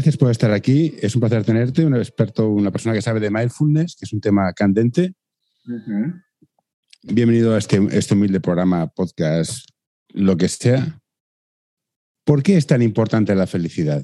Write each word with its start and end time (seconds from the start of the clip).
gracias 0.00 0.16
por 0.16 0.30
estar 0.30 0.50
aquí. 0.50 0.94
Es 1.02 1.14
un 1.14 1.20
placer 1.20 1.44
tenerte, 1.44 1.84
un 1.84 1.94
experto, 1.94 2.48
una 2.48 2.70
persona 2.70 2.94
que 2.94 3.02
sabe 3.02 3.20
de 3.20 3.30
mindfulness, 3.30 3.96
que 3.96 4.06
es 4.06 4.12
un 4.14 4.20
tema 4.22 4.50
candente. 4.54 5.12
Bienvenido 7.02 7.54
a 7.54 7.58
este, 7.58 7.86
este 7.92 8.14
humilde 8.14 8.40
programa, 8.40 8.86
podcast, 8.86 9.68
lo 10.14 10.38
que 10.38 10.48
sea. 10.48 10.98
¿Por 12.24 12.42
qué 12.42 12.56
es 12.56 12.66
tan 12.66 12.80
importante 12.80 13.34
la 13.34 13.46
felicidad? 13.46 14.02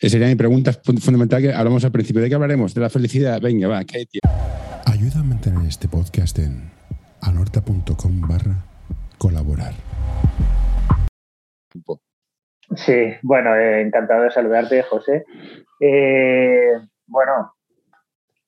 Esa 0.00 0.10
sería 0.10 0.26
mi 0.26 0.34
pregunta 0.34 0.72
fundamental 0.72 1.40
que 1.40 1.52
hablamos 1.52 1.84
al 1.84 1.92
principio. 1.92 2.20
¿De 2.20 2.28
qué 2.28 2.34
hablaremos? 2.34 2.74
De 2.74 2.80
la 2.80 2.90
felicidad. 2.90 3.40
Venga, 3.40 3.68
va, 3.68 3.84
¿qué 3.84 3.98
hay, 3.98 4.06
Ayuda 4.86 5.20
a 5.20 5.22
mantener 5.22 5.64
este 5.64 5.86
podcast 5.86 6.40
en 6.40 6.72
anorta.com 7.20 8.20
barra 8.22 8.66
colaborar. 9.16 9.74
Sí, 12.76 13.14
bueno, 13.22 13.54
eh, 13.54 13.82
encantado 13.82 14.22
de 14.22 14.30
saludarte, 14.30 14.82
José. 14.82 15.24
Eh, 15.80 16.72
bueno, 17.06 17.54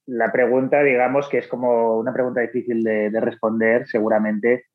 la 0.07 0.31
pregunta, 0.33 0.83
digamos 0.83 1.29
que 1.29 1.39
es 1.39 1.49
como 1.49 1.99
una 1.99 2.13
pregunta 2.13 2.41
difícil 2.41 2.83
de, 2.83 3.21
responder, 3.21 3.87
seguramente 3.87 4.67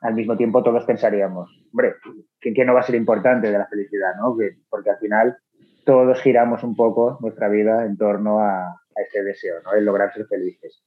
al 0.00 0.14
mismo 0.14 0.36
tiempo 0.36 0.62
todos 0.62 0.84
pensaríamos, 0.84 1.50
hombre, 1.72 1.94
¿qué, 2.40 2.64
no 2.64 2.74
va 2.74 2.80
a 2.80 2.84
ser 2.84 2.96
importante 2.96 3.50
de 3.50 3.58
la 3.58 3.66
felicidad? 3.66 4.14
¿no? 4.20 4.36
porque 4.68 4.90
al 4.90 4.98
final 4.98 5.36
todos 5.84 6.20
giramos 6.20 6.62
un 6.62 6.76
poco 6.76 7.18
nuestra 7.20 7.48
vida 7.48 7.84
en 7.86 7.96
torno 7.96 8.40
a, 8.40 8.80
ese 8.96 9.22
deseo, 9.22 9.56
¿no? 9.62 9.74
el 9.74 9.84
lograr 9.84 10.12
ser 10.12 10.26
felices. 10.26 10.82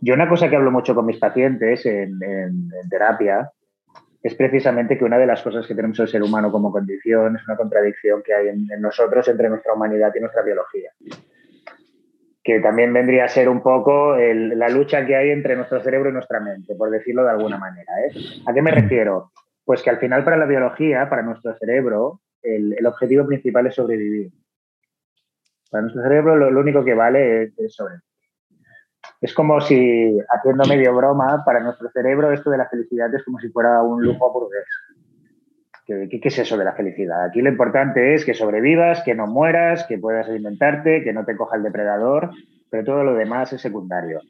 Yo 0.00 0.14
una 0.14 0.28
cosa 0.28 0.48
que 0.48 0.56
hablo 0.56 0.70
mucho 0.70 0.94
con 0.94 1.04
mis 1.04 1.18
pacientes 1.18 1.84
en, 1.84 2.18
terapia 2.88 3.50
es 4.22 4.34
precisamente 4.34 4.98
que 4.98 5.04
una 5.04 5.18
de 5.18 5.26
las 5.26 5.42
cosas 5.42 5.66
que 5.66 5.74
tenemos 5.74 5.98
el 5.98 6.08
ser 6.08 6.22
humano 6.22 6.52
como 6.52 6.70
condición 6.70 7.36
es 7.36 7.46
una 7.46 7.56
contradicción 7.56 8.22
que 8.22 8.34
hay 8.34 8.48
en, 8.48 8.66
nosotros 8.80 9.26
entre 9.28 9.48
nuestra 9.48 9.72
humanidad 9.72 10.12
y 10.14 10.20
nuestra 10.20 10.42
biología. 10.42 10.90
Que 12.42 12.60
también 12.60 12.92
vendría 12.92 13.24
a 13.24 13.28
ser 13.28 13.48
un 13.48 13.62
poco 13.62 14.16
la 14.16 14.68
lucha 14.68 15.06
que 15.06 15.16
hay 15.16 15.30
entre 15.30 15.56
nuestro 15.56 15.80
cerebro 15.82 16.10
y 16.10 16.12
nuestra 16.12 16.40
mente, 16.40 16.74
por 16.74 16.90
decirlo 16.90 17.24
de 17.24 17.30
alguna 17.30 17.58
manera. 17.58 17.92
¿eh? 18.06 18.12
¿A 18.46 18.52
qué 18.52 18.60
me 18.60 18.70
refiero? 18.70 19.32
Pues 19.64 19.82
que 19.82 19.90
al 19.90 19.98
final 19.98 20.24
para 20.24 20.36
la 20.36 20.46
biología, 20.46 21.08
para 21.08 21.22
nuestro 21.22 21.56
cerebro, 21.56 22.20
el, 22.42 22.84
objetivo 22.86 23.26
principal 23.26 23.66
es 23.66 23.74
sobrevivir. 23.74 24.32
Para 25.70 25.82
nuestro 25.82 26.02
cerebro 26.02 26.36
lo, 26.36 26.60
único 26.60 26.84
que 26.84 26.94
vale 26.94 27.44
es, 27.44 27.58
es 27.58 27.74
sobrevivir. 27.74 28.09
Es 29.20 29.34
como 29.34 29.60
si, 29.60 30.18
haciendo 30.28 30.64
medio 30.66 30.94
broma, 30.94 31.42
para 31.44 31.60
nuestro 31.60 31.90
cerebro 31.90 32.32
esto 32.32 32.50
de 32.50 32.58
la 32.58 32.68
felicidad 32.68 33.14
es 33.14 33.24
como 33.24 33.38
si 33.38 33.48
fuera 33.48 33.82
un 33.82 34.02
lujo 34.02 34.32
burgués. 34.32 34.64
¿Qué, 35.86 36.08
¿Qué, 36.08 36.28
es 36.28 36.38
eso 36.38 36.56
de 36.56 36.64
la 36.64 36.72
felicidad? 36.72 37.24
Aquí 37.24 37.42
lo 37.42 37.50
importante 37.50 38.14
es 38.14 38.24
que 38.24 38.34
sobrevivas, 38.34 39.02
que 39.02 39.14
no 39.14 39.26
mueras, 39.26 39.84
que 39.84 39.98
puedas 39.98 40.28
alimentarte, 40.28 41.02
que 41.02 41.12
no 41.12 41.24
te 41.24 41.36
coja 41.36 41.56
el 41.56 41.62
depredador, 41.62 42.30
pero 42.70 42.84
todo 42.84 43.04
lo 43.04 43.14
demás 43.14 43.52
es 43.52 43.60
secundario. 43.60 44.20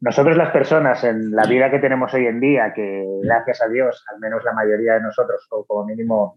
Nosotros 0.00 0.36
las 0.36 0.50
personas 0.50 1.02
en 1.04 1.30
la 1.32 1.46
vida 1.46 1.70
que 1.70 1.78
tenemos 1.78 2.12
hoy 2.14 2.26
en 2.26 2.40
día, 2.40 2.72
que 2.74 3.04
gracias 3.22 3.62
a 3.62 3.68
Dios, 3.68 4.04
al 4.12 4.20
menos 4.20 4.44
la 4.44 4.52
mayoría 4.52 4.94
de 4.94 5.00
nosotros, 5.00 5.46
o 5.50 5.64
como 5.64 5.86
mínimo, 5.86 6.36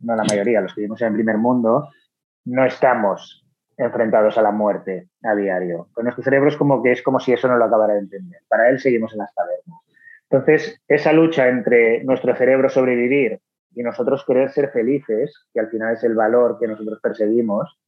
no 0.00 0.16
la 0.16 0.24
mayoría, 0.24 0.60
los 0.60 0.74
que 0.74 0.80
vivimos 0.80 1.00
en 1.02 1.08
el 1.08 1.14
primer 1.14 1.38
mundo, 1.38 1.90
no 2.44 2.64
estamos 2.64 3.43
enfrentados 3.76 4.38
a 4.38 4.42
la 4.42 4.50
muerte 4.50 5.08
a 5.22 5.34
diario. 5.34 5.88
Con 5.92 6.04
nuestro 6.04 6.22
cerebro 6.22 6.48
es 6.48 6.56
como 6.56 6.82
que 6.82 6.92
es 6.92 7.02
como 7.02 7.20
si 7.20 7.32
eso 7.32 7.48
no 7.48 7.56
lo 7.56 7.64
acabara 7.64 7.94
de 7.94 8.00
entender. 8.00 8.40
Para 8.48 8.68
él 8.68 8.78
seguimos 8.78 9.12
en 9.12 9.18
las 9.18 9.32
cavernas. 9.34 9.80
Entonces, 10.30 10.80
esa 10.88 11.12
lucha 11.12 11.48
entre 11.48 12.02
nuestro 12.04 12.34
cerebro 12.34 12.68
sobrevivir 12.68 13.40
y 13.74 13.82
nosotros 13.82 14.24
querer 14.26 14.50
ser 14.50 14.70
felices, 14.70 15.46
que 15.52 15.60
al 15.60 15.68
final 15.68 15.94
es 15.94 16.04
el 16.04 16.14
valor 16.14 16.58
que 16.58 16.68
nosotros 16.68 16.98
perseguimos, 17.02 17.78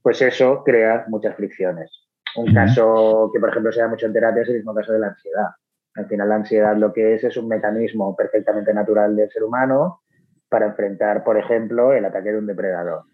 pues 0.00 0.22
eso 0.22 0.62
crea 0.64 1.04
muchas 1.08 1.36
fricciones. 1.36 1.90
Un 2.36 2.52
caso 2.54 3.30
que, 3.32 3.38
por 3.38 3.50
ejemplo, 3.50 3.70
se 3.72 3.80
da 3.80 3.88
mucho 3.88 4.06
en 4.06 4.12
terapia 4.12 4.42
es 4.42 4.48
el 4.48 4.56
mismo 4.56 4.74
caso 4.74 4.92
de 4.92 5.00
la 5.00 5.08
ansiedad. 5.08 5.48
Al 5.94 6.06
final, 6.06 6.28
la 6.28 6.36
ansiedad 6.36 6.76
lo 6.76 6.92
que 6.92 7.14
es 7.14 7.24
es 7.24 7.36
un 7.36 7.48
mecanismo 7.48 8.16
perfectamente 8.16 8.72
natural 8.72 9.14
del 9.14 9.30
ser 9.30 9.44
humano 9.44 10.00
para 10.48 10.66
enfrentar, 10.66 11.22
por 11.22 11.36
ejemplo, 11.36 11.92
el 11.92 12.04
ataque 12.04 12.32
de 12.32 12.38
un 12.38 12.46
depredador 12.46 13.04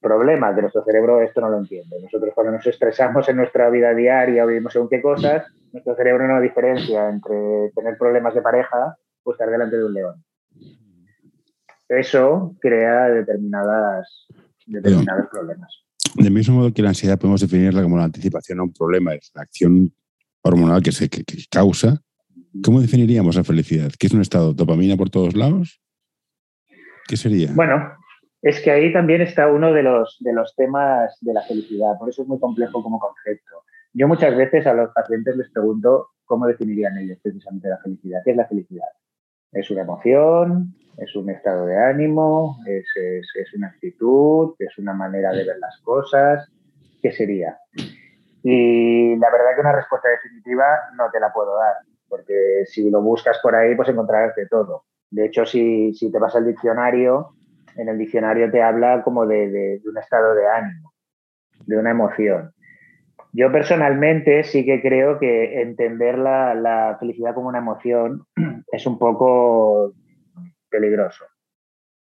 problemas 0.00 0.54
de 0.54 0.62
nuestro 0.62 0.84
cerebro 0.84 1.20
esto 1.20 1.40
no 1.40 1.50
lo 1.50 1.58
entiende. 1.58 2.00
Nosotros 2.00 2.32
cuando 2.34 2.52
nos 2.52 2.66
estresamos 2.66 3.28
en 3.28 3.36
nuestra 3.36 3.70
vida 3.70 3.94
diaria 3.94 4.44
o 4.44 4.46
vivimos 4.46 4.72
según 4.72 4.88
qué 4.88 5.02
cosas, 5.02 5.46
nuestro 5.72 5.96
cerebro 5.96 6.26
no 6.26 6.40
diferencia 6.40 7.08
entre 7.08 7.70
tener 7.74 7.96
problemas 7.98 8.34
de 8.34 8.42
pareja 8.42 8.96
o 9.22 9.32
estar 9.32 9.50
delante 9.50 9.76
de 9.76 9.84
un 9.84 9.94
león. 9.94 10.24
Eso 11.88 12.54
crea 12.60 13.08
determinadas, 13.08 14.26
determinados 14.66 15.26
problemas. 15.30 15.84
Del 16.14 16.32
mismo 16.32 16.56
modo 16.56 16.72
que 16.72 16.82
la 16.82 16.90
ansiedad 16.90 17.18
podemos 17.18 17.40
definirla 17.40 17.82
como 17.82 17.96
la 17.96 18.04
anticipación 18.04 18.60
a 18.60 18.62
un 18.64 18.72
problema, 18.72 19.14
es 19.14 19.30
la 19.34 19.42
acción 19.42 19.92
hormonal 20.42 20.82
que 20.82 20.92
se 20.92 21.08
que 21.08 21.24
causa. 21.50 22.00
¿Cómo 22.62 22.80
definiríamos 22.80 23.36
la 23.36 23.44
felicidad? 23.44 23.92
¿Qué 23.98 24.06
es 24.06 24.12
un 24.12 24.20
estado? 24.20 24.52
¿Dopamina 24.52 24.96
por 24.96 25.10
todos 25.10 25.34
lados? 25.34 25.80
¿Qué 27.06 27.16
sería? 27.16 27.52
Bueno, 27.54 27.97
es 28.42 28.60
que 28.60 28.70
ahí 28.70 28.92
también 28.92 29.20
está 29.20 29.48
uno 29.48 29.72
de 29.72 29.82
los, 29.82 30.16
de 30.20 30.32
los 30.32 30.54
temas 30.54 31.16
de 31.20 31.32
la 31.32 31.42
felicidad, 31.42 31.98
por 31.98 32.08
eso 32.08 32.22
es 32.22 32.28
muy 32.28 32.38
complejo 32.38 32.82
como 32.82 32.98
concepto. 32.98 33.64
Yo 33.92 34.06
muchas 34.06 34.36
veces 34.36 34.66
a 34.66 34.74
los 34.74 34.92
pacientes 34.92 35.36
les 35.36 35.50
pregunto 35.50 36.10
cómo 36.24 36.46
definirían 36.46 36.96
ellos 36.98 37.18
precisamente 37.22 37.68
la 37.68 37.78
felicidad. 37.78 38.20
¿Qué 38.24 38.32
es 38.32 38.36
la 38.36 38.46
felicidad? 38.46 38.86
¿Es 39.50 39.70
una 39.70 39.82
emoción? 39.82 40.74
¿Es 40.98 41.16
un 41.16 41.30
estado 41.30 41.66
de 41.66 41.76
ánimo? 41.76 42.58
¿Es, 42.66 42.86
es, 42.96 43.54
una 43.54 43.68
actitud? 43.68 44.54
¿Es 44.58 44.76
una 44.78 44.92
manera 44.92 45.32
de 45.32 45.44
ver 45.44 45.58
las 45.58 45.80
cosas? 45.80 46.48
¿Qué 47.02 47.10
sería? 47.12 47.58
Y 48.42 49.16
la 49.16 49.30
verdad 49.30 49.54
que 49.54 49.60
una 49.62 49.72
respuesta 49.72 50.08
definitiva 50.10 50.64
no 50.96 51.10
te 51.10 51.18
la 51.18 51.32
puedo 51.32 51.56
dar, 51.56 51.76
porque 52.08 52.64
si 52.66 52.90
lo 52.90 53.00
buscas 53.00 53.38
por 53.42 53.54
ahí, 53.54 53.74
pues 53.74 53.88
encontrarás 53.88 54.34
de 54.36 54.46
todo. 54.46 54.84
De 55.10 55.26
hecho, 55.26 55.46
si, 55.46 55.94
si 55.94 56.12
te 56.12 56.18
vas 56.18 56.36
al 56.36 56.46
diccionario, 56.46 57.34
en 57.78 57.88
el 57.88 57.96
diccionario 57.96 58.50
te 58.50 58.62
habla 58.62 59.02
como 59.02 59.26
de, 59.26 59.80
un 59.84 59.96
estado 59.96 60.34
de 60.34 60.46
ánimo, 60.46 60.92
de 61.64 61.78
una 61.78 61.90
emoción. 61.90 62.52
Yo 63.32 63.52
personalmente 63.52 64.42
sí 64.42 64.64
que 64.64 64.82
creo 64.82 65.18
que 65.18 65.62
entender 65.62 66.18
la, 66.18 66.96
felicidad 66.98 67.34
como 67.34 67.48
una 67.48 67.58
emoción 67.58 68.26
es 68.72 68.86
un 68.86 68.98
poco 68.98 69.94
peligroso, 70.68 71.24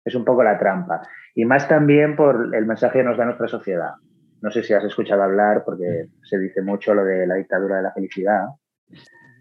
es 0.03 0.13
un 0.15 0.25
poco 0.25 0.43
la 0.43 0.59
trampa. 0.59 1.01
Y 1.33 1.45
más 1.45 1.67
también 1.67 2.15
por 2.15 2.53
el 2.53 2.65
mensaje 2.65 2.99
que 2.99 3.05
nos 3.05 3.17
da 3.17 3.25
nuestra 3.25 3.47
sociedad. 3.47 3.93
No 4.41 4.51
sé 4.51 4.61
si 4.61 4.73
has 4.73 4.83
escuchado 4.83 5.23
hablar, 5.23 5.63
porque 5.65 6.09
se 6.21 6.37
dice 6.37 6.61
mucho 6.61 6.93
lo 6.93 7.05
de 7.05 7.25
la 7.25 7.35
dictadura 7.35 7.77
de 7.77 7.83
la 7.83 7.93
felicidad. 7.93 8.47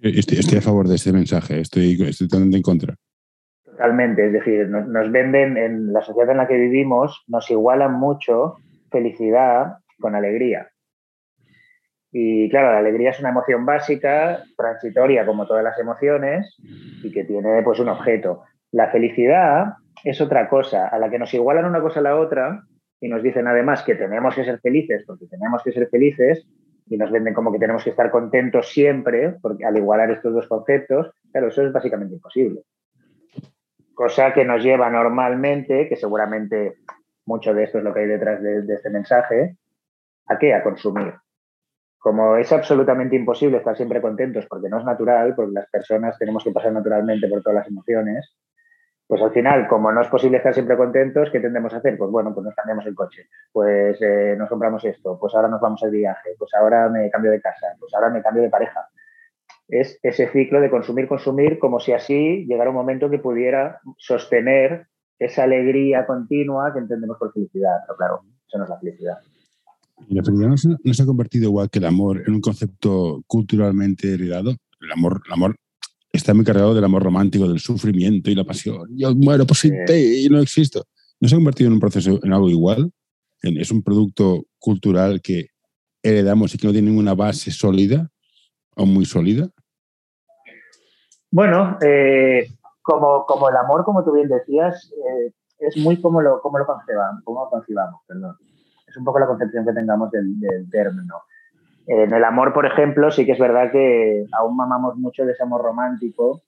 Estoy, 0.01 0.59
a 0.59 0.63
favor 0.63 0.89
de 0.89 0.95
ese 0.95 1.13
mensaje, 1.13 1.61
estoy, 1.61 2.01
estoy 2.01 2.29
totalmente 2.29 2.57
en 2.57 2.63
contra. 2.63 2.95
Totalmente, 3.73 4.27
es 4.27 4.33
decir, 4.35 4.69
nos, 4.69 5.11
venden 5.11 5.57
en 5.57 5.95
la 5.95 6.03
sociedad 6.03 6.31
en 6.31 6.37
la 6.37 6.47
que 6.47 6.59
vivimos, 6.59 7.25
nos 7.27 7.51
igualan 7.51 7.95
mucho 7.95 8.57
felicidad 8.91 9.79
con 9.99 10.15
alegría. 10.15 10.69
Y 12.11 12.51
claro, 12.51 12.73
la 12.73 12.79
alegría 12.81 13.11
es 13.11 13.21
una 13.21 13.31
emoción 13.31 13.65
básica, 13.65 14.43
transitoria 14.59 15.25
como 15.25 15.47
todas 15.47 15.65
las 15.65 15.79
emociones, 15.79 16.55
y 17.03 17.11
que 17.11 17.25
tiene 17.25 17.63
pues 17.63 17.81
un 17.81 17.89
objeto. 17.89 18.43
La 18.73 18.91
felicidad 18.91 19.73
es 20.05 20.21
otra 20.21 20.51
cosa, 20.51 20.89
a 20.89 20.99
la 20.99 21.09
que 21.09 21.19
nos 21.19 21.33
igualan 21.33 21.65
una 21.65 21.81
cosa 21.81 22.01
a 22.01 22.03
la 22.03 22.17
otra 22.17 22.65
y 23.01 23.09
nos 23.09 23.23
dicen 23.23 23.47
además 23.47 23.83
que 23.85 23.95
tenemos 23.95 24.35
que 24.35 24.45
ser 24.45 24.61
felices 24.61 25.03
porque 25.07 25.27
tenemos 25.29 25.63
que 25.63 25.73
ser 25.73 25.89
felices 25.89 26.47
y 26.89 26.99
nos 26.99 27.11
venden 27.11 27.33
como 27.33 27.51
que 27.51 27.59
tenemos 27.59 27.85
que 27.85 27.91
estar 27.91 28.11
contentos 28.11 28.71
siempre 28.71 29.37
porque 29.41 29.65
al 29.65 29.79
igualar 29.79 30.11
estos 30.11 30.35
dos 30.35 30.47
conceptos, 30.47 31.11
claro, 31.31 31.49
eso 31.49 31.67
es 31.67 31.73
básicamente 31.73 32.17
imposible. 32.17 32.61
Cosa 34.03 34.33
que 34.33 34.45
nos 34.45 34.61
lleva 34.65 34.91
normalmente, 34.91 35.89
que 35.89 35.95
seguramente 35.95 36.79
mucho 37.25 37.55
de 37.55 37.63
esto 37.63 37.79
es 37.79 37.85
lo 37.85 37.95
que 37.95 38.01
hay 38.01 38.09
detrás 38.09 38.43
de, 38.43 38.65
este 38.75 38.91
mensaje, 38.91 39.57
¿a 40.27 40.37
qué? 40.41 40.53
A 40.55 40.65
consumir. 40.65 41.15
Como 42.01 42.37
es 42.37 42.51
absolutamente 42.51 43.15
imposible 43.15 43.59
estar 43.59 43.77
siempre 43.77 44.03
contentos 44.03 44.45
porque 44.47 44.69
no 44.69 44.81
es 44.81 44.85
natural, 44.85 45.37
porque 45.37 45.53
las 45.53 45.71
personas 45.71 46.19
tenemos 46.19 46.43
que 46.43 46.51
pasar 46.51 46.73
naturalmente 46.73 47.29
por 47.29 47.45
todas 47.45 47.59
las 47.59 47.69
emociones, 47.69 48.37
pues 49.07 49.23
al 49.23 49.31
final, 49.31 49.69
como 49.69 49.93
no 49.93 50.01
es 50.01 50.09
posible 50.09 50.39
estar 50.39 50.53
siempre 50.53 50.77
contentos, 50.77 51.31
¿qué 51.31 51.39
tendemos 51.39 51.73
a 51.73 51.77
hacer? 51.77 51.97
Pues 51.97 52.11
bueno, 52.11 52.35
pues 52.35 52.45
nos 52.45 52.57
cambiamos 52.57 52.85
el 52.87 52.97
coche, 52.97 53.29
pues 53.53 54.03
eh, 54.03 54.35
nos 54.37 54.49
compramos 54.49 54.85
esto, 54.85 55.17
pues 55.17 55.33
ahora 55.37 55.47
nos 55.47 55.61
vamos 55.61 55.81
al 55.85 55.93
viaje, 55.93 56.31
pues 56.37 56.53
ahora 56.55 56.89
me 56.89 57.09
cambio 57.09 57.31
de 57.31 57.41
casa, 57.41 57.69
pues 57.79 57.95
ahora 57.95 58.11
me 58.11 58.21
cambio 58.21 58.43
de 58.43 58.51
pareja 58.51 58.85
es 59.73 59.99
ese 60.03 60.29
ciclo 60.29 60.61
de 60.61 60.69
consumir, 60.69 61.09
consumir, 61.09 61.59
como 61.59 61.81
si 61.81 61.93
así 61.93 62.45
llegara 62.47 62.69
un 62.69 62.77
momento 62.77 63.09
que 63.09 63.19
pudiera 63.19 63.81
sostener 63.97 64.87
esa 65.19 65.45
alegría 65.45 66.05
continua 66.07 66.73
que 66.75 66.81
entendemos 66.81 67.17
por 67.19 67.33
felicidad. 67.33 67.79
Pero 67.87 67.97
claro, 67.97 68.21
eso 68.47 68.59
no 68.59 68.65
es 68.65 68.71
la 68.71 68.79
felicidad. 68.79 69.15
¿Y 70.09 70.15
la 70.15 70.23
felicidad 70.23 70.49
no 70.85 70.95
se, 70.95 71.03
ha 71.03 71.07
convertido 71.07 71.45
igual 71.45 71.71
que 71.71 71.79
el 71.79 71.87
amor 71.87 72.23
en 72.27 72.35
un 72.35 72.43
concepto 72.43 73.23
culturalmente 73.27 74.13
heredado? 74.13 74.55
El 74.83 74.93
amor, 74.93 75.23
el 75.27 75.33
amor 75.33 75.57
está 76.13 76.35
muy 76.35 76.45
cargado 76.45 76.75
del 76.75 76.85
amor 76.85 77.03
romántico, 77.03 77.49
del 77.49 77.61
sufrimiento 77.61 78.31
y 78.31 78.35
la 78.35 78.45
pasión. 78.45 78.89
Yo 78.91 79.15
muero 79.15 79.47
por 79.47 79.57
sin 79.57 79.73
ti 79.87 80.27
y 80.27 80.29
no 80.29 80.39
existo. 80.39 80.85
¿No 81.19 81.29
se 81.29 81.35
ha 81.35 81.39
convertido 81.39 81.69
en 81.69 81.75
un 81.75 81.81
proceso, 81.81 82.21
en 82.23 82.33
algo 82.33 82.51
igual? 82.51 82.93
es 83.43 83.71
un 83.73 83.83
producto 83.83 84.47
cultural 84.59 85.21
que 85.21 85.47
heredamos 86.03 86.55
y 86.55 86.59
que 86.59 86.67
no 86.67 86.73
tiene 86.73 86.91
ninguna 86.91 87.15
base 87.15 87.51
sólida 87.51 88.11
o 88.77 88.85
muy 88.85 89.07
sólida. 89.07 89.51
Bueno, 91.33 91.79
eh, 91.81 92.47
como, 92.83 93.25
como 93.25 93.49
el 93.49 93.57
amor, 93.57 93.85
como 93.85 94.05
tú 94.05 94.13
bien 94.13 94.29
decías, 94.29 94.93
eh, 94.93 95.33
es 95.59 95.77
muy 95.79 96.01
como 96.01 96.21
lo, 96.21 96.41
como 96.43 96.59
lo 96.59 96.67
concebamos, 96.67 97.25
como 97.25 97.49
concibamos, 97.49 98.03
perdón. 98.07 98.37
Es 98.87 98.97
un 98.99 99.05
poco 99.05 99.19
la 99.19 99.27
concepción 99.27 99.65
que 99.65 99.73
tengamos 99.73 100.11
del, 100.11 100.39
del 100.39 100.69
término. 100.71 101.23
En 101.87 102.13
el 102.13 102.23
amor, 102.23 102.53
por 102.53 102.67
ejemplo, 102.67 103.11
sí 103.11 103.25
que 103.25 103.33
es 103.33 103.39
verdad 103.39 103.73
que 103.73 104.27
aún 104.39 104.57
mamamos 104.57 104.97
mucho 104.97 105.25
de 105.25 105.33
ese 105.33 105.43
amor 105.43 105.63
romántico, 105.63 106.43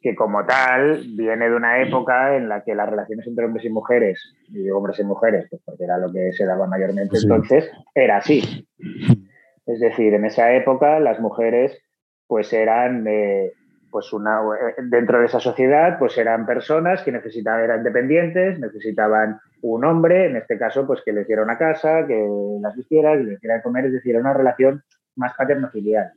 que 0.00 0.14
como 0.14 0.46
tal 0.46 1.02
viene 1.16 1.48
de 1.48 1.56
una 1.56 1.82
época 1.82 2.36
en 2.36 2.48
la 2.48 2.62
que 2.62 2.76
las 2.76 2.88
relaciones 2.88 3.26
entre 3.26 3.44
hombres 3.44 3.64
y 3.64 3.70
mujeres, 3.70 4.34
y 4.48 4.62
digo 4.62 4.78
hombres 4.78 5.00
y 5.00 5.04
mujeres, 5.04 5.48
pues 5.50 5.60
porque 5.64 5.82
era 5.82 5.98
lo 5.98 6.12
que 6.12 6.32
se 6.32 6.46
daba 6.46 6.68
mayormente 6.68 7.18
entonces, 7.20 7.68
era 7.92 8.18
así. 8.18 8.68
Es 9.66 9.80
decir, 9.80 10.14
en 10.14 10.24
esa 10.24 10.52
época 10.52 11.00
las 11.00 11.18
mujeres 11.18 11.76
pues 12.28 12.52
eran 12.52 13.04
eh, 13.08 13.52
pues 13.96 14.12
una, 14.12 14.42
dentro 14.90 15.20
de 15.20 15.24
esa 15.24 15.40
sociedad 15.40 15.98
pues 15.98 16.18
eran 16.18 16.44
personas 16.44 17.02
que 17.02 17.10
necesitaban, 17.10 17.64
eran 17.64 17.82
dependientes, 17.82 18.60
necesitaban 18.60 19.40
un 19.62 19.86
hombre, 19.86 20.26
en 20.26 20.36
este 20.36 20.58
caso 20.58 20.86
pues 20.86 21.00
que 21.02 21.14
les 21.14 21.26
diera 21.26 21.42
una 21.42 21.56
casa, 21.56 22.06
que 22.06 22.28
las 22.60 22.76
vistiera, 22.76 23.16
que 23.16 23.24
les 23.24 23.40
diera 23.40 23.62
comer, 23.62 23.86
es 23.86 23.94
decir, 23.94 24.10
era 24.10 24.20
una 24.20 24.34
relación 24.34 24.82
más 25.14 25.32
paterno-filial 25.34 26.12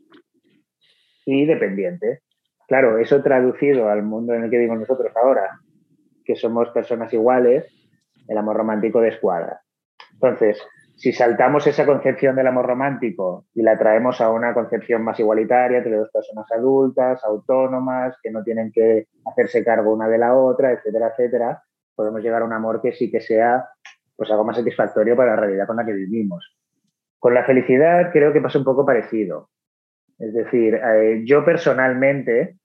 y 1.25 1.45
dependiente. 1.45 2.23
Claro, 2.67 2.97
eso 2.97 3.23
traducido 3.23 3.87
al 3.87 4.03
mundo 4.03 4.33
en 4.33 4.43
el 4.43 4.49
que 4.49 4.57
vivimos 4.57 4.81
nosotros 4.81 5.13
ahora, 5.15 5.61
que 6.25 6.35
somos 6.35 6.67
personas 6.71 7.13
iguales, 7.13 7.65
el 8.27 8.37
amor 8.37 8.57
romántico 8.57 8.99
descuadra. 8.99 9.61
Entonces, 10.15 10.61
si 10.99 11.13
saltamos 11.13 11.65
esa 11.65 11.85
concepción 11.85 12.35
del 12.35 12.47
amor 12.47 12.65
romántico 12.65 13.45
y 13.55 13.61
la 13.61 13.79
traemos 13.79 14.19
a 14.19 14.31
una 14.31 14.53
concepción 14.53 15.01
más 15.01 15.17
igualitaria 15.17 15.77
entre 15.77 15.95
dos 15.95 16.11
personas 16.11 16.45
adultas, 16.51 17.23
autónomas, 17.23 18.17
que 18.21 18.29
no 18.29 18.43
tienen 18.43 18.69
que 18.69 19.07
hacerse 19.25 19.63
cargo 19.63 19.93
una 19.93 20.09
de 20.09 20.17
la 20.17 20.35
otra, 20.35 20.73
etcétera, 20.73 21.11
etcétera, 21.11 21.63
podemos 21.95 22.21
llegar 22.21 22.41
a 22.41 22.45
un 22.45 22.51
amor 22.51 22.81
que 22.81 22.91
sí 22.91 23.09
que 23.09 23.21
sea 23.21 23.65
pues 24.17 24.29
algo 24.29 24.43
más 24.43 24.57
satisfactorio 24.57 25.15
para 25.15 25.35
la 25.35 25.41
realidad 25.41 25.67
con 25.67 25.77
la 25.77 25.85
que 25.85 25.93
vivimos. 25.93 26.53
Con 27.17 27.33
la 27.33 27.45
felicidad 27.45 28.11
creo 28.11 28.33
que 28.33 28.41
pasa 28.41 28.59
un 28.59 28.65
poco 28.65 28.85
parecido. 28.85 29.51
Es 30.17 30.33
decir, 30.33 30.75
eh, 30.75 31.21
yo 31.23 31.45
personalmente 31.45 32.57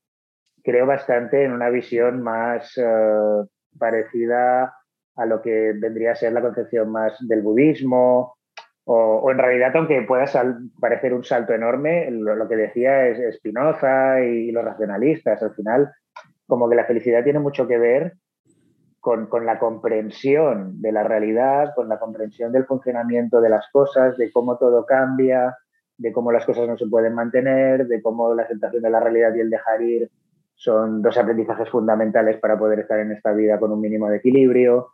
creo 0.64 0.86
bastante 0.86 1.44
en 1.44 1.52
una 1.52 1.70
visión 1.70 2.20
más 2.20 2.76
eh, 2.78 3.46
parecida 3.78 4.74
a 5.16 5.26
lo 5.26 5.40
que 5.40 5.72
vendría 5.76 6.12
a 6.12 6.16
ser 6.16 6.32
la 6.32 6.42
concepción 6.42 6.90
más 6.90 7.16
del 7.20 7.42
budismo, 7.42 8.36
o, 8.86 9.30
en 9.30 9.38
realidad, 9.38 9.74
aunque 9.76 10.02
pueda 10.02 10.26
parecer 10.78 11.14
un 11.14 11.24
salto 11.24 11.54
enorme, 11.54 12.10
lo, 12.10 12.46
que 12.46 12.56
decía 12.56 13.06
es 13.06 13.36
Spinoza 13.36 14.20
y, 14.20 14.52
los 14.52 14.64
racionalistas, 14.64 15.42
al 15.42 15.54
final, 15.54 15.90
como 16.46 16.68
que 16.68 16.76
la 16.76 16.84
felicidad 16.84 17.24
tiene 17.24 17.38
mucho 17.38 17.66
que 17.66 17.78
ver 17.78 18.14
con, 19.00 19.26
con, 19.26 19.46
la 19.46 19.58
comprensión 19.58 20.82
de 20.82 20.92
la 20.92 21.02
realidad, 21.02 21.72
con 21.74 21.88
la 21.88 21.98
comprensión 21.98 22.52
del 22.52 22.66
funcionamiento 22.66 23.40
de 23.40 23.48
las 23.48 23.66
cosas, 23.72 24.18
de 24.18 24.30
cómo 24.30 24.58
todo 24.58 24.84
cambia, 24.84 25.56
de 25.96 26.12
cómo 26.12 26.30
las 26.30 26.44
cosas 26.44 26.68
no 26.68 26.76
se 26.76 26.86
pueden 26.86 27.14
mantener, 27.14 27.86
de 27.86 28.02
cómo 28.02 28.34
la 28.34 28.42
aceptación 28.42 28.82
de 28.82 28.90
la 28.90 29.00
realidad 29.00 29.34
y 29.34 29.40
el 29.40 29.50
dejar 29.50 29.80
ir 29.80 30.10
son 30.56 31.02
dos 31.02 31.16
aprendizajes 31.16 31.68
fundamentales 31.68 32.38
para 32.38 32.58
poder 32.58 32.80
estar 32.80 32.98
en 32.98 33.12
esta 33.12 33.32
vida 33.32 33.58
con 33.58 33.72
un 33.72 33.80
mínimo 33.80 34.08
de 34.08 34.18
equilibrio. 34.18 34.90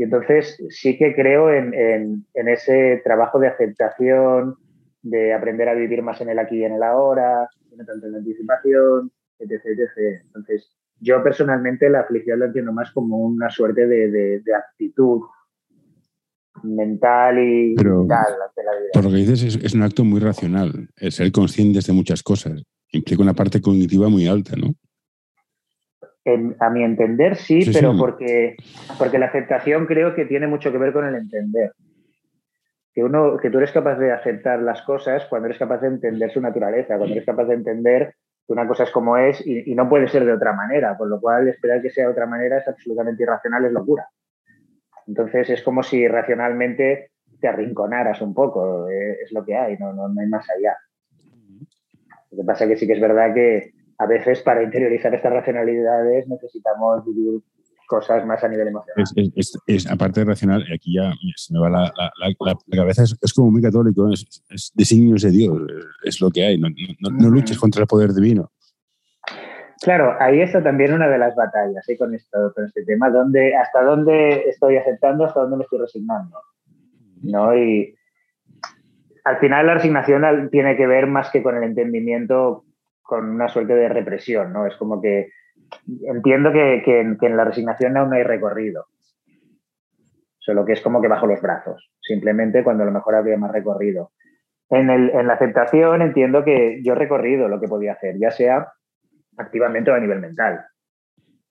Y 0.00 0.04
entonces 0.04 0.56
sí 0.70 0.96
que 0.96 1.14
creo 1.14 1.52
en, 1.52 2.24
ese 2.32 3.02
trabajo 3.04 3.38
de 3.38 3.48
aceptación, 3.48 4.56
de 5.02 5.34
aprender 5.34 5.68
a 5.68 5.74
vivir 5.74 6.02
más 6.02 6.18
en 6.22 6.30
el 6.30 6.38
aquí 6.38 6.56
y 6.56 6.64
en 6.64 6.72
el 6.72 6.82
ahora, 6.82 7.46
no 7.76 7.84
tanto 7.84 8.06
en 8.06 8.12
la 8.12 8.18
anticipación, 8.18 9.12
etc, 9.38 9.90
Entonces, 10.24 10.74
yo 11.00 11.22
personalmente 11.22 11.90
la 11.90 12.04
felicidad 12.04 12.38
la 12.38 12.46
entiendo 12.46 12.72
más 12.72 12.90
como 12.92 13.18
una 13.18 13.50
suerte 13.50 13.86
de, 13.86 14.42
actitud 14.56 15.20
mental 16.62 17.38
y 17.38 17.74
Pero, 17.74 18.06
la 18.08 18.16
vida. 18.16 18.90
Por 18.94 19.04
lo 19.04 19.10
que 19.10 19.16
dices, 19.16 19.58
es, 19.62 19.74
un 19.74 19.82
acto 19.82 20.02
muy 20.02 20.20
racional, 20.20 20.88
el 20.96 21.12
ser 21.12 21.30
conscientes 21.30 21.86
de 21.86 21.92
muchas 21.92 22.22
cosas. 22.22 22.62
Implica 22.90 23.22
una 23.22 23.34
parte 23.34 23.60
cognitiva 23.60 24.08
muy 24.08 24.26
alta, 24.26 24.56
¿no? 24.56 24.72
A 26.24 26.70
mi 26.70 26.84
entender 26.84 27.36
sí, 27.36 27.70
pero 27.72 27.96
Porque, 27.96 28.56
porque 28.98 29.18
la 29.18 29.26
aceptación 29.26 29.86
creo 29.86 30.14
que 30.14 30.26
tiene 30.26 30.46
mucho 30.46 30.70
que 30.70 30.78
ver 30.78 30.92
con 30.92 31.06
el 31.06 31.14
entender. 31.14 31.72
Que, 32.92 33.04
uno, 33.04 33.36
que 33.38 33.50
tú 33.50 33.58
eres 33.58 33.72
capaz 33.72 33.96
de 33.96 34.12
aceptar 34.12 34.60
las 34.60 34.82
cosas 34.82 35.24
cuando 35.26 35.46
eres 35.46 35.58
capaz 35.58 35.78
de 35.78 35.88
entender 35.88 36.30
su 36.30 36.40
naturaleza, 36.40 36.96
cuando 36.96 37.14
eres 37.14 37.24
capaz 37.24 37.44
de 37.44 37.54
entender 37.54 38.14
que 38.46 38.52
una 38.52 38.66
cosa 38.66 38.84
es 38.84 38.90
como 38.90 39.16
es 39.16 39.44
y, 39.46 39.74
no 39.74 39.88
puede 39.88 40.08
ser 40.08 40.24
de 40.24 40.32
otra 40.32 40.52
manera, 40.52 40.96
con 40.98 41.08
lo 41.08 41.20
cual 41.20 41.48
esperar 41.48 41.80
que 41.80 41.90
sea 41.90 42.06
de 42.06 42.12
otra 42.12 42.26
manera 42.26 42.58
es 42.58 42.68
absolutamente 42.68 43.22
irracional, 43.22 43.64
es 43.64 43.72
locura. 43.72 44.08
Entonces 45.06 45.50
es 45.50 45.62
como 45.62 45.82
si 45.82 46.06
racionalmente 46.06 47.12
te 47.40 47.48
arrinconaras 47.48 48.20
un 48.20 48.34
poco, 48.34 48.90
eh, 48.90 49.18
es 49.22 49.32
lo 49.32 49.44
que 49.44 49.56
hay, 49.56 49.78
no, 49.78 49.92
no, 49.92 50.08
no 50.08 50.20
hay 50.20 50.26
más 50.26 50.46
allá. 50.50 50.76
Lo 52.30 52.38
que 52.38 52.44
pasa 52.44 52.64
es 52.64 52.70
que 52.70 52.76
sí 52.76 52.86
que 52.86 52.92
es 52.92 53.00
verdad 53.00 53.32
que, 53.32 53.72
a 54.00 54.06
veces 54.06 54.40
para 54.40 54.62
interiorizar 54.62 55.14
estas 55.14 55.30
racionalidades 55.30 56.26
necesitamos 56.26 57.04
vivir 57.04 57.42
cosas 57.86 58.24
más 58.24 58.42
a 58.42 58.48
nivel 58.48 58.68
emocional. 58.68 59.04
Es, 59.36 59.58
es, 59.66 59.90
aparte 59.90 60.20
de 60.20 60.26
racional, 60.26 60.64
aquí 60.74 60.94
ya 60.94 61.12
se 61.36 61.52
me 61.52 61.60
va 61.60 61.68
la, 61.68 61.92
la, 61.92 62.56
cabeza, 62.74 63.02
es, 63.02 63.34
como 63.34 63.50
muy 63.50 63.60
católico, 63.60 64.08
es, 64.10 64.72
designios 64.74 65.22
de 65.22 65.30
Dios, 65.30 65.60
es 66.02 66.20
lo 66.20 66.30
que 66.30 66.46
hay, 66.46 66.58
no, 66.58 66.68
no, 67.00 67.28
luches 67.28 67.58
contra 67.58 67.82
el 67.82 67.86
poder 67.86 68.14
divino. 68.14 68.50
Claro, 69.82 70.14
ahí 70.18 70.40
está 70.40 70.62
también 70.62 70.94
una 70.94 71.08
de 71.08 71.18
las 71.18 71.34
batallas 71.34 71.86
¿eh? 71.88 71.98
con, 71.98 72.14
esto, 72.14 72.52
con 72.54 72.64
este 72.64 72.84
tema, 72.84 73.10
donde, 73.10 73.54
hasta 73.54 73.82
dónde 73.82 74.48
estoy 74.48 74.76
aceptando, 74.76 75.24
hasta 75.26 75.40
dónde 75.40 75.58
me 75.58 75.64
estoy 75.64 75.80
resignando. 75.80 76.38
¿no? 77.22 77.54
Y 77.54 77.94
al 79.24 79.38
final 79.38 79.66
la 79.66 79.74
resignación 79.74 80.48
tiene 80.50 80.76
que 80.76 80.86
ver 80.86 81.06
más 81.06 81.30
que 81.30 81.42
con 81.42 81.56
el 81.56 81.64
entendimiento 81.64 82.64
con 83.10 83.28
una 83.28 83.48
suerte 83.48 83.74
de 83.74 83.88
represión, 83.88 84.52
¿no? 84.52 84.66
Es 84.66 84.76
como 84.76 85.02
que 85.02 85.32
entiendo 86.04 86.52
que, 86.52 87.00
en, 87.00 87.36
la 87.36 87.44
resignación 87.44 87.96
aún 87.96 88.10
no 88.10 88.16
hay 88.16 88.22
recorrido. 88.22 88.86
Solo 90.38 90.64
que 90.64 90.74
es 90.74 90.80
como 90.80 91.02
que 91.02 91.08
bajo 91.08 91.26
los 91.26 91.42
brazos, 91.42 91.90
simplemente 92.00 92.62
cuando 92.62 92.84
a 92.84 92.86
lo 92.86 92.92
mejor 92.92 93.16
habría 93.16 93.36
más 93.36 93.50
recorrido. 93.50 94.12
En, 94.70 94.86
la 95.26 95.34
aceptación 95.34 96.02
entiendo 96.02 96.44
que 96.44 96.80
yo 96.84 96.92
he 96.92 96.96
recorrido 96.96 97.48
lo 97.48 97.60
que 97.60 97.66
podía 97.66 97.94
hacer, 97.94 98.16
ya 98.16 98.30
sea 98.30 98.68
activamente 99.36 99.90
o 99.90 99.94
a 99.94 100.00
nivel 100.00 100.20
mental. 100.20 100.64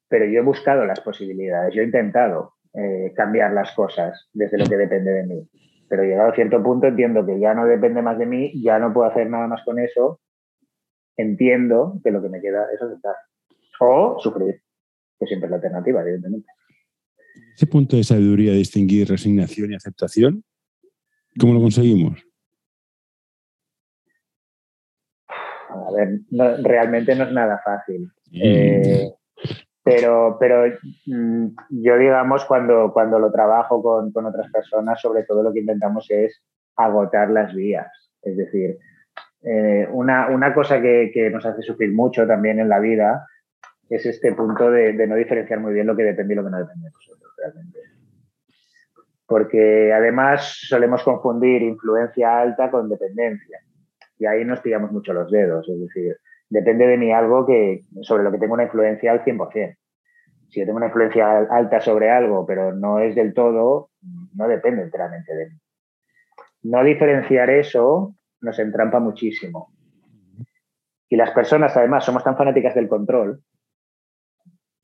Pero 0.08 0.25
yo 0.25 0.39
he 0.39 0.44
buscado 0.44 0.86
las 0.86 1.01
posibilidades, 1.01 1.75
yo 1.75 1.82
he 1.82 1.86
intentado 1.86 2.54
eh, 2.74 3.12
cambiar 3.18 3.51
las 3.51 3.74
cosas 3.74 4.30
desde 4.32 4.58
lo 4.58 4.66
que 4.66 4.78
depende 4.78 5.12
de 5.12 5.24
mí. 5.24 5.50
Pero 5.89 6.04
llegado 6.04 6.30
a 6.30 6.36
cierto 6.36 6.63
punto 6.63 6.88
entiendo 6.88 7.25
que 7.25 7.38
ya 7.38 7.54
no 7.54 7.66
depende 7.66 8.01
más 8.01 8.18
de 8.18 8.28
mí, 8.28 8.63
ya 8.63 8.80
no 8.80 8.94
puedo 8.94 9.10
hacer 9.10 9.30
nada 9.30 9.48
más 9.48 9.62
con 9.66 9.78
eso 9.78 10.22
entiendo 11.20 12.00
que 12.04 12.12
lo 12.12 12.22
que 12.22 12.30
me 12.30 12.42
queda 12.42 12.66
es 12.74 12.82
aceptar. 12.82 13.16
O 13.82 14.18
sufrir, 14.20 14.62
que 15.20 15.26
siempre 15.26 15.48
es 15.48 15.52
la 15.52 15.56
alternativa, 15.58 16.02
evidentemente. 16.02 16.50
Ese 17.56 17.68
punto 17.68 17.96
de 17.96 18.04
sabiduría 18.04 18.52
de 18.52 18.58
distinguir 18.58 19.08
resignación 19.08 19.72
y 19.72 19.76
aceptación, 19.76 20.44
¿cómo 21.40 21.54
lo 21.54 21.62
conseguimos? 21.62 22.26
A 25.70 25.92
ver, 25.92 26.20
realmente 26.64 27.16
no 27.16 27.26
es 27.26 27.32
nada 27.32 27.62
fácil. 27.64 28.12
Eh, 28.32 29.10
pero, 29.84 30.38
pero 30.40 30.74
mm, 31.06 31.48
yo, 31.70 31.98
digamos, 31.98 32.46
cuando, 32.46 32.92
cuando 32.94 33.20
lo 33.20 33.32
trabajo 33.32 33.82
con, 33.82 34.12
con 34.12 34.26
otras 34.26 34.52
personas, 34.52 35.02
sobre 35.02 35.24
todo 35.24 35.44
lo 35.44 35.54
que 35.54 35.60
intentamos 35.60 36.10
es 36.10 36.42
agotar 36.76 37.30
las 37.30 37.54
vías. 37.54 37.92
Es 38.22 38.38
decir, 38.38 38.78
eh, 39.41 39.88
una, 39.91 40.53
cosa 40.53 40.81
que, 40.81 41.29
nos 41.31 41.46
hace 41.46 41.62
sufrir 41.62 41.93
mucho 41.93 42.27
también 42.27 42.60
en 42.60 42.69
la 42.69 42.79
vida 42.79 43.25
es 43.89 44.05
este 44.05 44.34
punto 44.34 44.69
de, 44.69 44.93
no 45.08 45.15
diferenciar 45.15 45.60
muy 45.60 45.74
bien 45.74 45.88
lo 45.88 45.96
que 45.96 46.03
depende 46.03 46.34
y 46.34 46.38
lo 46.38 46.43
que 46.43 46.51
no 46.51 46.60
depende 46.60 46.88
de 46.88 46.91
nosotros 46.91 47.34
realmente. 47.38 47.79
Porque 49.25 49.93
además 49.93 50.60
solemos 50.67 51.03
confundir 51.03 51.62
influencia 51.62 52.39
alta 52.39 52.69
con 52.69 52.89
dependencia. 52.89 53.60
Y 54.17 54.25
ahí 54.25 54.43
nos 54.43 54.60
pillamos 54.60 54.91
mucho 54.91 55.13
los 55.13 55.31
dedos. 55.31 55.67
Es 55.69 55.79
decir, 55.79 56.17
depende 56.50 56.86
de 56.88 56.98
mí 56.98 57.12
algo 57.12 57.46
que, 57.46 57.86
sobre 58.01 58.24
lo 58.24 58.31
que 58.31 58.38
tengo 58.38 58.53
una 58.53 58.63
influencia 58.63 59.12
al 59.12 59.24
100%. 59.24 59.75
Si 60.50 60.60
yo 60.60 60.65
tengo 60.65 60.77
una 60.77 60.88
influencia 60.88 61.39
alta 61.50 61.79
sobre 61.79 62.10
algo, 62.10 62.46
pero 62.46 62.74
no 62.74 63.00
es 63.00 63.15
del 63.15 63.34
todo, 63.34 63.91
no 64.36 64.48
depende 64.48 64.81
enteramente 64.81 65.34
de 65.34 65.46
mí. 65.46 65.55
No 66.63 66.84
diferenciar 66.84 67.50
eso 67.51 68.15
nos 68.41 68.60
entrampa 68.60 69.00
muchísimo. 69.00 69.74
y 71.12 71.15
las 71.15 71.31
personas 71.31 71.75
además 71.75 72.05
somos 72.05 72.24
tan 72.24 72.38
fanáticas 72.38 72.75
del 72.75 72.88
control, 72.88 73.41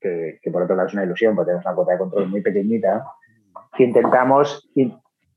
que, 0.00 0.50
por 0.52 0.62
otro 0.62 0.76
lado 0.76 0.88
es 0.88 0.94
una 0.94 1.04
ilusión 1.04 1.34
porque 1.34 1.48
tenemos 1.48 1.66
una 1.66 1.74
cuota 1.74 1.92
de 1.92 1.98
control 1.98 2.28
muy 2.28 2.40
pequeñita, 2.40 3.04
que 3.76 3.84
intentamos 3.84 4.68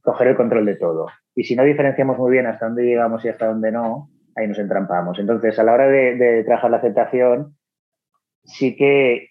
coger 0.02 0.28
el 0.30 0.36
control 0.36 0.66
de 0.66 0.76
todo. 0.76 1.08
Y 1.36 1.44
si 1.44 1.56
no 1.56 1.64
diferenciamos 1.64 2.18
muy 2.18 2.32
bien 2.32 2.48
hasta 2.48 2.66
dónde 2.66 2.84
llegamos 2.84 3.24
y 3.24 3.30
hasta 3.30 3.48
dónde 3.48 3.72
no, 3.72 4.10
ahí 4.36 4.48
nos 4.48 4.60
entrampamos. 4.60 5.20
Entonces, 5.20 5.58
a 5.60 5.64
la 5.64 5.74
hora 5.74 5.88
de, 5.88 6.44
trabajar 6.44 6.72
la 6.72 6.78
aceptación, 6.78 7.56
sí 8.44 8.76
que 8.76 9.30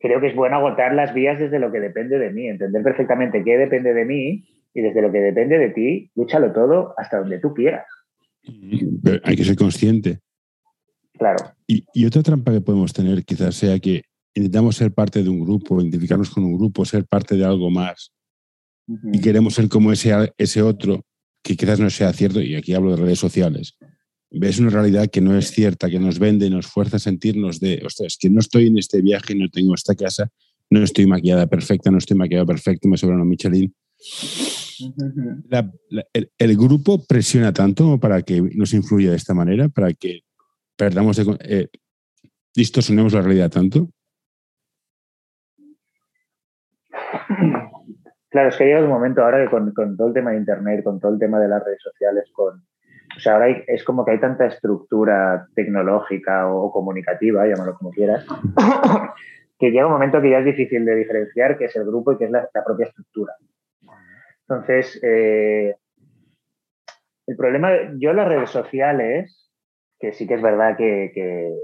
creo 0.00 0.20
que 0.20 0.28
es 0.28 0.34
bueno 0.34 0.56
agotar 0.56 0.94
las 0.94 1.14
vías 1.14 1.38
desde 1.38 1.58
lo 1.58 1.70
que 1.70 1.80
depende 1.80 2.18
de 2.18 2.30
mí, 2.30 2.48
entender 2.48 2.82
perfectamente 2.82 3.44
qué 3.44 3.56
depende 3.56 3.94
de 3.94 4.04
mí 4.04 4.44
y 4.74 4.80
desde 4.80 5.02
lo 5.02 5.12
que 5.12 5.20
depende 5.20 5.58
de 5.58 5.70
ti, 5.70 6.10
lúchalo 6.14 6.52
todo 6.52 6.94
hasta 6.96 7.18
donde 7.18 7.38
tú 7.38 7.54
quieras. 7.54 7.86
Hay 9.24 9.36
que 9.36 9.44
ser 9.44 9.56
consciente. 9.56 10.20
Claro. 11.14 11.54
Y, 11.66 11.84
y, 11.94 12.04
otra 12.06 12.22
trampa 12.22 12.52
que 12.52 12.60
podemos 12.60 12.92
tener 12.92 13.24
quizás 13.24 13.54
sea 13.54 13.78
que 13.78 14.02
intentamos 14.34 14.76
ser 14.76 14.92
parte 14.92 15.22
de 15.22 15.28
un 15.28 15.40
grupo, 15.40 15.80
identificarnos 15.80 16.30
con 16.30 16.44
un 16.44 16.56
grupo, 16.56 16.84
ser 16.84 17.06
parte 17.06 17.36
de 17.36 17.44
algo 17.44 17.70
más. 17.70 18.12
Y 19.12 19.20
queremos 19.20 19.54
ser 19.54 19.68
como 19.68 19.92
ese, 19.92 20.32
ese 20.36 20.62
otro, 20.62 21.04
que 21.42 21.56
quizás 21.56 21.80
no 21.80 21.88
sea 21.90 22.12
cierto, 22.12 22.40
y 22.40 22.54
aquí 22.54 22.74
hablo 22.74 22.90
de 22.90 23.02
redes 23.02 23.18
sociales. 23.18 23.76
Ves 24.30 24.58
una 24.58 24.70
realidad 24.70 25.08
que 25.08 25.20
no 25.20 25.36
es 25.36 25.50
cierta, 25.50 25.88
que 25.88 25.98
nos 25.98 26.18
vende, 26.18 26.50
nos 26.50 26.66
fuerza 26.66 26.96
a 26.96 27.00
sentirnos 27.00 27.60
de, 27.60 27.82
ostras, 27.84 28.16
que 28.18 28.30
no 28.30 28.40
estoy 28.40 28.66
en 28.66 28.78
este 28.78 29.00
viaje, 29.02 29.34
no 29.34 29.48
tengo 29.48 29.74
esta 29.74 29.94
casa, 29.94 30.30
no 30.70 30.82
estoy 30.82 31.06
maquillada 31.06 31.46
perfecta, 31.46 31.90
no 31.90 31.98
estoy 31.98 32.16
maquillada 32.16 32.46
perfecto, 32.46 32.88
me 32.88 32.96
sobra 32.96 33.16
una 33.16 33.24
Michelin. 33.24 33.74
El, 36.12 36.30
el, 36.38 36.56
grupo 36.56 37.04
presiona 37.06 37.52
tanto 37.52 37.98
para 37.98 38.22
que 38.22 38.40
nos 38.54 38.74
influya 38.74 39.10
de 39.10 39.16
esta 39.16 39.34
manera, 39.34 39.68
para 39.68 39.92
que 39.92 40.20
perdamos, 40.76 41.16
de, 41.16 41.36
eh, 41.40 41.68
distorsionemos 42.54 43.12
la 43.12 43.22
realidad 43.22 43.50
tanto. 43.50 43.88
Claro, 48.32 48.48
es 48.48 48.56
que 48.56 48.64
llega 48.64 48.82
un 48.82 48.88
momento 48.88 49.22
ahora 49.22 49.44
que 49.44 49.50
con, 49.50 49.96
todo 49.96 50.08
el 50.08 50.14
tema 50.14 50.30
de 50.30 50.38
Internet, 50.38 50.82
con 50.82 50.98
todo 50.98 51.12
el 51.12 51.18
tema 51.18 51.38
de 51.38 51.48
las 51.48 51.62
redes 51.62 51.82
sociales, 51.82 52.30
con, 52.32 52.64
o 53.14 53.20
sea, 53.20 53.34
ahora 53.34 53.50
es 53.66 53.84
como 53.84 54.04
que 54.04 54.12
hay 54.12 54.20
tanta 54.20 54.46
estructura 54.46 55.46
tecnológica 55.54 56.50
o, 56.50 56.72
comunicativa, 56.72 57.46
llámalo 57.46 57.74
como 57.74 57.90
quieras, 57.90 58.26
que 59.58 59.70
llega 59.70 59.86
un 59.86 59.92
momento 59.92 60.22
que 60.22 60.30
ya 60.30 60.38
es 60.38 60.46
difícil 60.46 60.84
de 60.86 60.96
diferenciar 60.96 61.58
qué 61.58 61.66
es 61.66 61.76
el 61.76 61.84
grupo 61.84 62.12
y 62.12 62.16
qué 62.16 62.24
es 62.24 62.30
la, 62.30 62.48
propia 62.64 62.86
estructura. 62.86 63.34
Entonces, 64.52 65.00
eh, 65.02 65.74
el 67.26 67.36
problema, 67.36 67.70
yo 67.96 68.12
las 68.12 68.28
redes 68.28 68.50
sociales, 68.50 69.50
que 69.98 70.12
sí 70.12 70.26
que 70.26 70.34
es 70.34 70.42
verdad 70.42 70.76
que, 70.76 71.56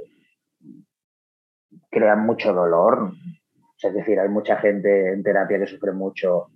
crean 1.90 2.24
mucho 2.24 2.54
dolor, 2.54 3.12
es 3.82 3.92
decir, 3.92 4.18
hay 4.18 4.30
mucha 4.30 4.56
gente 4.56 5.12
en 5.12 5.22
terapia 5.22 5.58
que 5.58 5.66
sufre 5.66 5.92
mucho. 5.92 6.46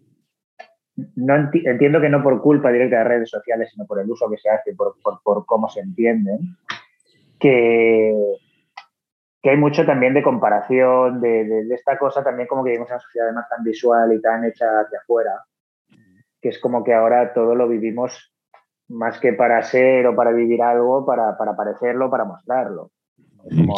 No 1.17 1.51
entiendo 1.53 2.01
que 2.01 2.09
no 2.09 2.23
por 2.23 2.41
culpa 2.41 2.73
directa 2.73 2.99
de 2.99 3.05
redes 3.05 3.31
sociales, 3.31 3.71
sino 3.71 3.87
por 3.87 4.01
el 4.01 4.11
uso 4.11 4.31
que 4.31 4.39
se 4.39 4.49
hace, 4.49 4.75
por, 4.75 4.97
cómo 5.45 5.69
se 5.69 5.81
entienden, 5.81 6.57
que, 7.39 8.15
hay 9.45 9.57
mucho 9.59 9.85
también 9.85 10.15
de 10.15 10.23
comparación 10.23 11.21
de, 11.21 11.45
de, 11.45 11.75
esta 11.75 11.99
cosa 11.99 12.25
también 12.25 12.49
como 12.49 12.65
que 12.65 12.71
vivimos 12.71 12.89
en 12.89 12.95
una 12.95 13.03
sociedad 13.03 13.33
más 13.35 13.49
tan 13.51 13.63
visual 13.63 14.13
y 14.15 14.23
tan 14.23 14.45
hecha 14.47 14.81
hacia 14.81 14.99
afuera, 15.01 15.33
que 16.43 16.51
es 16.51 16.59
como 16.59 16.85
que 16.85 16.93
ahora 16.93 17.33
todo 17.33 17.55
lo 17.55 17.69
vivimos 17.69 18.35
más 18.89 19.19
que 19.21 19.33
para 19.33 19.63
ser 19.63 20.07
o 20.07 20.15
para 20.15 20.33
vivir 20.33 20.61
algo, 20.61 21.07
para, 21.07 21.39
para 21.39 21.57
parecerlo, 21.57 22.11
para 22.11 22.25
mostrarlo. 22.25 22.91
Es, 23.45 23.57
como, 23.57 23.75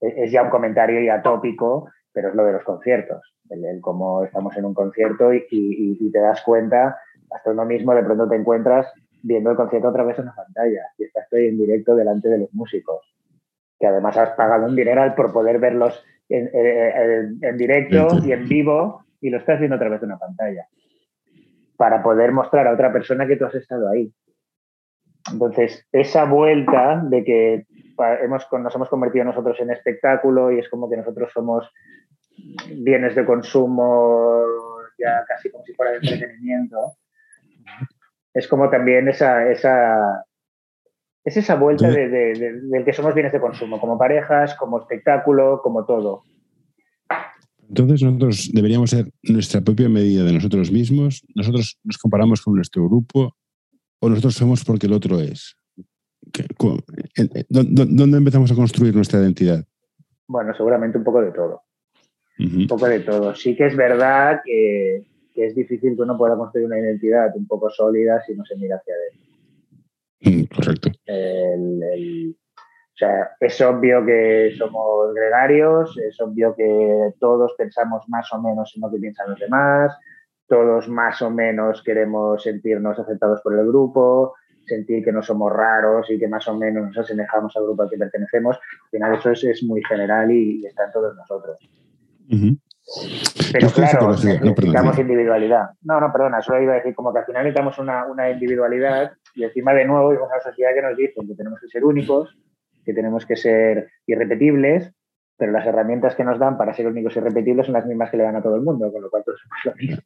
es, 0.00 0.30
ya 0.30 0.42
un 0.42 0.50
comentario 0.50 1.00
ya 1.00 1.22
tópico 1.22 1.88
pero 2.16 2.30
es 2.30 2.34
lo 2.34 2.46
de 2.46 2.52
los 2.52 2.64
conciertos, 2.64 3.34
el, 3.50 3.78
cómo 3.82 4.24
estamos 4.24 4.56
en 4.56 4.64
un 4.64 4.72
concierto 4.72 5.34
y, 5.34 6.10
te 6.10 6.18
das 6.18 6.40
cuenta, 6.40 6.96
hasta 7.30 7.50
uno 7.50 7.66
mismo 7.66 7.94
de 7.94 8.04
pronto 8.04 8.26
te 8.26 8.36
encuentras 8.36 8.90
viendo 9.22 9.50
el 9.50 9.56
concierto 9.56 9.88
otra 9.88 10.02
vez 10.02 10.18
en 10.18 10.24
la 10.24 10.34
pantalla 10.34 10.80
y 10.96 11.04
estás 11.04 11.30
en 11.32 11.58
directo 11.58 11.94
delante 11.94 12.30
de 12.30 12.38
los 12.38 12.54
músicos, 12.54 13.02
que 13.78 13.86
además 13.86 14.16
has 14.16 14.30
pagado 14.30 14.64
un 14.64 14.74
dineral 14.74 15.14
por 15.14 15.30
poder 15.30 15.58
verlos 15.58 16.02
en, 16.30 16.48
en 17.42 17.56
directo 17.58 18.08
y 18.24 18.32
en 18.32 18.48
vivo 18.48 19.04
y 19.20 19.28
lo 19.28 19.36
estás 19.36 19.58
viendo 19.58 19.76
otra 19.76 19.90
vez 19.90 20.02
en 20.02 20.08
una 20.08 20.18
pantalla, 20.18 20.66
para 21.76 22.02
poder 22.02 22.32
mostrar 22.32 22.66
a 22.66 22.72
otra 22.72 22.92
persona 22.92 23.26
que 23.26 23.36
tú 23.36 23.44
has 23.44 23.54
estado 23.54 23.88
ahí. 23.88 24.12
Entonces, 25.32 25.86
esa 25.92 26.24
vuelta 26.24 27.02
de 27.04 27.24
que 27.24 27.66
hemos, 28.22 28.46
nos 28.52 28.74
hemos 28.74 28.88
convertido 28.88 29.24
nosotros 29.24 29.58
en 29.60 29.70
espectáculo 29.70 30.52
y 30.52 30.58
es 30.60 30.68
como 30.68 30.88
que 30.88 30.96
nosotros 30.96 31.30
somos 31.32 31.70
bienes 32.68 33.14
de 33.14 33.24
consumo 33.24 34.42
ya 34.98 35.24
casi 35.26 35.50
como 35.50 35.64
si 35.64 35.74
fuera 35.74 35.92
de 35.92 35.98
entretenimiento. 35.98 36.92
Es 38.32 38.46
como 38.48 38.70
también 38.70 39.08
esa, 39.08 39.50
esa 39.50 40.24
es 41.24 41.36
esa 41.36 41.56
vuelta 41.56 41.90
de, 41.90 42.08
del 42.08 42.84
que 42.84 42.92
somos 42.92 43.12
bienes 43.12 43.32
de 43.32 43.40
consumo, 43.40 43.80
como 43.80 43.98
parejas, 43.98 44.54
como 44.54 44.78
espectáculo, 44.78 45.60
como 45.60 45.84
todo. 45.84 46.22
Entonces 47.68 48.02
nosotros 48.02 48.50
deberíamos 48.52 48.90
ser 48.90 49.10
nuestra 49.22 49.60
propia 49.60 49.88
medida 49.88 50.24
de 50.24 50.32
nosotros 50.32 50.70
mismos. 50.70 51.22
Nosotros 51.34 51.78
nos 51.84 51.98
comparamos 51.98 52.42
con 52.42 52.54
nuestro 52.54 52.84
grupo 52.86 53.34
o 54.00 54.08
nosotros 54.08 54.34
somos 54.34 54.64
porque 54.64 54.86
el 54.86 54.92
otro 54.92 55.20
es. 55.20 55.56
¿Dónde 57.48 58.18
empezamos 58.18 58.50
a 58.52 58.54
construir 58.54 58.94
nuestra 58.94 59.20
identidad? 59.20 59.64
Bueno, 60.26 60.54
seguramente 60.56 60.98
un 60.98 61.04
poco 61.04 61.22
de 61.22 61.32
todo. 61.32 61.62
Un 62.38 62.66
poco 62.66 62.86
de 62.86 63.00
todo. 63.00 63.34
Sí 63.34 63.56
que 63.56 63.66
es 63.66 63.76
verdad 63.76 64.40
que, 64.44 65.04
es 65.34 65.54
difícil 65.54 65.96
que 65.96 66.02
uno 66.02 66.16
pueda 66.16 66.36
construir 66.36 66.66
una 66.66 66.78
identidad 66.78 67.30
un 67.36 67.46
poco 67.46 67.70
sólida 67.70 68.22
si 68.26 68.34
no 68.34 68.44
se 68.44 68.56
mira 68.56 68.76
hacia 68.76 68.94
adentro. 68.94 69.26
Mm, 70.20 70.44
correcto. 70.54 70.90
O 72.96 72.98
sea, 72.98 73.36
es 73.40 73.60
obvio 73.60 74.06
que 74.06 74.54
somos 74.56 75.12
gregarios, 75.14 75.98
es 75.98 76.18
obvio 76.18 76.54
que 76.56 77.12
todos 77.20 77.52
pensamos 77.58 78.02
más 78.08 78.32
o 78.32 78.40
menos 78.40 78.72
en 78.74 78.80
lo 78.80 78.90
que 78.90 78.96
piensan 78.96 79.28
los 79.28 79.38
demás, 79.38 79.94
todos 80.48 80.88
más 80.88 81.20
o 81.20 81.30
menos 81.30 81.82
queremos 81.82 82.42
sentirnos 82.42 82.98
aceptados 82.98 83.42
por 83.42 83.52
el 83.52 83.66
grupo, 83.66 84.32
sentir 84.64 85.04
que 85.04 85.12
no 85.12 85.22
somos 85.22 85.52
raros 85.52 86.10
y 86.10 86.18
que 86.18 86.26
más 86.26 86.48
o 86.48 86.56
menos 86.56 86.86
nos 86.86 86.96
asemejamos 86.96 87.54
al 87.58 87.64
grupo 87.64 87.82
al 87.82 87.90
que 87.90 87.98
pertenecemos. 87.98 88.56
Al 88.56 88.90
final 88.90 89.14
eso 89.14 89.30
es, 89.50 89.62
muy 89.62 89.84
general 89.84 90.30
y, 90.30 90.64
está 90.64 90.86
en 90.86 90.92
todos 90.92 91.14
nosotros. 91.16 91.58
Pero 93.52 93.68
claro, 93.68 94.12
necesitamos 94.12 94.98
individualidad. 94.98 95.68
No, 95.82 96.00
no, 96.00 96.10
perdona, 96.10 96.40
solo 96.40 96.62
iba 96.62 96.72
a 96.72 96.76
decir 96.76 96.94
como 96.94 97.12
que 97.12 97.18
al 97.18 97.26
final 97.26 97.44
necesitamos 97.44 97.78
una, 97.78 98.06
una 98.06 98.30
individualidad 98.30 99.12
y 99.34 99.44
encima 99.44 99.74
de 99.74 99.84
nuevo 99.84 100.12
hay 100.12 100.16
una 100.16 100.40
sociedad 100.42 100.72
que 100.72 100.80
nos 100.80 100.96
dice 100.96 101.12
que 101.28 101.34
tenemos 101.34 101.60
que 101.60 101.68
ser 101.68 101.84
únicos, 101.84 102.34
que 102.86 102.94
tenemos 102.94 103.26
que 103.26 103.36
ser 103.36 103.90
irrepetibles, 104.06 104.92
pero 105.36 105.52
las 105.52 105.66
herramientas 105.66 106.14
que 106.14 106.24
nos 106.24 106.38
dan 106.38 106.56
para 106.56 106.72
ser 106.72 106.86
únicos 106.86 107.14
y 107.14 107.18
irrepetibles 107.18 107.66
son 107.66 107.74
las 107.74 107.84
mismas 107.84 108.10
que 108.10 108.16
le 108.16 108.22
dan 108.22 108.36
a 108.36 108.42
todo 108.42 108.56
el 108.56 108.62
mundo, 108.62 108.90
con 108.90 109.02
lo 109.02 109.10
cual 109.10 109.22
todos 109.26 109.40
somos 109.40 109.58
lo 109.64 109.74
mismo. 109.74 110.02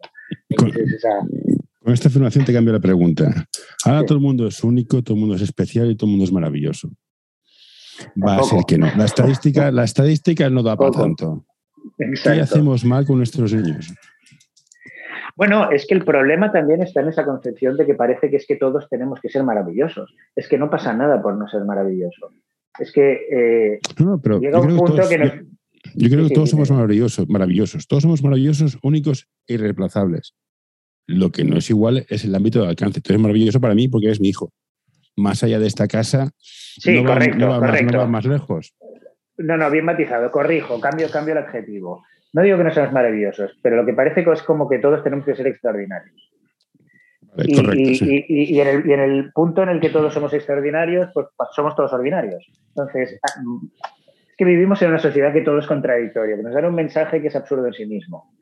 Con, 1.82 1.92
esta 1.92 2.08
afirmación 2.08 2.44
te 2.44 2.52
cambio 2.52 2.72
la 2.72 2.80
pregunta. 2.80 3.46
Ahora 3.84 4.04
todo 4.04 4.18
el 4.18 4.22
mundo 4.24 4.46
es 4.46 4.62
único, 4.64 5.02
todo 5.02 5.14
el 5.14 5.20
mundo 5.20 5.36
es 5.36 5.42
especial 5.42 5.90
y 5.90 5.96
todo 5.96 6.06
el 6.06 6.12
mundo 6.12 6.24
es 6.24 6.32
maravilloso. 6.32 6.90
Va 8.16 8.36
a 8.36 8.42
ser 8.42 8.60
que 8.66 8.78
no. 8.78 8.86
La 8.96 9.04
estadística, 9.04 9.70
la 9.70 9.84
estadística 9.84 10.48
no 10.50 10.62
da 10.62 10.76
para 10.76 10.90
tanto. 10.90 11.44
¿Qué 11.96 12.40
hacemos 12.40 12.84
mal 12.84 13.06
con 13.06 13.18
nuestros 13.18 13.52
niños? 13.52 13.94
Bueno, 15.36 15.70
es 15.70 15.86
que 15.86 15.94
el 15.94 16.04
problema 16.04 16.52
también 16.52 16.82
está 16.82 17.00
en 17.00 17.08
esa 17.08 17.24
concepción 17.24 17.76
de 17.76 17.86
que 17.86 17.94
parece 17.94 18.30
que 18.30 18.36
es 18.36 18.46
que 18.46 18.56
todos 18.56 18.88
tenemos 18.88 19.20
que 19.20 19.28
ser 19.28 19.42
maravillosos. 19.42 20.14
Es 20.36 20.48
que 20.48 20.58
no 20.58 20.68
pasa 20.68 20.92
nada 20.92 21.22
por 21.22 21.36
no 21.36 21.48
ser 21.48 21.64
maravilloso. 21.64 22.30
Es 22.78 22.92
que 22.92 23.12
eh, 23.12 23.80
llega 24.40 24.60
un 24.60 24.76
punto 24.76 25.08
que 25.08 25.18
nos... 25.18 25.32
Yo 25.94 26.08
creo 26.08 26.28
que 26.28 26.34
todos 26.34 26.50
somos 26.50 26.70
maravillosos, 26.70 27.28
maravillosos. 27.28 27.86
Todos 27.86 28.02
somos 28.02 28.22
maravillosos, 28.22 28.78
únicos 28.82 29.28
e 29.46 29.54
irreemplazables. 29.54 30.34
Lo 31.06 31.30
que 31.30 31.42
no 31.44 31.56
es 31.56 31.68
igual 31.70 32.06
es 32.08 32.24
el 32.24 32.34
ámbito 32.34 32.62
de 32.62 32.68
alcance. 32.68 33.00
Tú 33.00 33.12
eres 33.12 33.20
maravilloso 33.20 33.60
para 33.60 33.74
mí 33.74 33.88
porque 33.88 34.06
eres 34.06 34.20
mi 34.20 34.28
hijo. 34.28 34.52
Más 35.16 35.42
allá 35.42 35.58
de 35.58 35.66
esta 35.66 35.88
casa, 35.88 36.30
no, 36.86 37.04
va, 37.04 37.60
Más, 37.60 38.08
más 38.08 38.24
lejos. 38.24 38.74
No, 39.36 39.56
no, 39.56 39.70
bien 39.70 39.84
matizado, 39.84 40.30
corrijo, 40.30 40.78
cambio, 40.80 41.10
cambio 41.10 41.32
el 41.32 41.44
adjetivo. 41.44 42.04
No 42.32 42.42
digo 42.42 42.58
que 42.58 42.64
no 42.64 42.72
seamos 42.72 42.92
maravillosos, 42.92 43.58
pero 43.62 43.76
lo 43.76 43.84
que 43.84 43.92
parece 43.92 44.22
que 44.22 44.30
es 44.30 44.42
como 44.42 44.68
que 44.68 44.78
todos 44.78 45.02
tenemos 45.02 45.24
que 45.24 45.34
ser 45.34 45.48
extraordinarios. 45.48 46.29
Y, 47.36 48.60
en 48.60 49.00
el, 49.00 49.32
punto 49.32 49.62
en 49.62 49.68
el 49.68 49.80
que 49.80 49.90
todos 49.90 50.12
somos 50.12 50.32
extraordinarios, 50.32 51.10
pues, 51.14 51.28
somos 51.52 51.74
todos 51.76 51.92
ordinarios. 51.92 52.44
Entonces, 52.68 53.18
ah, 53.22 53.40
es 54.28 54.36
que 54.36 54.44
vivimos 54.44 54.82
en 54.82 54.88
una 54.88 54.98
sociedad 54.98 55.32
que 55.32 55.42
todo 55.42 55.58
es 55.58 55.66
contradictorio, 55.66 56.36
que 56.36 56.42
nos 56.42 56.54
da 56.54 56.66
un 56.66 56.74
mensaje 56.74 57.20
que 57.20 57.28
es 57.28 57.36
absurdo 57.36 57.66
en 57.66 57.72
sí 57.72 57.86
mismo. 57.86 58.32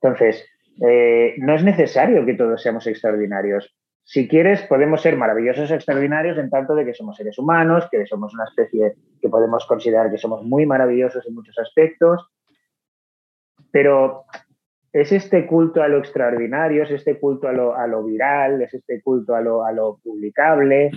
Entonces, 0.00 0.46
eh, 0.80 1.34
no 1.38 1.54
es 1.54 1.64
necesario 1.64 2.24
que 2.24 2.34
todos 2.34 2.62
seamos 2.62 2.86
extraordinarios. 2.86 3.74
si 4.04 4.26
quieres, 4.26 4.62
podemos 4.62 5.02
ser 5.02 5.18
maravillosos, 5.18 5.70
extraordinarios 5.70 6.38
en 6.38 6.48
tanto 6.48 6.74
de 6.74 6.86
que 6.86 6.94
somos 6.94 7.14
seres 7.14 7.38
humanos, 7.38 7.88
que 7.90 8.06
somos 8.06 8.32
una 8.32 8.44
especie 8.44 8.94
que 9.20 9.28
podemos 9.28 9.66
considerar 9.66 10.10
que 10.10 10.16
somos 10.16 10.42
muy 10.44 10.64
maravillosos 10.64 11.26
en 11.26 11.34
muchos 11.34 11.58
aspectos, 11.58 12.26
pero 13.70 14.24
es 15.00 15.12
este 15.12 15.46
culto 15.46 15.82
a 15.82 15.88
lo 15.88 15.98
extraordinario, 15.98 16.82
es 16.82 16.90
este 16.90 17.18
culto 17.18 17.48
a 17.48 17.52
lo, 17.52 18.04
viral, 18.04 18.62
es 18.62 18.74
este 18.74 19.00
culto 19.02 19.34
a 19.34 19.42
lo, 19.42 19.98
publicable, 20.02 20.90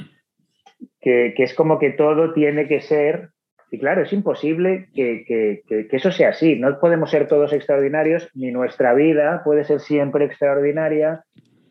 que, 0.99 1.33
es 1.37 1.53
como 1.53 1.77
que 1.77 1.91
todo 1.91 2.33
tiene 2.33 2.67
que 2.67 2.81
ser, 2.81 3.29
y 3.69 3.79
claro, 3.79 4.01
es 4.03 4.13
imposible 4.13 4.89
que, 4.93 5.61
eso 5.91 6.11
sea 6.11 6.29
así, 6.29 6.55
no 6.55 6.79
podemos 6.79 7.11
ser 7.11 7.27
todos 7.27 7.53
extraordinarios, 7.53 8.29
ni 8.33 8.51
nuestra 8.51 8.93
vida 8.93 9.43
puede 9.43 9.63
ser 9.63 9.79
siempre 9.79 10.25
extraordinaria, 10.25 11.23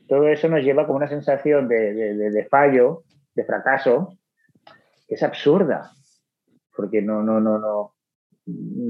todo 0.08 0.28
eso 0.28 0.48
nos 0.48 0.62
lleva 0.62 0.86
como 0.86 0.98
una 0.98 1.08
sensación 1.08 1.68
de, 1.68 2.46
fallo, 2.50 3.02
de 3.34 3.44
fracaso, 3.44 4.16
que 5.08 5.14
es 5.14 5.22
absurda, 5.22 5.90
porque 6.76 7.02
no, 7.02 7.22
no, 7.22 7.40
no, 7.40 7.58
no, 7.58 7.94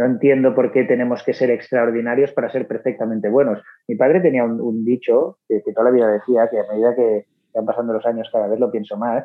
no 0.00 0.05
entiendo 0.05 0.55
por 0.55 0.73
qué 0.73 0.85
tenemos 0.85 1.23
que 1.23 1.35
ser 1.35 1.50
extraordinarios 1.50 2.33
para 2.33 2.50
ser 2.50 2.67
perfectamente 2.67 3.29
buenos. 3.29 3.62
Mi 3.87 3.97
padre 3.97 4.21
tenía 4.21 4.45
un, 4.45 4.85
dicho 4.85 5.38
que, 5.49 5.61
toda 5.73 5.85
la 5.85 5.90
vida 5.90 6.11
decía, 6.11 6.49
que 6.50 6.61
a 6.61 6.73
medida 6.73 6.95
que 6.95 7.26
van 7.55 7.67
pasando 7.67 7.93
los 7.93 8.07
años 8.07 8.29
cada 8.33 8.49
vez 8.49 8.59
lo 8.59 8.71
pienso 8.71 8.97
más, 8.97 9.25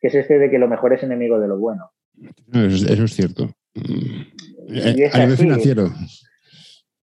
que 0.00 0.08
es 0.08 0.14
este 0.14 0.38
de 0.38 0.50
que 0.50 0.58
lo 0.58 0.68
mejor 0.68 0.92
es 0.92 1.02
enemigo 1.02 1.38
de 1.38 1.48
lo 1.48 1.58
bueno. 1.58 1.90
Eso, 2.52 3.04
es 3.04 3.14
cierto. 3.14 3.48
Y 3.74 5.04
a 5.04 5.18
nivel 5.18 5.36
financiero. 5.36 5.88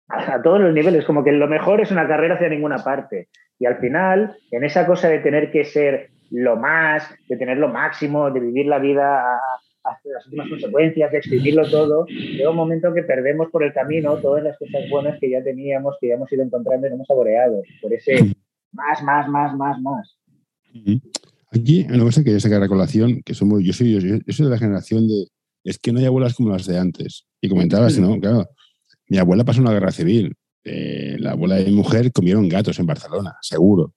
A, 0.07 0.35
a 0.35 0.41
todos 0.41 0.61
los 0.61 0.73
niveles, 0.73 1.05
como 1.05 1.23
que 1.23 1.31
lo 1.31 1.47
mejor 1.47 1.81
es 1.81 1.91
una 1.91 2.07
carrera 2.07 2.35
hacia 2.35 2.49
ninguna 2.49 2.77
parte. 2.77 3.29
Y 3.59 3.65
al 3.65 3.77
final, 3.77 4.35
en 4.51 4.63
esa 4.63 4.85
cosa 4.85 5.09
de 5.09 5.19
tener 5.19 5.51
que 5.51 5.65
ser 5.65 6.09
lo 6.31 6.55
más, 6.55 7.07
de 7.29 7.37
tener 7.37 7.57
lo 7.57 7.69
máximo, 7.69 8.31
de 8.31 8.39
vivir 8.39 8.65
la 8.65 8.79
vida 8.79 9.23
hasta 9.83 10.09
las 10.09 10.25
últimas 10.25 10.49
consecuencias, 10.49 11.11
de 11.11 11.17
exprimirlo 11.17 11.69
todo, 11.69 12.05
llega 12.05 12.49
un 12.49 12.55
momento 12.55 12.93
que 12.93 13.03
perdemos 13.03 13.49
por 13.51 13.63
el 13.63 13.73
camino 13.73 14.17
todas 14.17 14.43
las 14.43 14.57
cosas 14.57 14.81
buenas 14.89 15.19
que 15.19 15.29
ya 15.29 15.43
teníamos, 15.43 15.95
que 15.99 16.07
ya 16.07 16.15
hemos 16.15 16.31
ido 16.31 16.43
encontrando 16.43 16.87
y 16.87 16.91
hemos 16.91 17.07
saboreado, 17.07 17.61
por 17.81 17.93
ese 17.93 18.33
más, 18.71 19.03
más, 19.03 19.27
más, 19.29 19.55
más, 19.55 19.81
más. 19.81 20.17
Aquí, 21.51 21.85
una 21.89 22.03
cosa 22.03 22.23
que 22.23 22.31
yo 22.31 22.39
sacar 22.39 22.63
a 22.63 22.67
colación, 22.67 23.21
que 23.23 23.33
somos, 23.33 23.63
yo 23.63 23.73
soy, 23.73 23.93
yo 24.25 24.33
soy 24.33 24.45
de 24.45 24.51
la 24.51 24.57
generación 24.57 25.07
de, 25.07 25.27
es 25.63 25.77
que 25.77 25.91
no 25.91 25.99
hay 25.99 26.05
abuelas 26.05 26.33
como 26.33 26.49
las 26.49 26.65
de 26.65 26.77
antes. 26.77 27.25
Y 27.41 27.49
comentabas, 27.49 27.97
¿no? 27.99 28.19
Claro, 28.19 28.47
mi 29.07 29.17
abuela 29.17 29.43
pasó 29.43 29.61
una 29.61 29.71
guerra 29.71 29.91
civil, 29.91 30.35
eh, 30.63 31.17
la 31.19 31.31
abuela 31.31 31.55
de 31.55 31.65
mi 31.65 31.71
mujer 31.71 32.11
comieron 32.11 32.47
gatos 32.47 32.79
en 32.79 32.85
Barcelona, 32.85 33.35
seguro. 33.41 33.93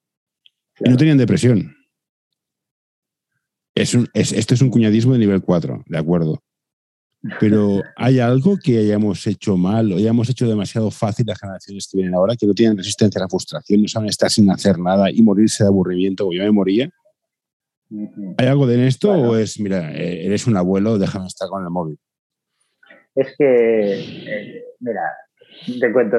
Y 0.81 0.91
no 0.91 0.97
tenían 0.97 1.17
depresión. 1.17 1.75
Esto 3.77 4.55
es 4.55 4.63
un 4.63 4.71
cuñadismo 4.71 5.13
de 5.13 5.19
nivel 5.19 5.43
4, 5.43 5.85
de 5.87 5.99
acuerdo. 5.99 6.43
Pero 7.41 7.83
hay 7.97 8.21
algo 8.21 8.57
que 8.63 8.79
hayamos 8.79 9.27
hecho 9.27 9.57
mal 9.57 9.93
o 9.93 9.97
hayamos 9.97 10.29
hecho 10.31 10.49
demasiado 10.49 10.91
fácil 10.91 11.27
las 11.27 11.41
generaciones 11.41 11.89
que 11.91 11.99
vienen 11.99 12.15
ahora, 12.15 12.37
que 12.37 12.47
no 12.47 12.55
tienen 12.55 12.77
resistencia 12.77 13.19
a 13.19 13.25
la 13.25 13.29
frustración, 13.29 13.83
no 13.83 13.89
saben 13.89 14.09
estar 14.09 14.31
sin 14.31 14.51
hacer 14.51 14.79
nada 14.79 15.11
y 15.11 15.23
morirse 15.23 15.65
de 15.65 15.69
aburrimiento, 15.69 16.25
como 16.25 16.35
yo 16.35 16.45
me 16.45 16.53
moría. 16.53 16.91
¿Hay 18.39 18.47
algo 18.47 18.67
de 18.67 18.87
esto 18.87 19.13
o 19.13 19.37
es, 19.37 19.61
mira, 19.61 19.93
eh, 19.95 20.27
eres 20.27 20.47
un 20.47 20.57
abuelo, 20.57 20.99
déjame 20.99 21.27
estar 21.27 21.49
con 21.49 21.63
el 21.65 21.71
móvil? 21.71 21.99
Es 23.15 23.35
que, 23.39 24.01
eh, 24.01 24.65
mira, 24.81 25.03
te 25.81 25.93
cuento, 25.93 26.19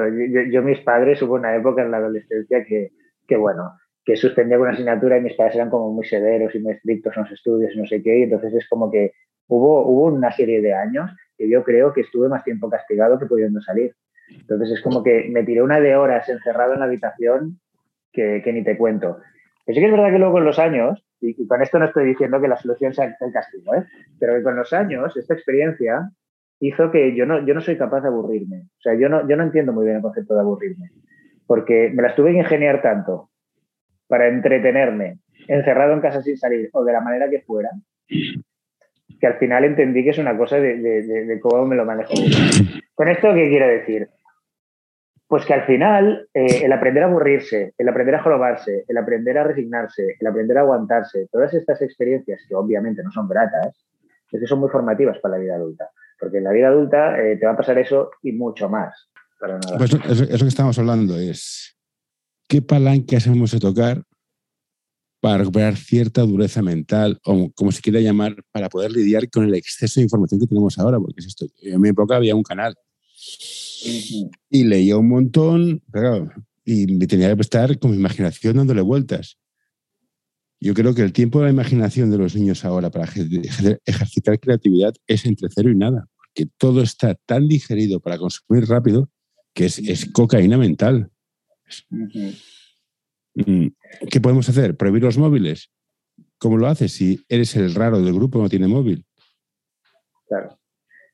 yo, 0.52 0.62
mis 0.62 0.80
padres 0.80 1.20
hubo 1.22 1.34
una 1.34 1.54
época 1.56 1.82
en 1.82 1.90
la 1.90 1.98
adolescencia 1.98 2.64
que, 2.64 2.92
que 3.26 3.36
bueno, 3.36 3.72
que 4.08 4.16
suspendía 4.16 4.54
alguna 4.54 4.72
asignatura 4.72 5.18
y 5.18 5.20
mis 5.20 5.34
padres 5.34 5.56
eran 5.56 5.68
como 5.68 5.92
muy 5.92 6.06
severos 6.06 6.54
y 6.54 6.60
muy 6.60 6.72
estrictos 6.72 7.14
en 7.14 7.24
los 7.24 7.32
estudios 7.32 7.74
y 7.74 7.78
no 7.78 7.84
sé 7.84 8.02
qué, 8.02 8.20
y 8.20 8.22
entonces 8.22 8.54
es 8.54 8.66
como 8.66 8.90
que 8.90 9.12
hubo, 9.48 9.86
hubo 9.86 10.04
una 10.06 10.32
serie 10.32 10.62
de 10.62 10.72
años 10.72 11.10
que 11.36 11.46
yo 11.46 11.62
creo 11.62 11.92
que 11.92 12.00
estuve 12.00 12.26
más 12.26 12.42
tiempo 12.42 12.70
castigado 12.70 13.18
que 13.18 13.26
pudiendo 13.26 13.60
salir. 13.60 13.94
Entonces 14.30 14.70
es 14.70 14.80
como 14.80 15.02
que 15.02 15.28
me 15.30 15.44
tiré 15.44 15.60
una 15.60 15.78
de 15.78 15.94
horas 15.94 16.26
encerrado 16.26 16.72
en 16.72 16.78
la 16.78 16.86
habitación 16.86 17.60
que, 18.10 18.40
que 18.42 18.50
ni 18.50 18.64
te 18.64 18.78
cuento. 18.78 19.18
Pero 19.66 19.74
sí 19.74 19.80
que 19.82 19.86
es 19.88 19.92
verdad 19.92 20.10
que 20.10 20.18
luego 20.18 20.32
con 20.32 20.46
los 20.46 20.58
años, 20.58 21.04
y, 21.20 21.46
con 21.46 21.60
esto 21.60 21.78
no 21.78 21.84
estoy 21.84 22.06
diciendo 22.06 22.40
que 22.40 22.48
la 22.48 22.56
solución 22.56 22.94
sea 22.94 23.14
el 23.20 23.32
castigo, 23.34 23.74
¿eh? 23.74 23.84
pero 24.18 24.36
que 24.36 24.42
con 24.42 24.56
los 24.56 24.72
años, 24.72 25.14
esta 25.18 25.34
experiencia 25.34 26.10
hizo 26.60 26.90
que 26.90 27.14
yo 27.14 27.26
no, 27.26 27.44
yo 27.44 27.52
no 27.52 27.60
soy 27.60 27.76
capaz 27.76 28.00
de 28.00 28.08
aburrirme. 28.08 28.68
O 28.78 28.80
sea, 28.80 28.94
yo 28.94 29.10
no, 29.10 29.28
yo 29.28 29.36
no 29.36 29.42
entiendo 29.42 29.74
muy 29.74 29.84
bien 29.84 29.96
el 29.96 30.02
concepto 30.02 30.32
de 30.32 30.40
aburrirme, 30.40 30.92
porque 31.46 31.92
me 31.94 32.02
las 32.02 32.16
tuve 32.16 32.32
que 32.32 32.38
ingeniar 32.38 32.80
tanto 32.80 33.27
para 34.08 34.28
entretenerme, 34.28 35.18
encerrado 35.46 35.92
en 35.92 36.00
casa 36.00 36.22
sin 36.22 36.36
salir 36.36 36.70
o 36.72 36.84
de 36.84 36.92
la 36.92 37.00
manera 37.00 37.30
que 37.30 37.42
fuera, 37.42 37.70
que 38.08 39.26
al 39.26 39.38
final 39.38 39.64
entendí 39.64 40.04
que 40.04 40.10
es 40.10 40.18
una 40.18 40.36
cosa 40.36 40.56
de, 40.56 41.38
cómo 41.40 41.66
me 41.66 41.76
lo 41.76 41.84
manejo. 41.84 42.14
¿Con 42.94 43.08
esto 43.08 43.32
qué 43.34 43.48
quiero 43.48 43.68
decir? 43.68 44.08
Pues 45.26 45.44
que 45.44 45.52
al 45.52 45.66
final 45.66 46.26
eh, 46.32 46.62
el 46.64 46.72
aprender 46.72 47.02
a 47.02 47.06
aburrirse, 47.06 47.74
el 47.76 47.88
aprender 47.88 48.14
a 48.14 48.22
jorobarse, 48.22 48.84
el 48.88 48.96
aprender 48.96 49.36
a 49.36 49.44
resignarse, 49.44 50.16
el 50.18 50.26
aprender 50.26 50.56
a 50.56 50.62
aguantarse, 50.62 51.28
todas 51.30 51.52
estas 51.52 51.82
experiencias 51.82 52.40
que 52.48 52.54
obviamente 52.54 53.02
no 53.02 53.10
son 53.10 53.28
gratas, 53.28 53.86
es 54.32 54.40
que 54.40 54.46
son 54.46 54.60
muy 54.60 54.70
formativas 54.70 55.18
para 55.18 55.36
la 55.36 55.42
vida 55.42 55.56
adulta. 55.56 55.90
Porque 56.18 56.38
en 56.38 56.44
la 56.44 56.52
vida 56.52 56.68
adulta 56.68 57.20
eh, 57.20 57.36
te 57.36 57.44
va 57.44 57.52
a 57.52 57.56
pasar 57.56 57.78
eso 57.78 58.10
y 58.22 58.32
mucho 58.32 58.70
más. 58.70 59.10
Pues 59.38 59.94
eso, 59.94 60.26
que 60.26 60.48
estamos 60.48 60.78
hablando 60.78 61.16
es 61.16 61.77
qué 62.48 62.62
palancas 62.62 63.26
hemos 63.26 63.52
de 63.52 63.60
tocar 63.60 64.04
para 65.20 65.38
recuperar 65.38 65.76
cierta 65.76 66.22
dureza 66.22 66.62
mental, 66.62 67.20
o 67.24 67.50
como 67.52 67.72
se 67.72 67.80
quiera 67.80 68.00
llamar, 68.00 68.36
para 68.52 68.68
poder 68.68 68.92
lidiar 68.92 69.28
con 69.30 69.44
el 69.44 69.54
exceso 69.54 70.00
de 70.00 70.04
información 70.04 70.40
que 70.40 70.46
tenemos 70.46 70.78
ahora, 70.78 70.98
porque 70.98 71.20
es 71.20 71.26
esto. 71.26 71.46
En 71.60 71.80
mi 71.80 71.88
época 71.88 72.16
había 72.16 72.34
un 72.34 72.42
canal 72.42 72.74
y 74.50 74.64
leía 74.64 74.96
un 74.96 75.08
montón, 75.08 75.82
pero, 75.92 76.30
y 76.64 76.86
me 76.86 77.06
tenía 77.06 77.34
que 77.34 77.40
estar 77.40 77.78
con 77.78 77.90
mi 77.90 77.96
imaginación 77.96 78.56
dándole 78.56 78.80
vueltas. 78.80 79.38
Yo 80.60 80.74
creo 80.74 80.94
que 80.94 81.02
el 81.02 81.12
tiempo 81.12 81.38
de 81.38 81.46
la 81.46 81.52
imaginación 81.52 82.10
de 82.10 82.18
los 82.18 82.34
niños 82.34 82.64
ahora 82.64 82.90
para 82.90 83.04
ejercitar 83.04 84.40
creatividad 84.40 84.94
es 85.06 85.24
entre 85.24 85.48
cero 85.54 85.70
y 85.70 85.76
nada, 85.76 86.08
porque 86.16 86.50
todo 86.58 86.82
está 86.82 87.14
tan 87.14 87.46
digerido 87.46 88.00
para 88.00 88.18
consumir 88.18 88.66
rápido 88.66 89.08
que 89.54 89.66
es, 89.66 90.10
cocaína 90.12 90.58
mental. 90.58 91.10
¿Qué 93.34 94.20
podemos 94.20 94.48
hacer? 94.48 94.76
¿Prohibir 94.76 95.02
los 95.02 95.18
móviles? 95.18 95.70
¿Cómo 96.38 96.56
lo 96.56 96.66
haces 96.66 96.92
si 96.92 97.24
eres 97.28 97.56
el 97.56 97.74
raro 97.74 98.00
del 98.00 98.14
grupo 98.14 98.40
no 98.40 98.48
tiene 98.48 98.68
móvil? 98.68 99.04
Claro. 100.26 100.58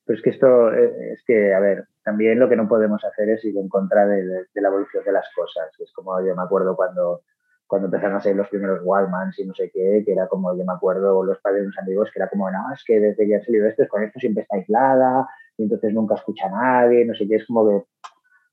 Pero 0.04 0.18
es 0.18 0.22
que 0.22 0.30
esto, 0.30 0.72
eh, 0.72 1.12
es 1.12 1.22
que, 1.26 1.54
a 1.54 1.60
ver, 1.60 1.86
también 2.02 2.38
lo 2.38 2.48
que 2.48 2.56
no 2.56 2.68
podemos 2.68 3.02
hacer 3.04 3.30
es 3.30 3.44
ir 3.44 3.56
en 3.56 3.68
contra 3.68 4.06
de 4.06 4.46
la 4.54 4.68
evolución 4.68 5.02
de 5.04 5.12
las 5.12 5.26
cosas. 5.34 5.68
Es 5.78 5.92
como 5.92 6.20
yo 6.26 6.34
me 6.36 6.42
acuerdo 6.42 6.76
cuando 6.76 7.22
cuando 7.66 7.86
empezaron 7.86 8.16
a 8.16 8.20
salir 8.20 8.36
los 8.36 8.48
primeros 8.48 8.80
Wildmans 8.84 9.38
y 9.38 9.46
no 9.46 9.54
sé 9.54 9.70
qué, 9.72 10.02
que 10.04 10.12
era 10.12 10.28
como, 10.28 10.56
yo 10.56 10.64
me 10.64 10.72
acuerdo, 10.72 11.24
los 11.24 11.40
padres 11.40 11.62
de 11.62 11.66
unos 11.66 11.78
amigos, 11.78 12.10
que 12.12 12.18
era 12.18 12.28
como, 12.28 12.50
no, 12.50 12.72
es 12.72 12.84
que 12.84 13.00
desde 13.00 13.26
que 13.26 13.36
ha 13.36 13.44
salido 13.44 13.66
esto, 13.66 13.84
con 13.88 14.02
esto 14.02 14.20
siempre 14.20 14.42
está 14.42 14.56
aislada, 14.56 15.26
y 15.56 15.64
entonces 15.64 15.92
nunca 15.92 16.14
escucha 16.14 16.46
a 16.46 16.50
nadie, 16.50 17.04
no 17.04 17.14
sé 17.14 17.26
qué, 17.26 17.36
es 17.36 17.46
como 17.46 17.68
que 17.68 17.86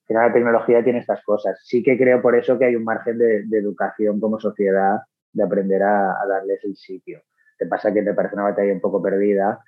la 0.09 0.31
tecnología 0.33 0.83
tiene 0.83 0.99
estas 0.99 1.23
cosas. 1.23 1.59
Sí 1.63 1.81
que 1.83 1.97
creo 1.97 2.21
por 2.21 2.35
eso 2.35 2.57
que 2.57 2.65
hay 2.65 2.75
un 2.75 2.83
margen 2.83 3.17
de, 3.17 3.45
educación 3.51 4.19
como 4.19 4.39
sociedad 4.39 4.99
de 5.31 5.43
aprender 5.43 5.83
a, 5.83 6.17
darles 6.27 6.63
el 6.63 6.75
sitio. 6.75 7.21
Te 7.57 7.65
pasa 7.65 7.93
que 7.93 8.01
te 8.01 8.13
parece 8.13 8.35
una 8.35 8.45
batalla 8.45 8.73
un 8.73 8.81
poco 8.81 9.01
perdida 9.01 9.63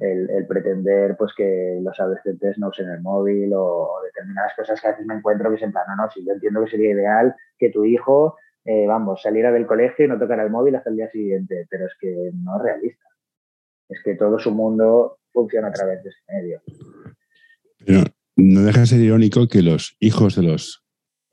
el, 0.00 0.46
pretender 0.46 1.16
pues 1.16 1.32
que 1.36 1.78
los 1.82 1.98
adolescentes 1.98 2.56
no 2.58 2.68
usen 2.68 2.88
el 2.88 3.02
móvil 3.02 3.52
o, 3.54 4.00
determinadas 4.04 4.54
cosas 4.56 4.80
que 4.80 4.86
a 4.86 4.90
veces 4.92 5.06
me 5.06 5.16
encuentro 5.16 5.50
que 5.50 5.56
es 5.56 5.62
en 5.62 5.72
no, 5.72 5.96
no, 5.96 6.10
sí, 6.10 6.24
yo 6.24 6.32
entiendo 6.32 6.64
que 6.64 6.70
sería 6.70 6.92
ideal 6.92 7.34
que 7.58 7.70
tu 7.70 7.84
hijo 7.84 8.36
eh, 8.64 8.86
vamos, 8.86 9.20
saliera 9.22 9.50
del 9.50 9.66
colegio 9.66 10.04
y 10.04 10.08
no 10.08 10.18
tocar 10.18 10.38
el 10.38 10.50
móvil 10.50 10.76
hasta 10.76 10.90
el 10.90 10.96
día 10.96 11.10
siguiente, 11.10 11.66
pero 11.68 11.86
es 11.86 11.92
que 12.00 12.30
no 12.32 12.56
es 12.56 12.62
realista. 12.62 13.04
Es 13.88 14.00
que 14.04 14.14
todo 14.14 14.38
su 14.38 14.52
mundo 14.52 15.18
funciona 15.32 15.68
a 15.68 15.72
través 15.72 16.02
de 16.02 16.10
ese 16.10 16.20
medio. 16.28 16.62
No 18.36 18.62
deja 18.62 18.80
de 18.80 18.86
ser 18.86 19.00
irónico 19.00 19.48
que 19.48 19.62
los 19.62 19.96
hijos 20.00 20.36
de 20.36 20.42
los 20.42 20.84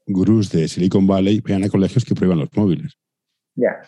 gurús 0.08 0.52
de 0.52 0.68
Silicon 0.68 1.08
Valley 1.08 1.42
vayan 1.42 1.64
a 1.64 1.70
colegios 1.70 2.06
que 2.06 2.16
prueban 2.16 2.40
los 2.40 2.56
móviles. 2.56 2.98
Ya, 3.56 3.82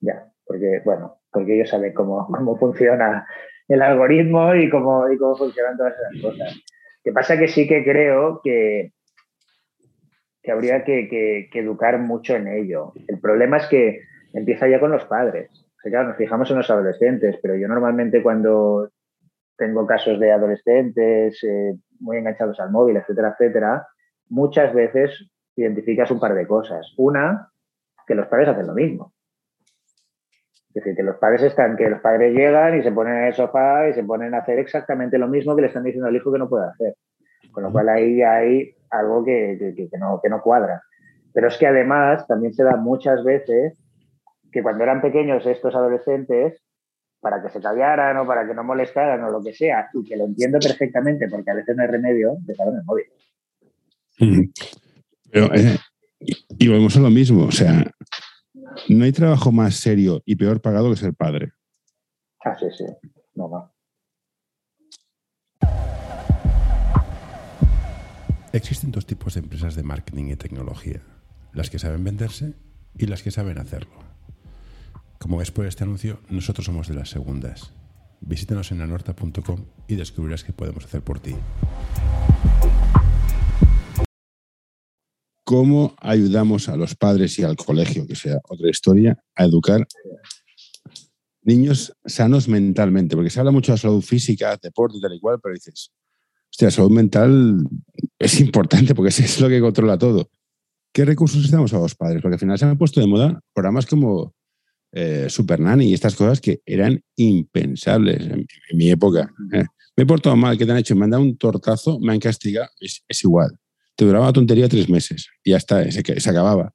ya, 0.00 0.32
porque, 0.44 0.80
bueno, 0.84 1.18
porque 1.30 1.56
ellos 1.56 1.70
saben 1.70 1.92
cómo, 1.94 2.26
cómo 2.26 2.56
funciona 2.58 3.26
el 3.68 3.82
algoritmo 3.82 4.54
y 4.54 4.68
cómo, 4.70 5.10
y 5.10 5.18
cómo 5.18 5.36
funcionan 5.36 5.76
todas 5.76 5.94
esas 5.94 6.22
cosas. 6.22 6.60
Que 7.02 7.12
pasa 7.12 7.38
que 7.38 7.48
sí 7.48 7.66
que 7.66 7.84
creo 7.84 8.40
que, 8.42 8.92
que 10.42 10.50
habría 10.52 10.84
que, 10.84 11.48
educar 11.52 11.98
mucho 11.98 12.36
en 12.36 12.48
ello. 12.48 12.92
El 13.08 13.18
problema 13.18 13.56
es 13.56 13.66
que 13.66 14.00
empieza 14.32 14.68
ya 14.68 14.80
con 14.80 14.90
los 14.90 15.04
padres. 15.06 15.50
claro, 15.82 16.08
nos 16.08 16.16
fijamos 16.16 16.50
en 16.50 16.58
los 16.58 16.70
adolescentes, 16.70 17.38
pero 17.42 17.56
yo 17.56 17.68
normalmente 17.68 18.22
cuando 18.22 18.90
tengo 19.56 19.86
casos 19.86 20.18
de 20.18 20.32
adolescentes 20.32 21.42
eh, 21.44 21.74
muy 22.00 22.18
enganchados 22.18 22.58
al 22.60 22.70
móvil, 22.70 22.96
etcétera, 22.96 23.30
etcétera, 23.30 23.86
muchas 24.28 24.74
veces 24.74 25.30
identificas 25.56 26.10
un 26.10 26.20
par 26.20 26.34
de 26.34 26.46
cosas. 26.46 26.92
Una, 26.96 27.50
que 28.06 28.14
los 28.14 28.26
padres 28.26 28.48
hacen 28.48 28.66
lo 28.66 28.74
mismo. 28.74 29.12
Es 30.68 30.82
decir, 30.82 30.96
que 30.96 31.02
los 31.04 31.16
padres 31.18 31.42
están, 31.42 31.76
que 31.76 31.88
los 31.88 32.00
padres 32.00 32.34
llegan 32.34 32.76
y 32.78 32.82
se 32.82 32.90
ponen 32.90 33.14
en 33.14 33.24
el 33.26 33.34
sofá 33.34 33.88
y 33.88 33.94
se 33.94 34.02
ponen 34.02 34.34
a 34.34 34.38
hacer 34.38 34.58
exactamente 34.58 35.18
lo 35.18 35.28
mismo 35.28 35.54
que 35.54 35.62
le 35.62 35.68
están 35.68 35.84
diciendo 35.84 36.08
al 36.08 36.16
hijo 36.16 36.32
que 36.32 36.38
no 36.38 36.48
puede 36.48 36.66
hacer. 36.66 36.94
Con 37.52 37.62
lo 37.62 37.70
cual 37.70 37.88
ahí 37.88 38.22
hay 38.22 38.74
algo 38.90 39.24
que, 39.24 39.88
no, 40.00 40.20
que 40.20 40.28
no 40.28 40.42
cuadra. 40.42 40.82
Pero 41.32 41.46
es 41.46 41.56
que 41.58 41.68
además 41.68 42.26
también 42.26 42.54
se 42.54 42.64
da 42.64 42.76
muchas 42.76 43.22
veces 43.22 43.78
que 44.50 44.62
cuando 44.62 44.82
eran 44.82 45.00
pequeños 45.00 45.46
estos 45.46 45.74
adolescentes, 45.74 46.63
para 47.24 47.40
que 47.40 47.48
se 47.48 47.58
callaran 47.58 48.18
o 48.18 48.26
para 48.26 48.46
que 48.46 48.52
no 48.52 48.62
molestaran 48.62 49.24
o 49.24 49.30
lo 49.30 49.42
que 49.42 49.54
sea, 49.54 49.88
y 49.94 50.04
que 50.04 50.14
lo 50.14 50.26
entiendo 50.26 50.58
perfectamente 50.58 51.26
porque 51.26 51.50
a 51.50 51.54
veces 51.54 51.74
no 51.74 51.82
hay 51.82 51.88
remedio, 51.88 52.36
dejaron 52.40 52.76
el 52.76 52.84
móvil. 52.84 53.06
Pero, 55.30 55.54
eh, 55.54 55.78
y, 56.58 56.68
volvemos 56.68 56.94
a 56.98 57.00
lo 57.00 57.08
mismo, 57.08 57.46
o 57.46 57.50
sea, 57.50 57.90
no 58.90 59.04
hay 59.04 59.12
trabajo 59.12 59.50
más 59.52 59.76
serio 59.76 60.20
y 60.26 60.36
peor 60.36 60.60
pagado 60.60 60.90
que 60.90 60.96
ser 60.96 61.14
padre. 61.14 61.52
Ah, 62.44 62.54
sí, 62.60 62.66
sí. 62.76 62.84
No, 63.34 63.48
no. 63.48 63.72
Existen 68.52 68.90
dos 68.90 69.06
tipos 69.06 69.32
de 69.32 69.40
empresas 69.40 69.74
de 69.76 69.82
marketing 69.82 70.26
y 70.26 70.36
tecnología, 70.36 71.00
las 71.54 71.70
que 71.70 71.78
saben 71.78 72.04
venderse 72.04 72.52
y 72.98 73.06
las 73.06 73.22
que 73.22 73.30
saben 73.30 73.56
hacerlo. 73.56 74.13
Como 75.24 75.38
ves 75.38 75.50
por 75.50 75.64
este 75.64 75.84
anuncio, 75.84 76.20
nosotros 76.28 76.66
somos 76.66 76.86
de 76.86 76.92
las 76.92 77.08
segundas. 77.08 77.72
Visítanos 78.20 78.70
en 78.72 78.82
anorta.com 78.82 79.64
y 79.88 79.94
descubrirás 79.94 80.44
qué 80.44 80.52
podemos 80.52 80.84
hacer 80.84 81.00
por 81.00 81.18
ti. 81.18 81.34
¿Cómo 85.42 85.94
ayudamos 85.98 86.68
a 86.68 86.76
los 86.76 86.94
padres 86.94 87.38
y 87.38 87.42
al 87.42 87.56
colegio, 87.56 88.06
que 88.06 88.14
sea 88.14 88.38
otra 88.50 88.68
historia, 88.68 89.18
a 89.34 89.44
educar 89.44 89.88
niños 91.40 91.96
sanos 92.04 92.46
mentalmente? 92.46 93.16
Porque 93.16 93.30
se 93.30 93.40
habla 93.40 93.50
mucho 93.50 93.72
de 93.72 93.78
salud 93.78 94.02
física, 94.02 94.58
deporte, 94.62 94.98
tal 95.00 95.14
y 95.14 95.20
cual, 95.20 95.40
pero 95.42 95.54
dices, 95.54 95.90
hostia, 96.50 96.70
salud 96.70 96.90
mental 96.90 97.66
es 98.18 98.40
importante 98.40 98.94
porque 98.94 99.08
es 99.08 99.40
lo 99.40 99.48
que 99.48 99.62
controla 99.62 99.96
todo. 99.96 100.28
¿Qué 100.92 101.06
recursos 101.06 101.38
necesitamos 101.38 101.72
a 101.72 101.78
los 101.78 101.94
padres? 101.94 102.20
Porque 102.20 102.34
al 102.34 102.40
final 102.40 102.58
se 102.58 102.66
han 102.66 102.76
puesto 102.76 103.00
de 103.00 103.06
moda 103.06 103.40
programas 103.54 103.86
como 103.86 104.34
eh, 104.96 105.26
Super 105.28 105.58
Nanny 105.58 105.86
y 105.86 105.94
estas 105.94 106.14
cosas 106.14 106.40
que 106.40 106.60
eran 106.64 107.02
impensables 107.16 108.20
en, 108.26 108.46
mi 108.74 108.90
época. 108.90 109.28
¿eh? 109.52 109.64
me 109.96 110.04
he 110.04 110.06
portado 110.06 110.36
mal, 110.36 110.56
¿qué 110.56 110.64
te 110.64 110.70
han 110.70 110.78
hecho? 110.78 110.94
Me 110.94 111.04
han 111.04 111.10
dado 111.10 111.22
un 111.24 111.36
tortazo, 111.36 111.98
me 111.98 112.12
han 112.12 112.20
castigado, 112.20 112.68
es, 112.80 113.02
igual. 113.24 113.58
Te 113.96 114.04
duraba 114.04 114.26
la 114.26 114.32
tontería 114.32 114.68
tres 114.68 114.88
meses 114.88 115.28
y 115.42 115.50
ya 115.50 115.56
está, 115.56 115.90
se, 115.90 116.20
se, 116.20 116.30
acababa. 116.30 116.72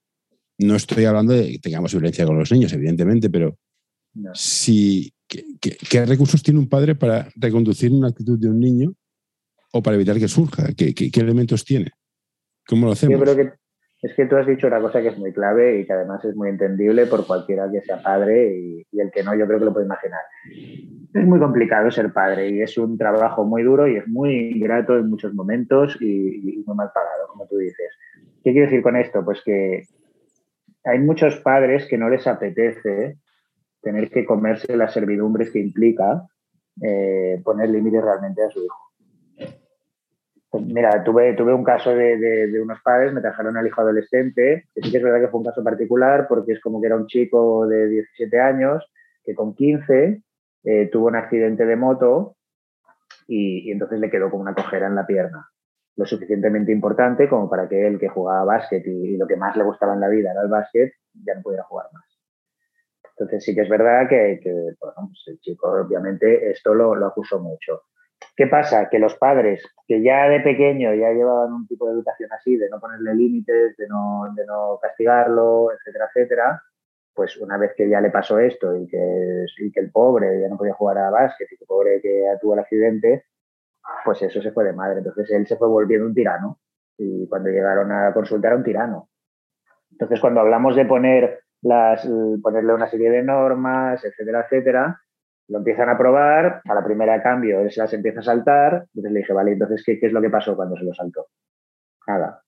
No 0.57 0.75
estoy 0.75 1.05
hablando 1.05 1.33
de 1.33 1.51
que 1.51 1.59
tengamos 1.59 1.93
violencia 1.93 2.25
con 2.25 2.37
los 2.37 2.51
niños, 2.51 2.73
evidentemente, 2.73 3.29
pero 3.29 3.57
si, 4.33 5.13
¿qué, 5.27 6.05
recursos 6.05 6.43
tiene 6.43 6.59
un 6.59 6.67
padre 6.67 6.95
para 6.95 7.29
reconducir 7.35 7.91
una 7.91 8.09
actitud 8.09 8.37
de 8.37 8.49
un 8.49 8.59
niño 8.59 8.93
o 9.71 9.81
para 9.81 9.95
evitar 9.95 10.19
que 10.19 10.27
surja? 10.27 10.73
¿Qué, 10.73 10.93
qué, 10.93 11.19
elementos 11.21 11.63
tiene? 11.63 11.91
¿Cómo 12.67 12.85
lo 12.85 12.93
hacemos? 12.93 13.17
Yo 13.17 13.23
creo 13.23 13.35
que 13.35 13.58
es 14.01 14.13
que 14.13 14.25
tú 14.25 14.37
has 14.37 14.47
dicho 14.47 14.67
una 14.67 14.79
cosa 14.79 15.01
que 15.01 15.09
es 15.09 15.17
muy 15.17 15.33
clave 15.33 15.79
y 15.79 15.85
que 15.85 15.91
además 15.91 16.23
es 16.23 16.35
muy 16.35 16.49
entendible 16.49 17.05
por 17.05 17.27
cualquiera 17.27 17.69
que 17.69 17.81
sea 17.81 18.01
padre 18.01 18.55
y, 18.57 18.85
el 18.97 19.11
que 19.11 19.23
no, 19.23 19.35
yo 19.35 19.45
creo 19.45 19.59
que 19.59 19.65
lo 19.65 19.73
puede 19.73 19.85
imaginar. 19.85 20.21
Es 21.13 21.25
muy 21.25 21.39
complicado 21.39 21.91
ser 21.91 22.13
padre 22.13 22.49
y 22.49 22.61
es 22.61 22.77
un 22.77 22.97
trabajo 22.97 23.43
muy 23.43 23.63
duro 23.63 23.87
y 23.87 23.97
es 23.97 24.07
muy 24.07 24.51
ingrato 24.55 24.97
en 24.97 25.09
muchos 25.09 25.33
momentos 25.33 25.97
y, 26.01 26.63
muy 26.65 26.75
mal 26.75 26.91
pagado, 26.93 27.27
como 27.27 27.45
tú 27.47 27.57
dices. 27.57 27.97
¿Qué 28.43 28.51
quiero 28.51 28.67
decir 28.67 28.81
con 28.81 28.95
esto? 28.95 29.23
Pues 29.25 29.41
que 29.43 29.83
hay 30.85 30.99
muchos 30.99 31.37
padres 31.37 31.85
que 31.85 31.97
no 31.97 32.09
les 32.09 32.25
apetece 32.25 33.17
tener 33.81 34.09
que 34.09 34.25
comerse 34.25 34.77
las 34.77 34.93
servidumbres 34.93 35.51
que 35.51 35.59
implica 35.59 36.25
eh, 36.81 37.41
poner 37.43 37.69
límites 37.69 38.01
realmente 38.01 38.43
a 38.43 38.49
su 38.49 38.63
hijo. 38.63 38.88
Pues 40.49 40.65
mira, 40.65 41.03
tuve, 41.03 41.33
tuve 41.33 41.53
un 41.53 41.63
caso 41.63 41.93
de, 41.93 42.59
unos 42.61 42.81
padres, 42.81 43.13
me 43.13 43.21
trajeron 43.21 43.55
al 43.55 43.67
hijo 43.67 43.81
adolescente, 43.81 44.65
que 44.73 44.81
sí 44.81 44.91
que 44.91 44.97
es 44.97 45.03
verdad 45.03 45.21
que 45.21 45.27
fue 45.27 45.41
un 45.41 45.45
caso 45.45 45.63
particular 45.63 46.27
porque 46.27 46.53
es 46.53 46.61
como 46.61 46.81
que 46.81 46.87
era 46.87 46.95
un 46.95 47.05
chico 47.05 47.67
de 47.67 47.87
17 47.87 48.39
años 48.39 48.83
que 49.23 49.35
con 49.35 49.53
15 49.53 50.23
eh, 50.63 50.89
tuvo 50.91 51.07
un 51.07 51.15
accidente 51.15 51.65
de 51.65 51.75
moto 51.75 52.35
y, 53.27 53.71
entonces 53.71 53.99
le 53.99 54.09
quedó 54.09 54.31
como 54.31 54.41
una 54.41 54.55
cojera 54.55 54.87
en 54.87 54.95
la 54.95 55.05
pierna. 55.05 55.47
Lo 55.95 56.05
suficientemente 56.05 56.71
importante 56.71 57.29
como 57.29 57.47
para 57.47 57.69
que 57.69 57.85
él 57.85 57.99
que 57.99 58.09
jugaba 58.09 58.43
básquet 58.43 58.83
y, 58.87 59.17
lo 59.17 59.27
que 59.27 59.35
más 59.35 59.55
le 59.55 59.63
gustaba 59.63 59.93
en 59.93 59.99
la 59.99 60.09
vida 60.09 60.31
era 60.31 60.41
el 60.41 60.49
básquet, 60.49 60.93
ya 61.13 61.35
no 61.35 61.43
pudiera 61.43 61.63
jugar 61.65 61.87
más. 61.93 62.05
Entonces 63.11 63.43
sí 63.43 63.53
que 63.53 63.61
es 63.61 63.69
verdad 63.69 64.09
que, 64.09 64.39
pues 64.79 65.23
el 65.27 65.39
chico 65.41 65.69
obviamente 65.69 66.49
esto 66.49 66.73
lo, 66.73 66.95
lo 66.95 67.05
acusó 67.05 67.39
mucho. 67.39 67.83
¿Qué 68.35 68.47
pasa? 68.47 68.89
Que 68.89 68.99
los 68.99 69.15
padres 69.15 69.63
que 69.87 70.01
ya 70.01 70.29
de 70.29 70.39
pequeño 70.39 70.93
ya 70.93 71.11
llevaban 71.11 71.53
un 71.53 71.67
tipo 71.67 71.87
de 71.87 71.93
educación 71.93 72.31
así, 72.31 72.55
de 72.57 72.69
no 72.69 72.79
ponerle 72.79 73.15
límites, 73.15 73.75
de 73.77 73.87
no, 73.87 74.33
de 74.35 74.45
no 74.45 74.79
castigarlo, 74.81 75.71
etcétera, 75.71 76.05
etcétera, 76.07 76.63
pues 77.13 77.37
una 77.37 77.57
vez 77.57 77.73
que 77.75 77.89
ya 77.89 77.99
le 77.99 78.11
pasó 78.11 78.39
esto 78.39 78.75
y 78.77 78.87
que, 78.87 79.45
que 79.73 79.79
el 79.81 79.91
pobre 79.91 80.39
ya 80.41 80.47
no 80.47 80.57
podía 80.57 80.73
jugar 80.73 80.99
a 80.99 81.09
básquet 81.09 81.51
y 81.51 81.57
que 81.57 81.63
el 81.63 81.67
pobre 81.67 82.01
que 82.01 82.23
tuvo 82.39 82.53
el 82.53 82.61
accidente, 82.61 83.25
pues 84.05 84.21
eso 84.21 84.41
se 84.41 84.51
fue 84.51 84.63
de 84.63 84.73
madre. 84.73 84.99
Entonces 84.99 85.29
él 85.31 85.45
se 85.45 85.57
fue 85.57 85.67
volviendo 85.67 86.07
un 86.07 86.13
tirano 86.13 86.59
y 86.97 87.27
cuando 87.27 87.49
llegaron 87.49 87.91
a 87.91 88.13
consultar 88.13 88.53
a 88.53 88.55
un 88.55 88.63
tirano. 88.63 89.09
Entonces 89.91 90.19
cuando 90.21 90.39
hablamos 90.39 90.75
de 90.77 90.85
poner 90.85 91.41
las, 91.61 92.07
ponerle 92.41 92.73
una 92.73 92.87
serie 92.87 93.09
de 93.09 93.23
normas, 93.23 94.03
etcétera, 94.05 94.45
etcétera, 94.45 95.01
lo 95.49 95.57
empiezan 95.57 95.89
a 95.89 95.97
probar, 95.97 96.61
a 96.63 96.73
la 96.73 96.83
primera 96.83 97.21
cambio 97.21 97.59
él 97.59 97.71
se 97.71 97.81
las 97.81 97.91
empieza 97.93 98.19
a 98.19 98.23
saltar, 98.23 98.85
entonces 98.93 99.11
le 99.11 99.19
dije, 99.19 99.33
vale, 99.33 99.51
entonces, 99.53 99.83
¿qué, 99.83 99.99
es 100.01 100.13
lo 100.13 100.21
que 100.21 100.29
pasó 100.29 100.55
cuando 100.55 100.77
se 100.77 100.83
lo 100.83 100.93
saltó? 100.93 101.27
Nada. 102.07 102.43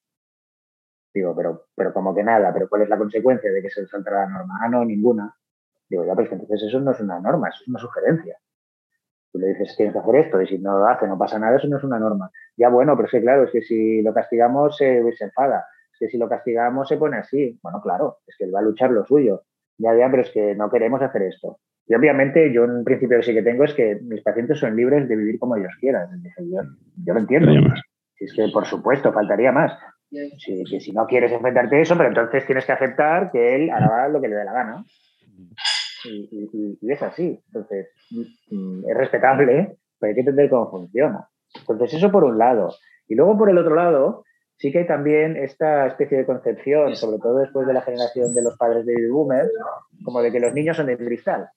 Digo, 1.13 1.35
pero, 1.35 1.65
pero 1.75 1.93
como 1.93 2.15
que 2.15 2.23
nada, 2.23 2.53
pero 2.53 2.69
¿cuál 2.69 2.83
es 2.83 2.89
la 2.89 2.97
consecuencia 2.97 3.51
de 3.51 3.61
que 3.61 3.69
se 3.69 3.85
saltara 3.87 4.25
la 4.25 4.29
norma? 4.29 4.59
Ah, 4.61 4.69
no, 4.69 4.85
ninguna. 4.85 5.35
Digo, 5.89 6.05
ya, 6.05 6.13
pero 6.13 6.23
es 6.23 6.29
que 6.29 6.35
entonces 6.35 6.69
eso 6.69 6.79
no 6.79 6.91
es 6.91 6.99
una 7.01 7.19
norma, 7.19 7.49
eso 7.49 7.63
es 7.63 7.67
una 7.67 7.79
sugerencia. 7.79 8.37
Tú 9.31 9.39
le 9.39 9.47
dices, 9.47 9.75
tienes 9.75 9.93
que 9.93 9.99
hacer 9.99 10.15
esto, 10.15 10.41
y 10.41 10.47
si 10.47 10.59
no 10.59 10.77
lo 10.77 10.85
hace, 10.85 11.07
no 11.07 11.17
pasa 11.17 11.39
nada, 11.39 11.57
eso 11.57 11.67
no 11.67 11.77
es 11.77 11.83
una 11.83 11.99
norma. 11.99 12.31
Ya 12.55 12.69
bueno, 12.69 12.95
pero 12.95 13.07
es 13.07 13.11
que 13.11 13.21
claro, 13.21 13.43
es 13.43 13.51
que 13.51 13.61
si 13.61 14.01
lo 14.03 14.13
castigamos 14.13 14.77
se 14.77 14.99
enfada, 15.19 15.65
es 15.91 15.99
que 15.99 16.07
si 16.07 16.17
lo 16.17 16.29
castigamos 16.29 16.87
se 16.87 16.97
pone 16.97 17.17
así. 17.17 17.59
Bueno, 17.63 17.81
claro, 17.81 18.19
es 18.27 18.35
que 18.37 18.45
él 18.45 18.55
va 18.55 18.59
a 18.59 18.63
luchar 18.63 18.91
lo 18.91 19.05
suyo. 19.05 19.43
Ya, 19.77 19.95
ya, 19.95 20.09
pero 20.09 20.21
es 20.21 20.31
que 20.31 20.55
no 20.55 20.69
queremos 20.69 21.01
hacer 21.01 21.23
esto. 21.23 21.59
Y 21.87 21.95
obviamente 21.95 22.53
yo 22.53 22.63
un 22.63 22.83
principio 22.83 23.21
sí 23.21 23.33
que 23.33 23.41
tengo 23.41 23.63
es 23.63 23.73
que 23.73 23.99
mis 24.03 24.21
pacientes 24.21 24.59
son 24.59 24.75
libres 24.75 25.09
de 25.09 25.15
vivir 25.15 25.39
como 25.39 25.55
ellos 25.55 25.73
quieran. 25.79 26.07
Yo, 26.39 26.61
yo 27.05 27.13
lo 27.13 27.19
entiendo. 27.19 27.51
Si 28.15 28.25
es 28.25 28.33
que, 28.33 28.47
por 28.53 28.65
supuesto, 28.65 29.11
faltaría 29.11 29.51
más. 29.51 29.73
Si, 30.37 30.63
que 30.65 30.79
si 30.79 30.91
no 30.91 31.07
quieres 31.07 31.31
enfrentarte 31.31 31.77
a 31.77 31.79
eso, 31.79 31.95
pero 31.95 32.09
entonces 32.09 32.45
tienes 32.45 32.65
que 32.65 32.71
aceptar 32.73 33.31
que 33.31 33.55
él 33.55 33.69
hará 33.69 34.09
lo 34.09 34.21
que 34.21 34.27
le 34.27 34.35
dé 34.35 34.45
la 34.45 34.53
gana. 34.53 34.85
Y, 36.05 36.77
es 36.91 37.01
así. 37.01 37.39
Entonces, 37.47 37.89
mm, 38.49 38.89
es 38.89 38.97
respetable, 38.97 39.77
pero 39.99 40.09
hay 40.09 40.13
que 40.13 40.21
entender 40.21 40.49
cómo 40.49 40.69
funciona. 40.69 41.27
Entonces, 41.67 41.93
eso 41.95 42.11
por 42.11 42.23
un 42.23 42.37
lado. 42.37 42.73
Y 43.07 43.15
luego, 43.15 43.37
por 43.37 43.49
el 43.49 43.57
otro 43.57 43.75
lado, 43.75 44.23
sí 44.62 44.71
que 44.71 44.80
hay 44.80 44.88
también 44.88 45.36
esta 45.38 45.88
especie 45.88 46.19
de 46.19 46.26
concepción, 46.26 46.95
sobre 46.95 47.17
todo 47.17 47.39
después 47.39 47.65
de 47.65 47.74
la 47.74 47.82
generación 47.82 48.32
de 48.32 48.43
los 48.43 48.56
padres 48.58 48.86
de 48.86 49.10
boomers, 49.10 49.50
como 50.04 50.21
de 50.21 50.32
que 50.32 50.39
los 50.39 50.54
niños 50.54 50.78
son 50.78 50.86
de 50.86 50.97
cristal. 50.97 51.50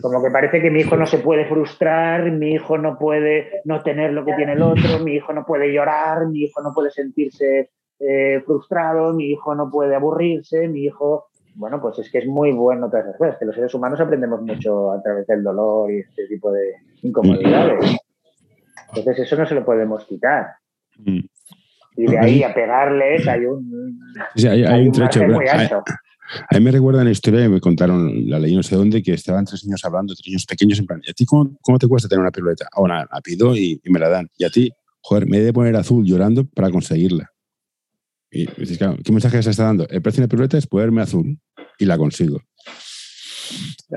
Como 0.00 0.22
que 0.22 0.30
parece 0.30 0.62
que 0.62 0.70
mi 0.70 0.80
hijo 0.80 0.96
no 0.96 1.06
se 1.06 1.18
puede 1.18 1.44
frustrar, 1.46 2.30
mi 2.30 2.52
hijo 2.52 2.78
no 2.78 2.96
puede 2.96 3.62
no 3.64 3.82
tener 3.82 4.12
lo 4.12 4.24
que 4.24 4.34
tiene 4.34 4.52
el 4.52 4.62
otro, 4.62 5.00
mi 5.00 5.14
hijo 5.14 5.32
no 5.32 5.44
puede 5.44 5.72
llorar, 5.72 6.28
mi 6.28 6.44
hijo 6.44 6.62
no 6.62 6.72
puede 6.72 6.90
sentirse 6.90 7.70
eh, 7.98 8.40
frustrado, 8.46 9.12
mi 9.12 9.32
hijo 9.32 9.52
no 9.56 9.68
puede 9.68 9.96
aburrirse, 9.96 10.68
mi 10.68 10.84
hijo... 10.84 11.26
Bueno, 11.54 11.82
pues 11.82 11.98
es 11.98 12.10
que 12.10 12.18
es 12.18 12.26
muy 12.26 12.52
bueno 12.52 12.88
todas 12.88 13.06
esas 13.06 13.18
cosas, 13.18 13.38
que 13.38 13.44
los 13.44 13.54
seres 13.54 13.74
humanos 13.74 14.00
aprendemos 14.00 14.40
mucho 14.40 14.90
a 14.92 15.02
través 15.02 15.26
del 15.26 15.42
dolor 15.42 15.90
y 15.90 15.98
este 15.98 16.26
tipo 16.26 16.50
de 16.50 16.76
incomodidades. 17.02 17.98
Entonces 18.94 19.26
eso 19.26 19.36
no 19.36 19.44
se 19.44 19.56
lo 19.56 19.64
podemos 19.64 20.06
quitar. 20.06 20.54
Y 21.96 22.06
de 22.06 22.18
ahí 22.18 22.42
a 22.42 22.54
pegarles 22.54 23.26
hay 23.28 23.44
un, 23.44 24.00
hay, 24.36 24.86
un, 24.86 24.92
trecho, 24.92 25.22
muy. 25.24 25.46
A 25.46 26.58
mí 26.58 26.64
me 26.64 26.70
recuerda 26.70 27.04
la 27.04 27.10
historia 27.10 27.42
que 27.42 27.48
me 27.48 27.60
contaron, 27.60 28.28
la 28.28 28.38
ley 28.38 28.54
no 28.54 28.62
sé 28.62 28.76
dónde, 28.76 29.02
que 29.02 29.12
estaban 29.12 29.44
tres 29.44 29.64
niños 29.64 29.84
hablando, 29.84 30.14
tres 30.14 30.26
niños 30.26 30.46
pequeños, 30.46 30.78
en 30.78 30.86
plan, 30.86 31.00
¿y 31.04 31.10
a 31.10 31.14
ti 31.14 31.26
cómo, 31.26 31.78
te 31.78 31.86
cuesta 31.86 32.08
tener 32.08 32.20
una 32.20 32.30
piruleta? 32.30 32.66
Ah, 32.72 32.80
bueno, 32.80 32.94
la 32.94 33.20
pido 33.20 33.54
y, 33.54 33.80
me 33.84 33.98
la 33.98 34.08
dan. 34.08 34.30
Y 34.38 34.44
a 34.44 34.50
ti, 34.50 34.72
joder, 35.00 35.26
me 35.26 35.38
he 35.38 35.42
de 35.42 35.52
poner 35.52 35.76
azul 35.76 36.04
llorando 36.04 36.46
para 36.46 36.70
conseguirla. 36.70 37.30
Y 38.30 38.46
dices, 38.58 38.78
claro, 38.78 38.96
¿qué 39.04 39.12
mensaje 39.12 39.42
se 39.42 39.50
está 39.50 39.64
dando? 39.64 39.86
El 39.90 40.00
precio 40.00 40.22
de 40.22 40.26
la 40.26 40.30
piruleta 40.30 40.56
es 40.56 40.66
ponerme 40.66 41.02
azul 41.02 41.38
y 41.78 41.84
la 41.84 41.98
consigo. 41.98 42.40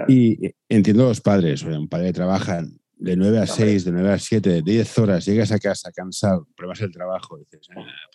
Y 0.10 0.52
entiendo 0.68 1.06
los 1.06 1.22
padres, 1.22 1.64
un 1.64 1.88
padre 1.88 2.08
que 2.08 2.14
trabaja 2.14 2.66
de 2.98 3.16
9 3.16 3.40
a 3.40 3.48
6, 3.48 3.86
de 3.86 3.92
9 3.92 4.12
a 4.12 4.20
7, 4.20 4.50
de 4.50 4.62
10 4.62 4.98
horas, 5.00 5.26
llegas 5.26 5.52
a 5.52 5.60
casa 5.60 5.92
cansado, 5.92 6.48
pruebas 6.56 6.82
el 6.82 6.92
trabajo, 6.92 7.38
dices, 7.38 7.68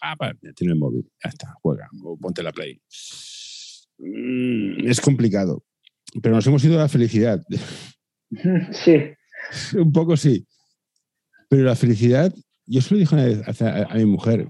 ah, 0.03 0.16
tiene 0.57 0.73
el 0.73 0.79
móvil, 0.79 1.05
ya 1.23 1.29
está, 1.31 1.55
juega, 1.62 1.88
o 2.03 2.16
ponte 2.16 2.43
la 2.43 2.53
play. 2.53 2.81
Mm, 3.99 4.88
es 4.88 5.01
complicado. 5.01 5.62
pero 6.23 6.35
nos 6.35 6.47
hemos 6.47 6.64
ido 6.64 6.77
a 6.79 6.83
la 6.83 6.88
felicidad. 6.88 7.43
Sí. 8.73 8.95
Un 9.77 9.93
poco 9.93 10.16
sí. 10.16 10.47
Pero 11.49 11.64
la 11.64 11.75
felicidad, 11.75 12.33
yo 12.64 12.81
se 12.81 12.95
lo 12.95 13.01
dije 13.01 13.14
una 13.14 13.25
vez 13.25 13.61
a, 13.62 13.83
a 13.90 13.95
mi 13.97 14.05
mujer, 14.05 14.49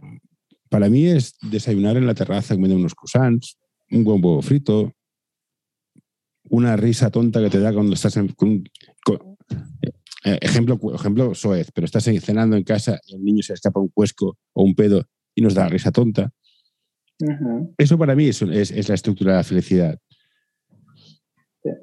para 0.68 0.90
mí 0.90 1.06
es 1.06 1.34
desayunar 1.40 1.96
en 1.96 2.06
la 2.06 2.14
terraza 2.14 2.54
comiendo 2.54 2.76
unos 2.76 2.94
croissants, 2.94 3.58
un 3.90 4.04
buen 4.04 4.22
huevo 4.22 4.42
frito, 4.42 4.92
una 6.50 6.76
risa 6.76 7.10
tonta 7.10 7.40
que 7.40 7.48
te 7.48 7.58
da 7.58 7.72
cuando 7.72 7.94
estás 7.94 8.16
en, 8.18 8.28
con, 8.28 8.62
con- 9.04 9.29
eh, 10.24 10.38
ejemplo, 10.40 10.78
ejemplo 10.94 11.34
soez, 11.34 11.70
pero 11.72 11.84
estás 11.84 12.04
cenando 12.04 12.56
en 12.56 12.64
casa 12.64 13.00
y 13.06 13.14
el 13.16 13.22
niño 13.24 13.42
se 13.42 13.54
escapa 13.54 13.80
un 13.80 13.88
cuesco 13.88 14.38
o 14.52 14.62
un 14.62 14.74
pedo 14.74 15.06
y 15.34 15.40
nos 15.42 15.54
da 15.54 15.68
risa 15.68 15.92
tonta. 15.92 16.32
Eso 17.78 17.98
para 17.98 18.14
mí 18.14 18.26
es, 18.28 18.40
es- 18.42 18.70
es 18.70 18.88
la 18.88 18.94
estructura 18.94 19.32
de 19.32 19.38
la 19.38 19.44
felicidad. 19.44 19.98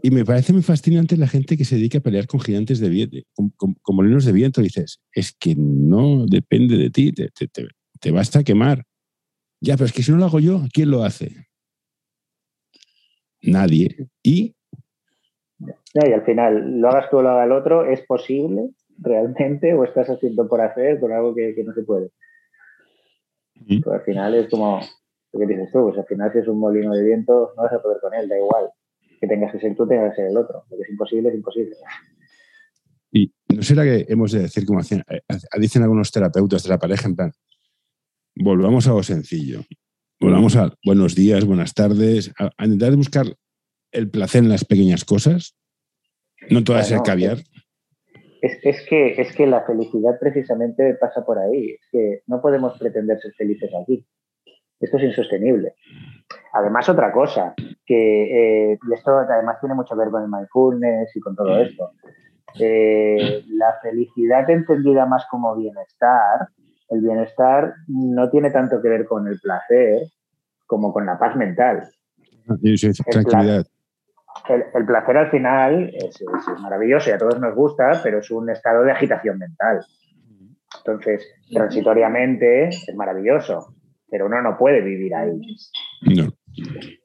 Y 0.01 0.09
me 0.09 0.25
parece 0.25 0.53
muy 0.53 0.63
fascinante 0.63 1.15
la 1.17 1.27
gente 1.27 1.55
que 1.55 1.63
se 1.65 1.75
dedica 1.75 1.99
a 1.99 2.01
pelear 2.01 2.25
con 2.25 2.39
gigantes 2.39 2.79
de 2.79 2.89
viento, 2.89 3.17
con, 3.35 3.49
con- 3.51 3.75
con 3.75 3.95
molinos 3.95 4.25
de 4.25 4.31
viento. 4.31 4.61
Dices, 4.61 4.99
es 5.11 5.33
que 5.37 5.55
no 5.55 6.25
depende 6.25 6.77
de 6.77 6.89
ti, 6.89 7.11
te, 7.11 7.29
te, 7.29 7.47
te- 7.47 7.67
te 7.99 8.11
vas 8.11 8.35
a 8.35 8.43
quemar. 8.43 8.83
Ya, 9.61 9.75
pero 9.77 9.85
es 9.85 9.93
que 9.93 10.01
si 10.03 10.11
no 10.11 10.17
lo 10.17 10.25
hago 10.25 10.39
yo, 10.39 10.65
¿quién 10.73 10.89
lo 10.89 11.03
hace? 11.03 11.47
Nadie. 13.41 14.07
Y 14.23 14.55
No, 15.59 16.07
y 16.07 16.13
al 16.13 16.23
final, 16.23 16.79
lo 16.79 16.89
hagas 16.89 17.09
tú 17.09 17.17
o 17.17 17.21
lo 17.21 17.29
haga 17.29 17.45
el 17.45 17.51
otro, 17.51 17.85
¿es 17.85 18.01
posible 18.01 18.69
realmente 18.99 19.73
o 19.73 19.83
estás 19.83 20.07
haciendo 20.09 20.47
por 20.47 20.61
hacer 20.61 20.99
con 20.99 21.11
algo 21.11 21.33
que, 21.33 21.53
que 21.55 21.63
no 21.63 21.73
se 21.73 21.81
puede? 21.83 22.11
Pues 23.67 23.87
al 23.87 24.01
final 24.03 24.35
es 24.35 24.49
como 24.49 24.79
lo 25.33 25.39
que 25.39 25.47
dices 25.47 25.69
tú, 25.71 25.83
pues 25.87 25.97
al 25.97 26.05
final 26.05 26.31
si 26.31 26.39
es 26.39 26.47
un 26.47 26.59
molino 26.59 26.93
de 26.93 27.03
viento 27.03 27.53
no 27.57 27.63
vas 27.63 27.73
a 27.73 27.81
poder 27.81 27.99
con 28.01 28.13
él, 28.13 28.27
da 28.29 28.37
igual. 28.37 28.69
Que 29.19 29.27
tengas 29.27 29.51
que 29.51 29.59
ser 29.59 29.75
tú, 29.75 29.87
tengas 29.87 30.11
que 30.11 30.21
ser 30.21 30.29
el 30.31 30.37
otro. 30.37 30.63
Lo 30.69 30.77
que 30.77 30.83
es 30.83 30.89
imposible 30.89 31.29
es 31.29 31.35
imposible. 31.35 31.75
Y 33.11 33.33
no 33.53 33.63
será 33.63 33.83
que 33.83 34.05
hemos 34.09 34.31
de 34.31 34.41
decir, 34.41 34.63
como 34.65 34.79
hacían- 34.79 35.03
eh, 35.09 35.21
dicen 35.59 35.81
algunos 35.81 36.11
terapeutas 36.11 36.61
de 36.63 36.69
la 36.69 36.77
pareja, 36.77 37.07
en 37.07 37.15
plan, 37.15 37.31
volvamos 38.35 38.87
a 38.87 38.91
lo 38.91 39.01
sencillo. 39.01 39.61
Volvamos 40.19 40.55
a 40.55 40.71
buenos 40.85 41.15
días, 41.15 41.45
buenas 41.45 41.73
tardes, 41.73 42.31
a, 42.39 42.51
a 42.57 42.65
intentar 42.65 42.95
buscar 42.95 43.25
el 43.91 44.09
placer 44.09 44.43
en 44.43 44.49
las 44.49 44.65
pequeñas 44.65 45.05
cosas, 45.05 45.55
no 46.49 46.63
todo 46.63 46.79
es 46.79 46.91
el 46.91 46.97
Bueno, 46.97 47.03
caviar. 47.03 47.37
Es, 48.41 48.59
es 48.63 48.85
que, 48.87 49.19
es 49.19 49.35
que 49.35 49.47
la 49.47 49.65
felicidad 49.65 50.19
precisamente 50.19 50.95
pasa 50.95 51.25
por 51.25 51.39
ahí. 51.39 51.71
Es 51.71 51.87
que 51.91 52.21
no 52.27 52.41
podemos 52.41 52.77
pretender 52.77 53.19
ser 53.19 53.33
felices 53.33 53.71
aquí. 53.81 54.05
Esto 54.79 54.97
es 54.97 55.03
insostenible. 55.03 55.73
Además, 56.53 56.87
otra 56.89 57.11
cosa, 57.11 57.53
que 57.85 58.73
eh, 58.73 58.79
y 58.87 58.93
esto 58.93 59.11
además 59.11 59.59
tiene 59.59 59.75
mucho 59.75 59.95
que 59.95 59.99
ver 59.99 60.09
con 60.09 60.23
el 60.23 60.29
mindfulness 60.29 61.15
y 61.15 61.19
con 61.19 61.35
todo 61.35 61.59
esto. 61.59 61.91
Eh, 62.59 63.43
la 63.49 63.77
felicidad 63.81 64.49
entendida 64.49 65.05
más 65.05 65.25
como 65.29 65.55
bienestar, 65.55 66.47
el 66.89 67.01
bienestar 67.01 67.73
no 67.87 68.29
tiene 68.29 68.51
tanto 68.51 68.81
que 68.81 68.89
ver 68.89 69.05
con 69.05 69.27
el 69.27 69.39
placer 69.39 70.01
como 70.65 70.93
con 70.93 71.05
la 71.05 71.17
paz 71.17 71.35
mental. 71.35 71.83
Y 72.61 72.77
sí, 72.77 72.91
tranquilidad. 73.09 73.65
El, 74.49 74.63
el 74.73 74.85
placer 74.85 75.17
al 75.17 75.29
final 75.31 75.91
es, 75.93 76.23
maravilloso 76.61 77.09
y 77.09 77.13
a 77.13 77.17
todos 77.17 77.39
nos 77.39 77.55
gusta, 77.55 77.99
pero 78.03 78.19
es 78.19 78.31
un 78.31 78.49
estado 78.49 78.83
de 78.83 78.91
agitación 78.91 79.37
mental. 79.37 79.83
Entonces, 80.79 81.27
transitoriamente 81.51 82.67
es 82.69 82.95
maravilloso, 82.95 83.73
pero 84.09 84.25
uno 84.27 84.41
no 84.41 84.57
puede 84.57 84.81
vivir 84.81 85.15
ahí. 85.15 85.39
No. 86.01 86.33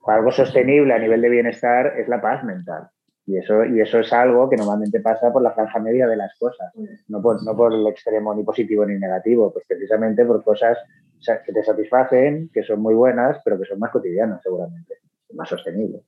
Algo 0.06 0.30
sostenible 0.32 0.94
a 0.94 0.98
nivel 0.98 1.20
de 1.20 1.28
bienestar 1.28 1.94
es 1.98 2.08
la 2.08 2.20
paz 2.20 2.44
mental. 2.44 2.88
Y 3.24 3.36
eso, 3.38 3.64
y 3.64 3.80
eso 3.80 4.00
es 4.00 4.12
algo 4.12 4.50
que 4.50 4.56
normalmente 4.56 5.00
pasa 5.00 5.32
por 5.32 5.42
la 5.42 5.52
franja 5.52 5.78
media 5.78 6.08
de 6.08 6.16
las 6.16 6.36
cosas, 6.38 6.72
no 7.06 7.22
por, 7.22 7.42
no 7.44 7.56
por 7.56 7.72
el 7.72 7.86
extremo 7.86 8.34
ni 8.34 8.42
positivo 8.42 8.84
ni 8.84 8.98
negativo, 8.98 9.52
pues 9.52 9.64
precisamente 9.68 10.24
por 10.24 10.42
cosas 10.42 10.76
sa- 11.20 11.40
que 11.42 11.52
te 11.52 11.62
satisfacen, 11.62 12.50
que 12.52 12.64
son 12.64 12.80
muy 12.80 12.94
buenas, 12.94 13.40
pero 13.44 13.58
que 13.58 13.64
son 13.66 13.78
más 13.78 13.92
cotidianas 13.92 14.42
seguramente, 14.42 14.94
más 15.34 15.48
sostenibles. 15.48 16.02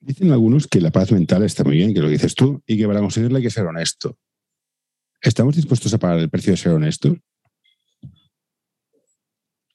Dicen 0.00 0.30
algunos 0.32 0.66
que 0.66 0.80
la 0.80 0.90
paz 0.90 1.10
mental 1.12 1.42
está 1.42 1.64
muy 1.64 1.76
bien, 1.76 1.92
que 1.92 2.00
lo 2.00 2.08
dices 2.08 2.34
tú, 2.34 2.62
y 2.66 2.78
que 2.78 2.86
para 2.86 3.00
conseguirla 3.00 3.38
hay 3.38 3.44
que 3.44 3.50
ser 3.50 3.66
honesto. 3.66 4.16
¿Estamos 5.20 5.56
dispuestos 5.56 5.92
a 5.92 5.98
pagar 5.98 6.18
el 6.20 6.30
precio 6.30 6.52
de 6.52 6.56
ser 6.56 6.72
honestos? 6.72 7.16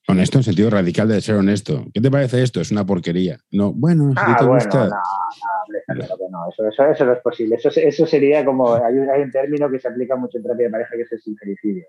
Honesto 0.08 0.38
en 0.38 0.44
sentido 0.44 0.70
radical 0.70 1.08
de 1.08 1.22
ser 1.22 1.36
honesto. 1.36 1.86
¿Qué 1.94 2.02
te 2.02 2.12
parece 2.12 2.42
esto? 2.44 2.60
Es 2.60 2.72
una 2.72 2.86
porquería. 2.86 3.40
No, 3.52 3.72
bueno, 3.74 4.10
si 4.12 4.16
Ah, 4.18 4.36
te 4.38 4.46
bueno, 4.46 4.64
gusta. 4.66 4.86
no, 4.90 5.96
no, 5.96 6.18
que 6.18 6.30
no, 6.30 6.50
eso, 6.50 6.68
eso, 6.68 6.86
eso 6.92 7.06
no 7.06 7.14
es 7.14 7.20
posible. 7.22 7.56
Eso, 7.56 7.70
eso 7.70 8.06
sería 8.06 8.44
como, 8.44 8.74
hay 8.74 8.96
un, 8.96 9.10
hay 9.10 9.22
un 9.22 9.32
término 9.32 9.70
que 9.72 9.80
se 9.80 9.88
aplica 9.88 10.16
mucho 10.18 10.38
en 10.38 10.44
terapia 10.44 10.66
de 10.66 10.72
pareja 10.72 10.96
que 10.96 11.04
es 11.04 11.12
el 11.14 11.22
sincericidio. 11.22 11.86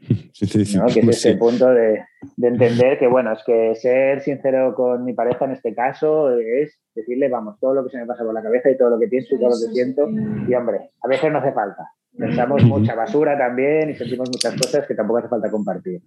Sí, 0.32 0.46
sí, 0.46 0.64
sí. 0.64 0.78
¿no? 0.78 0.86
que 0.86 1.00
es 1.00 1.04
Pues 1.04 1.24
ese 1.24 1.36
punto 1.36 1.68
de, 1.68 2.02
de 2.36 2.48
entender 2.48 2.98
que, 2.98 3.06
bueno, 3.06 3.32
es 3.32 3.42
que 3.44 3.74
ser 3.74 4.20
sincero 4.20 4.74
con 4.74 5.04
mi 5.04 5.12
pareja 5.12 5.44
en 5.44 5.52
este 5.52 5.74
caso 5.74 6.30
es 6.38 6.78
decirle, 6.94 7.28
vamos, 7.28 7.58
todo 7.60 7.74
lo 7.74 7.84
que 7.84 7.90
se 7.90 7.98
me 7.98 8.06
pasa 8.06 8.24
por 8.24 8.34
la 8.34 8.42
cabeza 8.42 8.70
y 8.70 8.76
todo 8.76 8.90
lo 8.90 8.98
que 8.98 9.08
pienso 9.08 9.34
y 9.34 9.38
todo 9.38 9.50
lo 9.50 9.56
que 9.56 9.72
siento. 9.72 10.08
Y, 10.48 10.54
hombre, 10.54 10.90
a 11.02 11.08
veces 11.08 11.30
no 11.30 11.38
hace 11.38 11.52
falta. 11.52 11.84
Pensamos 12.16 12.64
mucha 12.64 12.94
basura 12.94 13.38
también 13.38 13.90
y 13.90 13.94
sentimos 13.94 14.28
muchas 14.28 14.54
cosas 14.56 14.86
que 14.86 14.94
tampoco 14.94 15.18
hace 15.18 15.28
falta 15.28 15.50
compartir. 15.50 16.02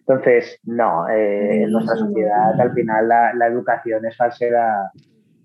Entonces, 0.00 0.60
no, 0.64 1.08
eh, 1.08 1.62
en 1.62 1.72
nuestra 1.72 1.96
sociedad 1.96 2.60
al 2.60 2.72
final 2.72 3.08
la, 3.08 3.32
la 3.34 3.46
educación 3.46 4.04
es 4.06 4.16
falsedad 4.16 4.90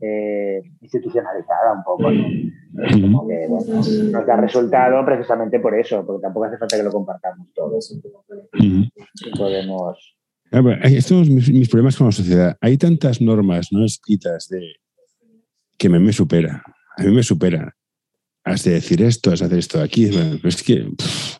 eh, 0.01 0.61
institucionalizada 0.81 1.73
un 1.73 1.83
poco. 1.83 2.11
¿no? 2.11 2.27
Es 2.81 3.01
como 3.01 3.27
que 3.27 3.45
bueno, 3.47 3.83
nos 4.11 4.25
da 4.25 4.37
resultado 4.37 5.05
precisamente 5.05 5.59
por 5.59 5.77
eso, 5.77 6.05
porque 6.05 6.23
tampoco 6.23 6.45
hace 6.45 6.57
falta 6.57 6.77
que 6.77 6.83
lo 6.83 6.91
compartamos 6.91 7.47
todos. 7.53 7.99
Podemos. 9.37 10.15
Ah, 10.51 10.61
Estos 10.83 11.27
son 11.27 11.35
mis, 11.35 11.51
mis 11.51 11.69
problemas 11.69 11.95
con 11.95 12.07
la 12.07 12.11
sociedad. 12.11 12.57
Hay 12.61 12.77
tantas 12.77 13.21
normas 13.21 13.71
no 13.71 13.85
escritas 13.85 14.49
de 14.49 14.75
que 15.77 15.89
me, 15.89 15.99
me 15.99 16.13
supera. 16.13 16.63
A 16.97 17.03
mí 17.03 17.11
me 17.11 17.23
supera. 17.23 17.75
Has 18.43 18.63
de 18.63 18.71
decir 18.71 19.01
esto, 19.01 19.31
has 19.31 19.39
de 19.39 19.45
hacer 19.45 19.59
esto 19.59 19.77
de 19.77 19.83
aquí. 19.83 20.09
Es 20.43 20.63
que. 20.63 20.87
pff, 20.97 21.37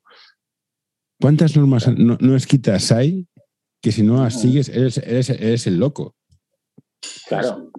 ¿Cuántas 1.20 1.56
normas 1.56 1.88
no, 1.98 2.18
no 2.20 2.36
escritas 2.36 2.92
hay 2.92 3.28
que 3.82 3.92
si 3.92 4.04
no 4.04 4.22
las 4.22 4.42
sigues 4.42 4.68
eres, 4.70 4.98
eres, 4.98 5.30
eres 5.30 5.68
el 5.68 5.78
loco? 5.78 6.16
Claro. 7.28 7.72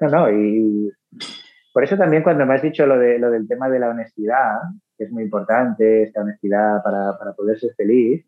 No, 0.00 0.08
no, 0.08 0.30
y 0.30 0.90
por 1.74 1.82
eso 1.84 1.96
también 1.98 2.22
cuando 2.22 2.46
me 2.46 2.54
has 2.54 2.62
dicho 2.62 2.86
lo, 2.86 2.96
de, 2.98 3.18
lo 3.18 3.30
del 3.32 3.46
tema 3.48 3.68
de 3.68 3.80
la 3.80 3.90
honestidad, 3.90 4.60
que 4.96 5.04
es 5.04 5.10
muy 5.10 5.24
importante, 5.24 6.04
esta 6.04 6.22
honestidad 6.22 6.82
para, 6.84 7.18
para 7.18 7.32
poder 7.34 7.58
ser 7.58 7.74
feliz, 7.74 8.24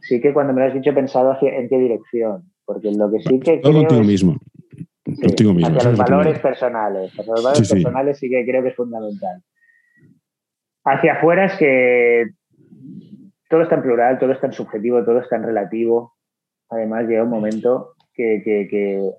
sí 0.00 0.20
que 0.20 0.32
cuando 0.34 0.52
me 0.52 0.60
lo 0.60 0.66
has 0.66 0.74
dicho 0.74 0.90
he 0.90 0.94
pensado 0.94 1.30
hacia, 1.30 1.56
en 1.56 1.68
qué 1.68 1.78
dirección, 1.78 2.42
porque 2.64 2.90
lo 2.92 3.08
que 3.10 3.20
sí 3.20 3.38
que 3.40 3.58
Todo 3.58 3.74
contigo 3.74 4.00
es- 4.00 4.06
mismo. 4.08 4.36
sí, 5.06 5.22
Contigo 5.22 5.54
mismo. 5.54 5.68
hacia 5.68 5.84
los 5.90 5.92
es 5.92 5.98
lo 5.98 6.04
valores 6.04 6.38
personales, 6.40 7.12
hacia 7.18 7.32
los 7.32 7.44
valores 7.44 7.68
Sí, 7.68 7.76
sí. 7.76 7.82
personales 7.84 8.18
sí 8.18 8.28
que 8.28 8.44
creo 8.44 8.62
que 8.62 8.68
es 8.70 8.76
fundamental. 8.76 9.40
Hacia 10.84 11.12
afuera 11.14 11.44
es 11.46 11.56
que 11.58 12.24
todo 13.48 13.62
es 13.62 13.68
tan 13.68 13.82
plural, 13.82 14.18
todo 14.18 14.32
es 14.32 14.40
tan 14.40 14.52
subjetivo, 14.52 15.04
todo 15.04 15.20
es 15.20 15.28
tan 15.28 15.42
relativo. 15.42 16.14
Además 16.70 17.06
llega 17.06 17.22
un 17.24 17.30
momento 17.30 17.94
que, 18.14 18.42
que, 18.44 18.66
que- 18.68 19.10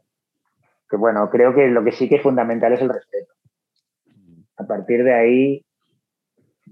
que, 0.90 0.98
bueno, 0.98 1.30
creo 1.30 1.54
que 1.56 1.70
lo 1.70 1.84
que 1.86 1.94
sí 1.94 2.10
que 2.10 2.16
es 2.16 2.22
fundamental 2.22 2.74
es 2.74 2.82
el 2.82 2.90
respeto. 2.90 3.32
A 4.62 4.68
partir 4.68 5.04
de 5.04 5.14
ahí, 5.14 5.66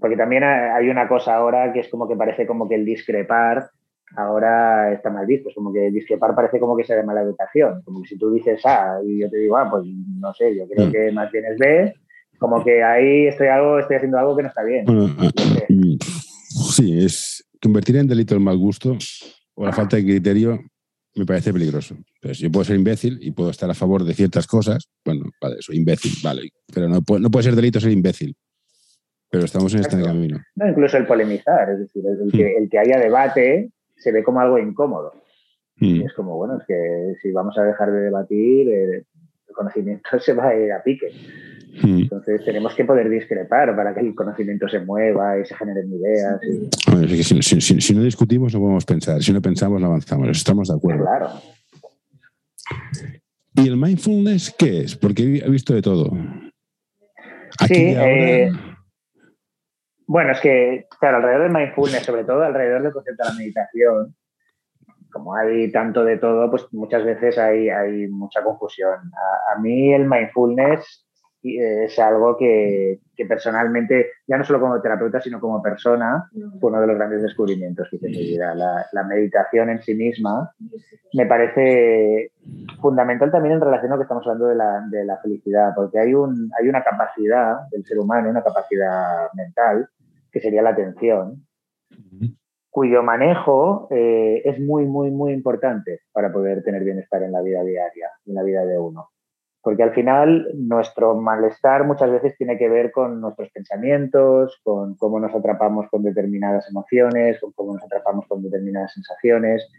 porque 0.00 0.16
también 0.16 0.44
ha- 0.44 0.76
hay 0.76 0.88
una 0.88 1.08
cosa 1.08 1.34
ahora 1.34 1.72
que 1.72 1.80
es 1.80 1.88
como 1.88 2.08
que 2.08 2.16
parece 2.16 2.46
como 2.46 2.68
que 2.68 2.76
el 2.76 2.84
discrepar 2.84 3.70
ahora 4.16 4.92
está 4.92 5.10
mal 5.10 5.26
visto, 5.26 5.48
es 5.48 5.54
como 5.54 5.72
que 5.72 5.90
discrepar 5.90 6.34
parece 6.34 6.58
como 6.58 6.76
que 6.76 6.84
sea 6.84 6.96
de 6.96 7.04
mala 7.04 7.22
educación, 7.22 7.82
como 7.84 8.02
que 8.02 8.08
si 8.08 8.18
tú 8.18 8.32
dices 8.32 8.60
A 8.66 8.98
y 9.04 9.20
yo 9.20 9.30
te 9.30 9.38
digo 9.38 9.56
A, 9.56 9.70
pues 9.70 9.84
no 9.86 10.32
sé, 10.34 10.56
yo 10.56 10.66
creo 10.68 10.88
Mm. 10.88 10.92
que 10.92 11.12
más 11.12 11.30
bien 11.30 11.44
es 11.46 11.58
B, 11.58 11.94
como 12.38 12.64
que 12.64 12.82
ahí 12.82 13.26
estoy 13.26 13.48
algo, 13.48 13.78
estoy 13.78 13.96
haciendo 13.96 14.18
algo 14.18 14.36
que 14.36 14.42
no 14.42 14.48
está 14.48 14.62
bien. 14.64 14.84
Bueno, 14.86 15.14
ah, 15.18 15.30
sé. 15.36 15.66
mm, 15.68 15.96
sí, 16.70 17.04
es 17.04 17.44
convertir 17.62 17.96
en 17.96 18.08
delito 18.08 18.34
el 18.34 18.40
mal 18.40 18.56
gusto 18.56 18.96
o 19.54 19.66
la 19.66 19.72
falta 19.72 19.96
de 19.96 20.04
criterio 20.04 20.58
me 21.14 21.26
parece 21.26 21.52
peligroso. 21.52 21.96
Pues 22.20 22.38
yo 22.38 22.50
puedo 22.50 22.64
ser 22.64 22.76
imbécil 22.76 23.18
y 23.20 23.32
puedo 23.32 23.50
estar 23.50 23.70
a 23.70 23.74
favor 23.74 24.04
de 24.04 24.14
ciertas 24.14 24.46
cosas. 24.46 24.88
Bueno, 25.04 25.24
vale, 25.40 25.56
soy 25.60 25.76
imbécil, 25.76 26.12
vale. 26.22 26.42
Pero 26.72 26.88
no 26.88 27.02
puede, 27.02 27.20
no 27.20 27.30
puede 27.30 27.44
ser 27.44 27.56
delito 27.56 27.80
ser 27.80 27.92
imbécil. 27.92 28.36
Pero 29.30 29.44
estamos 29.44 29.72
en 29.74 29.80
este 29.80 30.02
camino. 30.02 30.40
No, 30.56 30.68
incluso 30.68 30.96
el 30.96 31.06
polemizar, 31.06 31.70
es 31.70 31.80
decir, 31.80 32.04
el, 32.04 32.20
el 32.22 32.32
que, 32.32 32.56
el 32.56 32.68
que 32.68 32.78
haya 32.78 32.98
debate 32.98 33.70
se 33.96 34.12
ve 34.12 34.24
como 34.24 34.40
algo 34.40 34.58
incómodo. 34.58 35.12
Mm. 35.76 35.96
Y 35.96 36.04
es 36.04 36.12
como, 36.14 36.36
bueno, 36.36 36.58
es 36.58 36.66
que 36.66 37.14
si 37.22 37.32
vamos 37.32 37.56
a 37.58 37.62
dejar 37.62 37.92
de 37.92 38.00
debatir, 38.00 38.68
el 38.70 39.06
conocimiento 39.54 40.08
se 40.20 40.32
va 40.32 40.48
a 40.48 40.56
ir 40.56 40.72
a 40.72 40.82
pique. 40.82 41.12
Mm. 41.82 42.02
Entonces 42.02 42.44
tenemos 42.44 42.74
que 42.74 42.84
poder 42.84 43.08
discrepar 43.08 43.74
para 43.76 43.94
que 43.94 44.00
el 44.00 44.14
conocimiento 44.14 44.68
se 44.68 44.80
mueva 44.80 45.38
y 45.38 45.44
se 45.44 45.54
generen 45.56 45.92
ideas. 45.92 46.40
Y, 46.42 46.68
Bueno, 46.90 47.06
es 47.06 47.12
que 47.12 47.22
si, 47.22 47.42
si- 47.42 47.60
si- 47.60 47.80
si 47.80 47.94
no 47.94 48.02
discutimos, 48.02 48.52
no 48.54 48.60
podemos 48.60 48.84
pensar. 48.84 49.22
Si 49.22 49.32
no 49.32 49.40
pensamos, 49.40 49.80
no 49.80 49.86
avanzamos. 49.86 50.28
Estamos 50.30 50.68
de 50.68 50.74
acuerdo. 50.76 51.04
claro. 51.04 51.28
¿Y 53.54 53.68
el 53.68 53.76
mindfulness 53.76 54.54
qué 54.58 54.80
es? 54.82 54.96
Porque 54.96 55.22
he 55.44 55.50
visto 55.50 55.74
de 55.74 55.82
todo. 55.82 56.10
sí, 57.66 57.94
eh, 57.96 58.50
bueno, 60.06 60.32
es 60.32 60.40
que, 60.40 60.86
claro, 60.98 61.18
alrededor 61.18 61.42
del 61.44 61.52
mindfulness, 61.52 62.02
sobre 62.04 62.24
todo 62.24 62.42
alrededor 62.42 62.82
del 62.82 62.92
concepto 62.92 63.22
de 63.24 63.28
la 63.30 63.36
meditación, 63.36 64.16
como 65.12 65.34
hay 65.34 65.70
tanto 65.72 66.04
de 66.04 66.16
todo, 66.16 66.50
pues 66.50 66.66
muchas 66.72 67.04
veces 67.04 67.36
hay, 67.38 67.68
hay 67.68 68.06
mucha 68.08 68.42
confusión. 68.42 68.94
A, 69.54 69.60
mí 69.60 69.92
el 69.92 70.06
mindfulness 70.08 71.06
es 71.42 71.98
algo 71.98 72.36
que, 72.36 73.00
personalmente, 73.28 74.10
ya 74.26 74.36
no 74.36 74.44
solo 74.44 74.60
como 74.60 74.80
terapeuta, 74.80 75.20
sino 75.20 75.40
como 75.40 75.62
persona, 75.62 76.30
fue 76.60 76.70
uno 76.70 76.80
de 76.80 76.86
los 76.86 76.96
grandes 76.96 77.22
descubrimientos 77.22 77.88
que 77.88 77.96
hice 77.96 78.06
en 78.06 78.12
mi 78.12 78.26
vida. 78.32 78.54
La, 78.54 79.04
meditación 79.04 79.70
en 79.70 79.82
sí 79.82 79.94
misma 79.94 80.52
me 81.14 81.26
parece 81.26 82.32
fundamental 82.80 83.30
también 83.30 83.54
en 83.54 83.60
relación 83.60 83.92
a 83.92 83.94
lo 83.96 84.00
que 84.00 84.04
estamos 84.04 84.26
hablando 84.26 84.46
de 84.46 84.54
la, 84.54 84.86
de 84.90 85.04
la 85.04 85.16
felicidad, 85.18 85.72
porque 85.74 85.98
hay, 85.98 86.14
un, 86.14 86.50
hay 86.58 86.68
una 86.68 86.82
capacidad 86.82 87.68
del 87.70 87.84
ser 87.84 87.98
humano, 87.98 88.30
una 88.30 88.44
capacidad 88.44 89.32
mental, 89.34 89.88
que 90.30 90.40
sería 90.40 90.62
la 90.62 90.70
atención, 90.70 91.46
cuyo 92.70 93.02
manejo 93.02 93.88
eh, 93.90 94.42
es 94.44 94.60
muy, 94.60 94.86
muy, 94.86 95.10
muy 95.10 95.32
importante 95.32 96.02
para 96.12 96.32
poder 96.32 96.62
tener 96.62 96.84
bienestar 96.84 97.22
en 97.22 97.32
la 97.32 97.42
vida 97.42 97.62
diaria, 97.64 98.10
en 98.26 98.34
la 98.34 98.42
vida 98.42 98.64
de 98.64 98.78
uno. 98.78 99.10
Porque 99.62 99.82
al 99.82 99.92
final 99.92 100.46
nuestro 100.54 101.14
malestar 101.16 101.84
muchas 101.86 102.10
veces 102.10 102.36
tiene 102.36 102.56
que 102.56 102.68
ver 102.68 102.90
con 102.92 103.20
nuestros 103.20 103.50
pensamientos, 103.50 104.58
con 104.62 104.96
cómo 104.96 105.20
nos 105.20 105.34
atrapamos 105.34 105.86
con 105.90 106.02
determinadas 106.02 106.68
emociones, 106.70 107.38
con 107.40 107.52
cómo 107.52 107.74
nos 107.74 107.84
atrapamos 107.84 108.26
con 108.26 108.42
determinadas 108.42 108.94
sensaciones. 108.94 109.70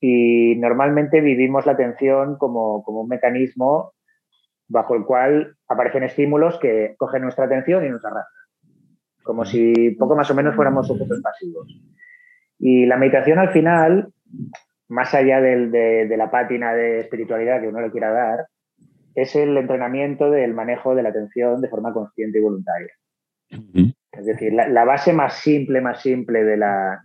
Y 0.00 0.56
normalmente 0.56 1.20
vivimos 1.20 1.64
la 1.64 1.72
atención 1.72 2.36
como, 2.36 2.82
como 2.84 3.00
un 3.00 3.08
mecanismo 3.08 3.94
bajo 4.68 4.94
el 4.94 5.04
cual 5.04 5.56
aparecen 5.68 6.02
estímulos 6.02 6.58
que 6.58 6.94
cogen 6.98 7.22
nuestra 7.22 7.46
atención 7.46 7.84
y 7.84 7.90
nos 7.90 8.04
arrastran. 8.04 8.46
Como 9.22 9.44
si 9.44 9.90
poco 9.92 10.16
más 10.16 10.30
o 10.30 10.34
menos 10.34 10.54
fuéramos 10.54 10.86
sujetos 10.86 11.20
pasivos. 11.22 11.80
Y 12.58 12.86
la 12.86 12.96
meditación 12.96 13.38
al 13.38 13.50
final, 13.50 14.12
más 14.88 15.14
allá 15.14 15.40
de, 15.40 16.14
la 16.16 16.30
pátina 16.30 16.74
de 16.74 17.00
espiritualidad 17.00 17.60
que 17.60 17.68
uno 17.68 17.80
le 17.80 17.90
quiera 17.90 18.12
dar, 18.12 18.46
es 19.16 19.34
el 19.34 19.56
entrenamiento 19.56 20.30
del 20.30 20.52
manejo 20.52 20.94
de 20.94 21.02
la 21.02 21.08
atención 21.08 21.60
de 21.62 21.68
forma 21.68 21.92
consciente 21.92 22.38
y 22.38 22.42
voluntaria. 22.42 22.92
Es 24.12 24.26
decir, 24.26 24.52
la, 24.52 24.84
base 24.84 25.12
más 25.12 25.34
simple, 25.34 25.80
más 25.80 26.02
simple 26.02 26.44
de 26.44 26.56
la, 26.56 27.02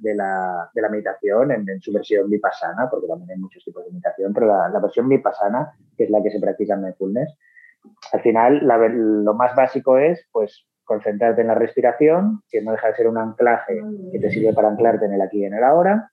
meditación, 0.92 1.52
en, 1.52 1.82
su 1.82 1.94
versión 1.94 2.30
vipassana, 2.30 2.90
porque 2.90 3.08
también 3.08 3.32
hay 3.32 3.38
muchos 3.38 3.64
tipos 3.64 3.86
de 3.86 3.92
meditación, 3.92 4.34
pero 4.34 4.48
la, 4.48 4.80
versión 4.80 5.08
vipassana, 5.08 5.74
que 5.98 6.04
es 6.04 6.10
la 6.10 6.22
que 6.22 6.32
se 6.32 6.40
practica 6.40 6.74
en 6.74 6.84
mindfulness, 6.84 7.38
al 8.12 8.22
final 8.22 8.60
lo 8.62 9.34
más 9.34 9.56
básico 9.56 9.98
es 9.98 10.28
pues 10.32 10.66
concentrarte 10.84 11.42
en 11.42 11.48
la 11.48 11.56
respiración, 11.56 12.44
que 12.50 12.62
no 12.62 12.74
deja 12.74 12.88
de 12.88 12.96
ser 12.96 13.08
un 13.08 13.18
anclaje 13.18 13.82
que 14.12 14.20
te 14.20 14.30
sirve 14.32 14.54
para 14.54 14.68
anclarte 14.68 15.06
en 15.06 15.14
el 15.14 15.22
aquí 15.22 15.40
y 15.40 15.46
en 15.46 15.54
el 15.54 15.64
ahora, 15.64 16.12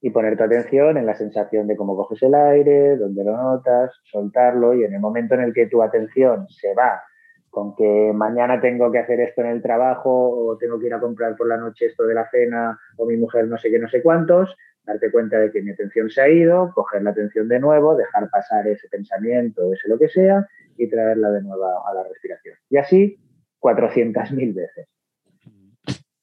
y 0.00 0.10
poner 0.10 0.36
tu 0.36 0.44
atención 0.44 0.96
en 0.96 1.06
la 1.06 1.14
sensación 1.14 1.66
de 1.66 1.76
cómo 1.76 1.96
coges 1.96 2.22
el 2.22 2.34
aire, 2.34 2.96
dónde 2.96 3.24
lo 3.24 3.36
notas, 3.36 3.92
soltarlo, 4.04 4.74
y 4.74 4.84
en 4.84 4.94
el 4.94 5.00
momento 5.00 5.34
en 5.34 5.42
el 5.42 5.54
que 5.54 5.66
tu 5.66 5.82
atención 5.82 6.46
se 6.48 6.74
va 6.74 7.02
con 7.50 7.74
que 7.74 8.12
mañana 8.14 8.60
tengo 8.60 8.92
que 8.92 8.98
hacer 8.98 9.18
esto 9.20 9.40
en 9.40 9.46
el 9.46 9.62
trabajo 9.62 10.10
o 10.10 10.58
tengo 10.58 10.78
que 10.78 10.88
ir 10.88 10.94
a 10.94 11.00
comprar 11.00 11.34
por 11.36 11.48
la 11.48 11.56
noche 11.56 11.86
esto 11.86 12.04
de 12.06 12.12
la 12.12 12.28
cena 12.28 12.78
o 12.98 13.06
mi 13.06 13.16
mujer 13.16 13.48
no 13.48 13.56
sé 13.56 13.70
qué, 13.70 13.78
no 13.78 13.88
sé 13.88 14.02
cuántos, 14.02 14.54
darte 14.84 15.10
cuenta 15.10 15.38
de 15.38 15.50
que 15.50 15.62
mi 15.62 15.70
atención 15.70 16.10
se 16.10 16.20
ha 16.20 16.28
ido, 16.28 16.70
coger 16.74 17.02
la 17.02 17.10
atención 17.10 17.48
de 17.48 17.58
nuevo, 17.58 17.96
dejar 17.96 18.28
pasar 18.28 18.68
ese 18.68 18.88
pensamiento, 18.88 19.72
ese 19.72 19.88
lo 19.88 19.98
que 19.98 20.08
sea, 20.08 20.46
y 20.76 20.88
traerla 20.90 21.30
de 21.30 21.40
nuevo 21.40 21.64
a 21.64 21.94
la 21.94 22.02
respiración. 22.02 22.56
Y 22.68 22.76
así 22.76 23.18
400.000 23.58 24.54
veces. 24.54 24.86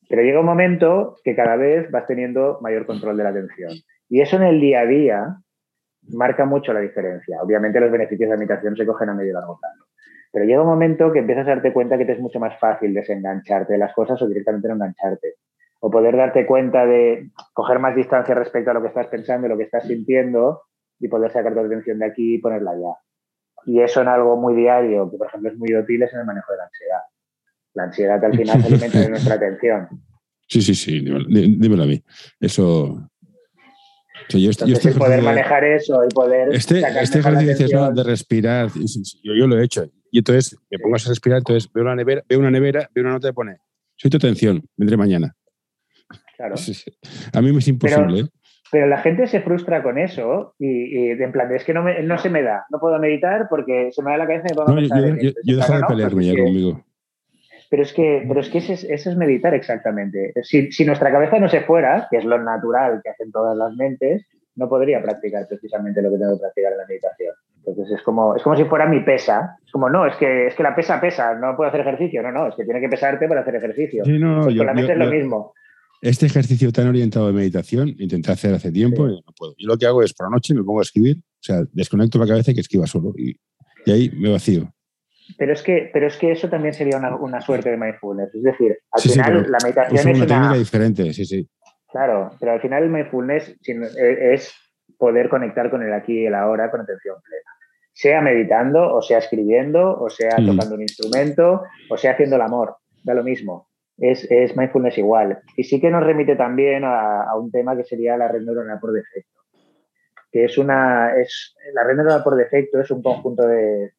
Pero 0.09 0.21
llega 0.21 0.39
un 0.39 0.45
momento 0.45 1.17
que 1.23 1.35
cada 1.35 1.55
vez 1.55 1.89
vas 1.91 2.05
teniendo 2.07 2.59
mayor 2.61 2.85
control 2.85 3.17
de 3.17 3.23
la 3.23 3.29
atención. 3.29 3.71
Y 4.09 4.21
eso 4.21 4.35
en 4.35 4.43
el 4.43 4.59
día 4.59 4.81
a 4.81 4.85
día 4.85 5.37
marca 6.09 6.45
mucho 6.45 6.73
la 6.73 6.79
diferencia. 6.79 7.41
Obviamente 7.41 7.79
los 7.79 7.91
beneficios 7.91 8.29
de 8.29 8.35
la 8.35 8.39
meditación 8.39 8.75
se 8.75 8.85
cogen 8.85 9.09
a 9.09 9.13
medio 9.13 9.33
largo 9.33 9.57
plazo. 9.59 9.85
Pero 10.31 10.45
llega 10.45 10.61
un 10.61 10.67
momento 10.67 11.11
que 11.11 11.19
empiezas 11.19 11.47
a 11.47 11.51
darte 11.51 11.71
cuenta 11.71 11.97
que 11.97 12.05
te 12.05 12.13
es 12.13 12.19
mucho 12.19 12.39
más 12.39 12.59
fácil 12.59 12.93
desengancharte 12.93 13.73
de 13.73 13.79
las 13.79 13.93
cosas 13.93 14.21
o 14.21 14.27
directamente 14.27 14.67
no 14.67 14.75
engancharte. 14.75 15.35
O 15.79 15.91
poder 15.91 16.17
darte 16.17 16.45
cuenta 16.45 16.85
de 16.85 17.29
coger 17.53 17.79
más 17.79 17.95
distancia 17.95 18.33
respecto 18.33 18.71
a 18.71 18.73
lo 18.73 18.81
que 18.81 18.87
estás 18.87 19.07
pensando 19.07 19.47
y 19.47 19.49
lo 19.49 19.57
que 19.57 19.63
estás 19.63 19.85
sintiendo 19.85 20.63
y 20.99 21.07
poder 21.07 21.31
sacar 21.31 21.53
tu 21.53 21.59
atención 21.59 21.99
de 21.99 22.05
aquí 22.05 22.35
y 22.35 22.37
ponerla 22.39 22.71
allá. 22.71 22.95
Y 23.65 23.81
eso 23.81 24.01
en 24.01 24.07
algo 24.07 24.35
muy 24.35 24.55
diario, 24.55 25.09
que 25.11 25.17
por 25.17 25.27
ejemplo 25.27 25.51
es 25.51 25.57
muy 25.57 25.75
útil, 25.75 26.01
es 26.01 26.13
en 26.13 26.21
el 26.21 26.25
manejo 26.25 26.51
de 26.51 26.57
la 26.57 26.63
ansiedad. 26.65 27.01
La 27.73 27.83
ansiedad 27.83 28.23
al 28.23 28.37
final 28.37 28.61
se 28.61 28.67
alimenta 28.67 28.99
de 28.99 29.09
nuestra 29.09 29.35
atención. 29.35 29.87
Sí, 30.45 30.61
sí, 30.61 30.75
sí, 30.75 30.99
dímelo, 30.99 31.83
a 31.83 31.85
mí. 31.87 32.03
Eso. 32.39 33.09
yo, 34.29 34.49
Entonces, 34.51 34.95
poder 34.95 35.23
manejar 35.23 35.63
eso 35.63 36.03
y 36.03 36.13
poder. 36.13 36.53
Este, 36.53 36.81
este 37.01 37.19
ejercicio 37.19 37.91
de 37.91 38.03
respirar, 38.03 38.69
yo, 39.23 39.33
yo, 39.33 39.47
lo 39.47 39.57
he 39.57 39.63
hecho. 39.63 39.89
Y 40.11 40.19
entonces 40.19 40.55
me 40.69 40.77
pongo 40.77 40.95
a 40.95 40.99
respirar, 40.99 41.39
entonces 41.39 41.71
veo 41.73 41.83
una 41.83 41.95
nevera, 41.95 42.23
veo 42.27 42.39
una 42.39 42.51
nevera, 42.51 42.87
veo 42.93 43.03
una 43.03 43.13
nota 43.13 43.29
que 43.29 43.33
pone: 43.33 43.57
Soy 43.95 44.11
tu 44.11 44.17
atención, 44.17 44.63
vendré 44.77 44.95
mañana. 44.97 45.33
Claro. 46.37 46.55
A 47.33 47.41
mí 47.41 47.51
me 47.51 47.59
es 47.59 47.67
imposible. 47.67 48.19
¿eh? 48.19 48.25
Pero, 48.71 48.87
la 48.87 48.99
gente 49.01 49.27
se 49.27 49.41
frustra 49.41 49.81
con 49.81 49.97
eso 49.97 50.55
y, 50.59 51.09
en 51.09 51.31
plan, 51.31 51.51
es 51.55 51.63
que 51.63 51.73
no, 51.73 51.83
no 51.83 52.17
se 52.17 52.29
me 52.29 52.43
da, 52.43 52.65
no 52.69 52.79
puedo 52.79 52.99
meditar 52.99 53.47
porque 53.49 53.89
se 53.91 54.03
me 54.03 54.11
da 54.11 54.17
la 54.17 54.27
cabeza 54.27 54.47
y 54.47 54.51
me 54.51 54.55
pongo 54.55 54.71
a 54.71 54.75
pensar 54.75 55.21
Yo, 55.21 55.31
yo, 55.43 55.57
de 55.57 55.85
pelearme 55.87 56.25
ya 56.25 56.43
conmigo. 56.43 56.83
Pero 57.73 57.81
es 57.81 57.91
que, 57.91 58.23
pero 58.27 58.39
es 58.39 58.49
que 58.49 58.59
eso 58.59 58.73
es, 58.87 59.17
meditar 59.17 59.55
exactamente. 59.55 60.31
Si, 60.43 60.71
si, 60.71 60.85
nuestra 60.85 61.11
cabeza 61.11 61.39
no 61.39 61.49
se 61.49 61.61
fuera, 61.61 62.07
que 62.11 62.17
es 62.17 62.23
lo 62.23 62.37
natural 62.37 63.01
que 63.03 63.09
hacen 63.09 63.31
todas 63.31 63.57
las 63.57 63.73
mentes, 63.75 64.27
no 64.55 64.69
podría 64.69 65.01
practicar 65.01 65.47
precisamente 65.47 65.99
lo 66.03 66.11
que 66.11 66.19
tengo 66.19 66.35
que 66.35 66.41
practicar 66.41 66.73
en 66.73 66.77
la 66.77 66.85
meditación. 66.85 67.33
Entonces 67.65 67.97
es 67.97 68.03
como, 68.03 68.35
es 68.35 68.43
como 68.43 68.55
si 68.55 68.65
fuera 68.65 68.85
mi 68.85 68.99
pesa. 68.99 69.57
Es 69.65 69.71
como, 69.71 69.89
no, 69.89 70.05
es 70.05 70.15
que, 70.17 70.45
es 70.45 70.53
que 70.53 70.61
la 70.61 70.75
pesa 70.75 71.01
pesa, 71.01 71.33
no 71.33 71.55
puedo 71.55 71.67
hacer 71.67 71.81
ejercicio. 71.81 72.21
No, 72.21 72.31
no, 72.31 72.49
es 72.49 72.53
que 72.53 72.63
tiene 72.63 72.79
que 72.79 72.89
pesarte 72.89 73.27
para 73.27 73.41
hacer 73.41 73.55
ejercicio. 73.55 74.05
Sí, 74.05 74.19
no, 74.19 74.43
pues 74.43 74.55
con 74.55 74.67
la 74.67 74.73
mente 74.75 74.91
es 74.91 74.99
lo 74.99 75.07
mismo. 75.07 75.53
Este 75.99 76.27
ejercicio 76.27 76.71
tan 76.71 76.89
orientado 76.89 77.25
de 77.25 77.33
meditación 77.33 77.89
intenté 77.97 78.31
hacer 78.31 78.53
hace 78.53 78.71
tiempo 78.71 79.09
y 79.09 79.13
no 79.13 79.33
puedo. 79.35 79.55
Y 79.57 79.65
lo 79.65 79.79
que 79.79 79.87
hago 79.87 80.03
es 80.03 80.13
por 80.13 80.27
la 80.27 80.35
noche 80.35 80.53
me 80.53 80.63
pongo 80.63 80.77
a 80.77 80.83
escribir, 80.83 81.17
o 81.17 81.41
sea, 81.43 81.63
desconecto 81.71 82.19
la 82.19 82.27
cabeza 82.27 82.51
y 82.51 82.53
que 82.53 82.61
escriba 82.61 82.85
solo. 82.85 83.15
Y, 83.17 83.35
y 83.83 83.91
ahí 83.91 84.11
me 84.15 84.29
vacío. 84.29 84.71
Pero 85.37 85.53
es 85.53 85.63
que, 85.63 85.89
pero 85.91 86.07
es 86.07 86.17
que 86.17 86.31
eso 86.31 86.49
también 86.49 86.73
sería 86.73 86.97
una, 86.97 87.41
suerte 87.41 87.71
de 87.71 87.77
mindfulness. 87.77 88.33
Es 88.35 88.43
decir, 88.43 88.77
al 88.91 89.01
final 89.01 89.51
la 89.51 89.57
meditación 89.63 89.97
es 89.97 90.05
una, 90.05 90.27
técnica 90.27 90.53
diferente, 90.53 91.13
sí, 91.13 91.25
sí. 91.25 91.47
Claro, 91.91 92.31
pero 92.39 92.53
al 92.53 92.61
final 92.61 92.83
el 92.83 92.89
mindfulness 92.89 93.55
e, 93.67 94.33
es 94.33 94.53
poder 94.97 95.29
conectar 95.29 95.69
con 95.69 95.83
el 95.83 95.93
aquí 95.93 96.21
y 96.21 96.25
el 96.25 96.35
ahora 96.35 96.69
con 96.71 96.81
atención 96.81 97.15
plena. 97.21 97.51
Sea 97.93 98.21
meditando, 98.21 98.93
o 98.93 99.01
sea 99.01 99.19
escribiendo, 99.19 99.99
o 99.99 100.09
sea 100.09 100.37
mm. 100.39 100.45
tocando 100.47 100.75
un 100.75 100.81
instrumento, 100.81 101.63
o 101.89 101.97
sea 101.97 102.11
haciendo 102.11 102.35
el 102.35 102.41
amor. 102.41 102.77
Da 103.03 103.13
lo 103.13 103.23
mismo. 103.23 103.67
Es, 103.97 104.29
es 104.31 104.57
mindfulness 104.57 104.97
igual. 104.97 105.39
Y 105.55 105.63
sí 105.63 105.79
que 105.79 105.91
nos 105.91 106.03
remite 106.03 106.35
también 106.35 106.83
a, 106.83 107.23
a 107.23 107.37
un 107.37 107.51
tema 107.51 107.77
que 107.77 107.83
sería 107.83 108.17
la 108.17 108.27
red 108.27 108.41
neuronal 108.41 108.79
por 108.79 108.91
defecto 108.91 109.42
que 110.33 110.45
es 110.45 110.57
una, 110.57 111.15
es, 111.15 111.55
la 111.75 111.83
red 111.83 111.95
neuronal 111.95 112.23
por 112.23 112.35
defecto 112.35 112.81
es 112.81 112.89
un 112.89 113.03
conjunto 113.03 113.45
de, 113.45 113.91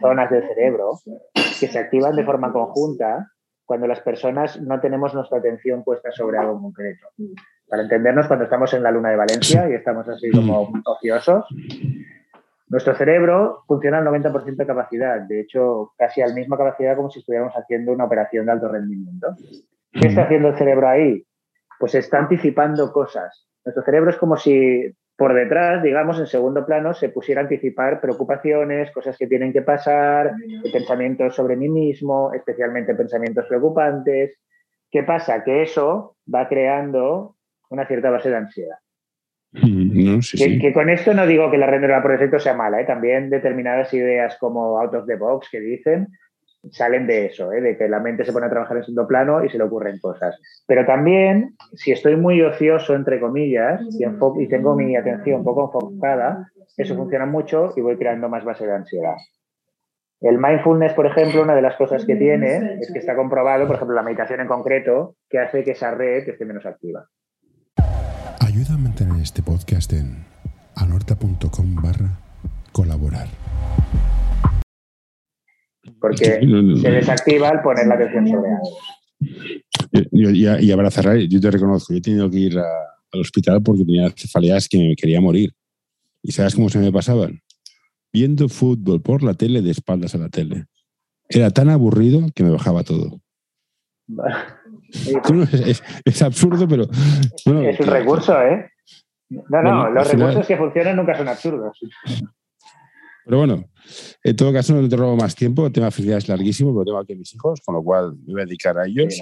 zonas 0.00 0.30
del 0.30 0.48
cerebro 0.48 0.92
que 1.34 1.68
se 1.68 1.78
activan 1.78 2.16
de 2.16 2.24
forma 2.24 2.50
conjunta 2.50 3.30
cuando 3.66 3.86
las 3.86 4.00
personas 4.00 4.58
no 4.62 4.80
tenemos 4.80 5.14
nuestra 5.14 5.38
atención 5.38 5.84
puesta 5.84 6.10
sobre 6.10 6.38
algo 6.38 6.58
concreto. 6.58 7.08
Para 7.68 7.82
entendernos, 7.82 8.26
cuando 8.26 8.46
estamos 8.46 8.72
en 8.72 8.82
la 8.82 8.90
luna 8.90 9.10
de 9.10 9.16
Valencia 9.16 9.68
y 9.68 9.74
estamos 9.74 10.08
así 10.08 10.30
como 10.30 10.72
ociosos, 10.86 11.44
nuestro 12.68 12.94
cerebro 12.94 13.64
funciona 13.66 13.98
al 13.98 14.06
90% 14.06 14.56
de 14.56 14.66
capacidad, 14.66 15.20
de 15.20 15.40
hecho, 15.40 15.92
casi 15.98 16.22
a 16.22 16.28
la 16.28 16.34
misma 16.34 16.56
capacidad 16.56 16.96
como 16.96 17.10
si 17.10 17.18
estuviéramos 17.18 17.52
haciendo 17.54 17.92
una 17.92 18.06
operación 18.06 18.46
de 18.46 18.52
alto 18.52 18.68
rendimiento. 18.68 19.36
¿Qué 19.92 20.08
está 20.08 20.22
haciendo 20.22 20.48
el 20.48 20.56
cerebro 20.56 20.88
ahí? 20.88 21.26
Pues 21.78 21.94
está 21.94 22.20
anticipando 22.20 22.90
cosas. 22.90 23.46
Nuestro 23.66 23.84
cerebro 23.84 24.10
es 24.10 24.16
como 24.16 24.38
si 24.38 24.94
por 25.16 25.34
detrás, 25.34 25.82
digamos, 25.82 26.18
en 26.18 26.26
segundo 26.26 26.66
plano, 26.66 26.92
se 26.92 27.08
pusiera 27.08 27.40
a 27.40 27.44
anticipar 27.44 28.00
preocupaciones, 28.00 28.90
cosas 28.90 29.16
que 29.16 29.28
tienen 29.28 29.52
que 29.52 29.62
pasar, 29.62 30.32
pensamientos 30.72 31.36
sobre 31.36 31.56
mí 31.56 31.68
mismo, 31.68 32.32
especialmente 32.32 32.94
pensamientos 32.94 33.46
preocupantes. 33.46 34.40
¿Qué 34.90 35.02
pasa? 35.04 35.44
Que 35.44 35.62
eso 35.62 36.16
va 36.32 36.48
creando 36.48 37.36
una 37.70 37.86
cierta 37.86 38.10
base 38.10 38.30
de 38.30 38.36
ansiedad. 38.36 38.78
Mm, 39.52 40.18
que, 40.60 40.72
con 40.72 40.90
esto 40.90 41.14
no 41.14 41.28
digo 41.28 41.48
que 41.48 41.58
la 41.58 41.68
red 41.68 41.78
neuronal 41.78 42.02
por 42.02 42.10
defecto 42.10 42.40
sea 42.40 42.54
mala, 42.54 42.80
¿eh? 42.80 42.84
también 42.84 43.30
determinadas 43.30 43.94
ideas 43.94 44.36
como 44.38 44.80
out 44.80 44.94
of 44.94 45.06
the 45.06 45.14
box 45.14 45.48
que 45.48 45.60
dicen 45.60 46.08
salen 46.70 47.06
de 47.06 47.26
eso, 47.26 47.52
¿eh? 47.52 47.60
de 47.60 47.76
que 47.76 47.88
la 47.88 48.00
mente 48.00 48.24
se 48.24 48.32
pone 48.32 48.46
a 48.46 48.50
trabajar 48.50 48.76
en 48.76 48.84
segundo 48.84 49.06
plano 49.06 49.44
y 49.44 49.48
se 49.48 49.58
le 49.58 49.64
ocurren 49.64 49.98
cosas. 49.98 50.38
Pero 50.66 50.84
también, 50.84 51.56
si 51.74 51.92
estoy 51.92 52.16
muy 52.16 52.40
ocioso, 52.42 52.94
entre 52.94 53.20
comillas, 53.20 53.80
y, 53.98 54.04
y 54.04 54.48
tengo 54.48 54.74
mi 54.74 54.96
atención 54.96 55.38
un 55.38 55.44
poco 55.44 55.64
enfocada, 55.66 56.50
eso 56.76 56.96
funciona 56.96 57.26
mucho 57.26 57.72
y 57.76 57.80
voy 57.80 57.96
creando 57.96 58.28
más 58.28 58.44
base 58.44 58.66
de 58.66 58.74
ansiedad. 58.74 59.16
El 60.20 60.38
mindfulness, 60.38 60.94
por 60.94 61.06
ejemplo, 61.06 61.42
una 61.42 61.54
de 61.54 61.62
las 61.62 61.76
cosas 61.76 62.04
que 62.06 62.16
tiene 62.16 62.78
es 62.80 62.90
que 62.90 62.98
está 62.98 63.14
comprobado, 63.14 63.66
por 63.66 63.76
ejemplo, 63.76 63.94
la 63.94 64.02
meditación 64.02 64.40
en 64.40 64.46
concreto, 64.46 65.16
que 65.28 65.38
hace 65.38 65.62
que 65.64 65.72
esa 65.72 65.90
red 65.90 66.26
esté 66.26 66.44
menos 66.44 66.64
activa. 66.64 67.06
Ayuda 68.40 68.74
a 68.74 68.78
mantener 68.78 69.20
este 69.22 69.42
podcast 69.42 69.92
en 69.92 70.24
anorta.com 70.76 71.74
barra 71.74 72.18
colaborar. 72.72 73.28
Porque 76.00 76.24
se 76.82 76.90
desactiva 76.90 77.48
al 77.48 77.62
poner 77.62 77.86
la 77.86 77.94
atención 77.94 78.28
sobre 78.28 78.50
algo. 78.50 80.60
y, 80.60 80.74
para 80.74 80.90
cerrar, 80.90 81.16
yo 81.18 81.40
te 81.40 81.50
reconozco, 81.50 81.92
yo 81.92 81.98
he 81.98 82.02
tenido 82.02 82.30
que 82.30 82.38
ir 82.38 82.58
al 82.58 83.20
hospital 83.20 83.62
porque 83.62 83.84
tenía 83.84 84.10
cefaleas 84.10 84.68
que 84.68 84.78
me 84.78 84.96
quería 84.96 85.20
morir. 85.20 85.52
¿Y 86.22 86.32
sabes 86.32 86.54
cómo 86.54 86.68
se 86.68 86.78
me 86.78 86.90
pasaban? 86.90 87.42
Viendo 88.12 88.48
fútbol 88.48 89.02
por 89.02 89.22
la 89.22 89.34
tele 89.34 89.60
de 89.60 89.70
espaldas 89.70 90.14
a 90.14 90.18
la 90.18 90.28
tele. 90.28 90.66
Era 91.28 91.50
tan 91.50 91.68
aburrido 91.68 92.26
que 92.34 92.44
me 92.44 92.50
bajaba 92.50 92.82
todo. 92.82 93.20
es, 96.04 96.22
absurdo, 96.22 96.68
pero... 96.68 96.84
es 96.84 97.80
un 97.80 97.86
recurso, 97.86 98.40
¿eh? 98.42 98.70
No, 99.48 99.62
no, 99.62 99.90
los 99.90 100.10
recursos 100.10 100.46
que 100.46 100.56
funcionan 100.56 100.96
nunca 100.96 101.16
son 101.16 101.28
absurdos. 101.28 101.78
Pero 103.24 103.38
bueno, 103.38 103.64
en 104.22 104.36
todo 104.36 104.52
caso 104.52 104.74
no 104.74 104.88
te 104.88 104.96
robo 104.96 105.16
más 105.16 105.34
tiempo, 105.34 105.66
el 105.66 105.72
tema 105.72 105.86
de 105.86 105.92
felicidad 105.92 106.18
es 106.18 106.28
larguísimo, 106.28 106.72
pero 106.72 106.84
tengo 106.84 106.98
aquí 106.98 107.14
a 107.14 107.16
mis 107.16 107.34
hijos, 107.34 107.60
con 107.64 107.74
lo 107.74 107.82
cual 107.82 108.16
me 108.26 108.34
voy 108.34 108.42
a 108.42 108.46
dedicar 108.46 108.78
a 108.78 108.86
ellos. 108.86 109.20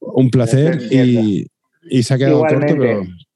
Un 0.00 0.30
placer 0.30 0.80
y, 0.90 1.46
se 2.02 2.14
ha 2.14 2.18
quedado 2.18 2.40
corto, 2.40 2.74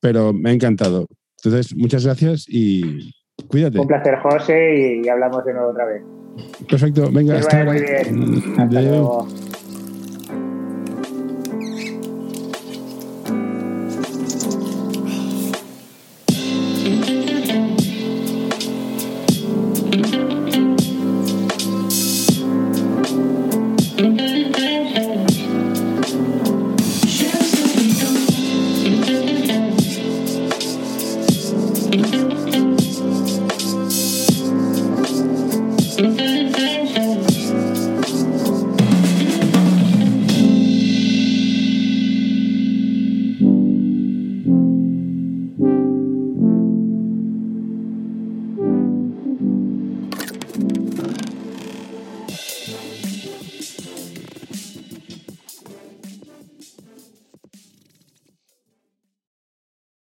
pero, 0.00 0.32
me 0.32 0.50
ha 0.50 0.52
encantado. 0.52 1.06
Entonces, 1.42 1.74
muchas 1.76 2.04
gracias 2.04 2.46
y 2.48 3.12
cuídate. 3.48 3.78
Un 3.78 3.86
placer, 3.86 4.16
José, 4.18 5.00
y 5.04 5.08
hablamos 5.08 5.44
de 5.44 5.52
nuevo 5.52 5.70
otra 5.70 5.86
vez. 5.86 6.02
Perfecto, 6.68 7.10
venga, 7.10 7.38
hasta, 7.38 7.62
Hasta 7.62 8.80
luego. 8.82 9.26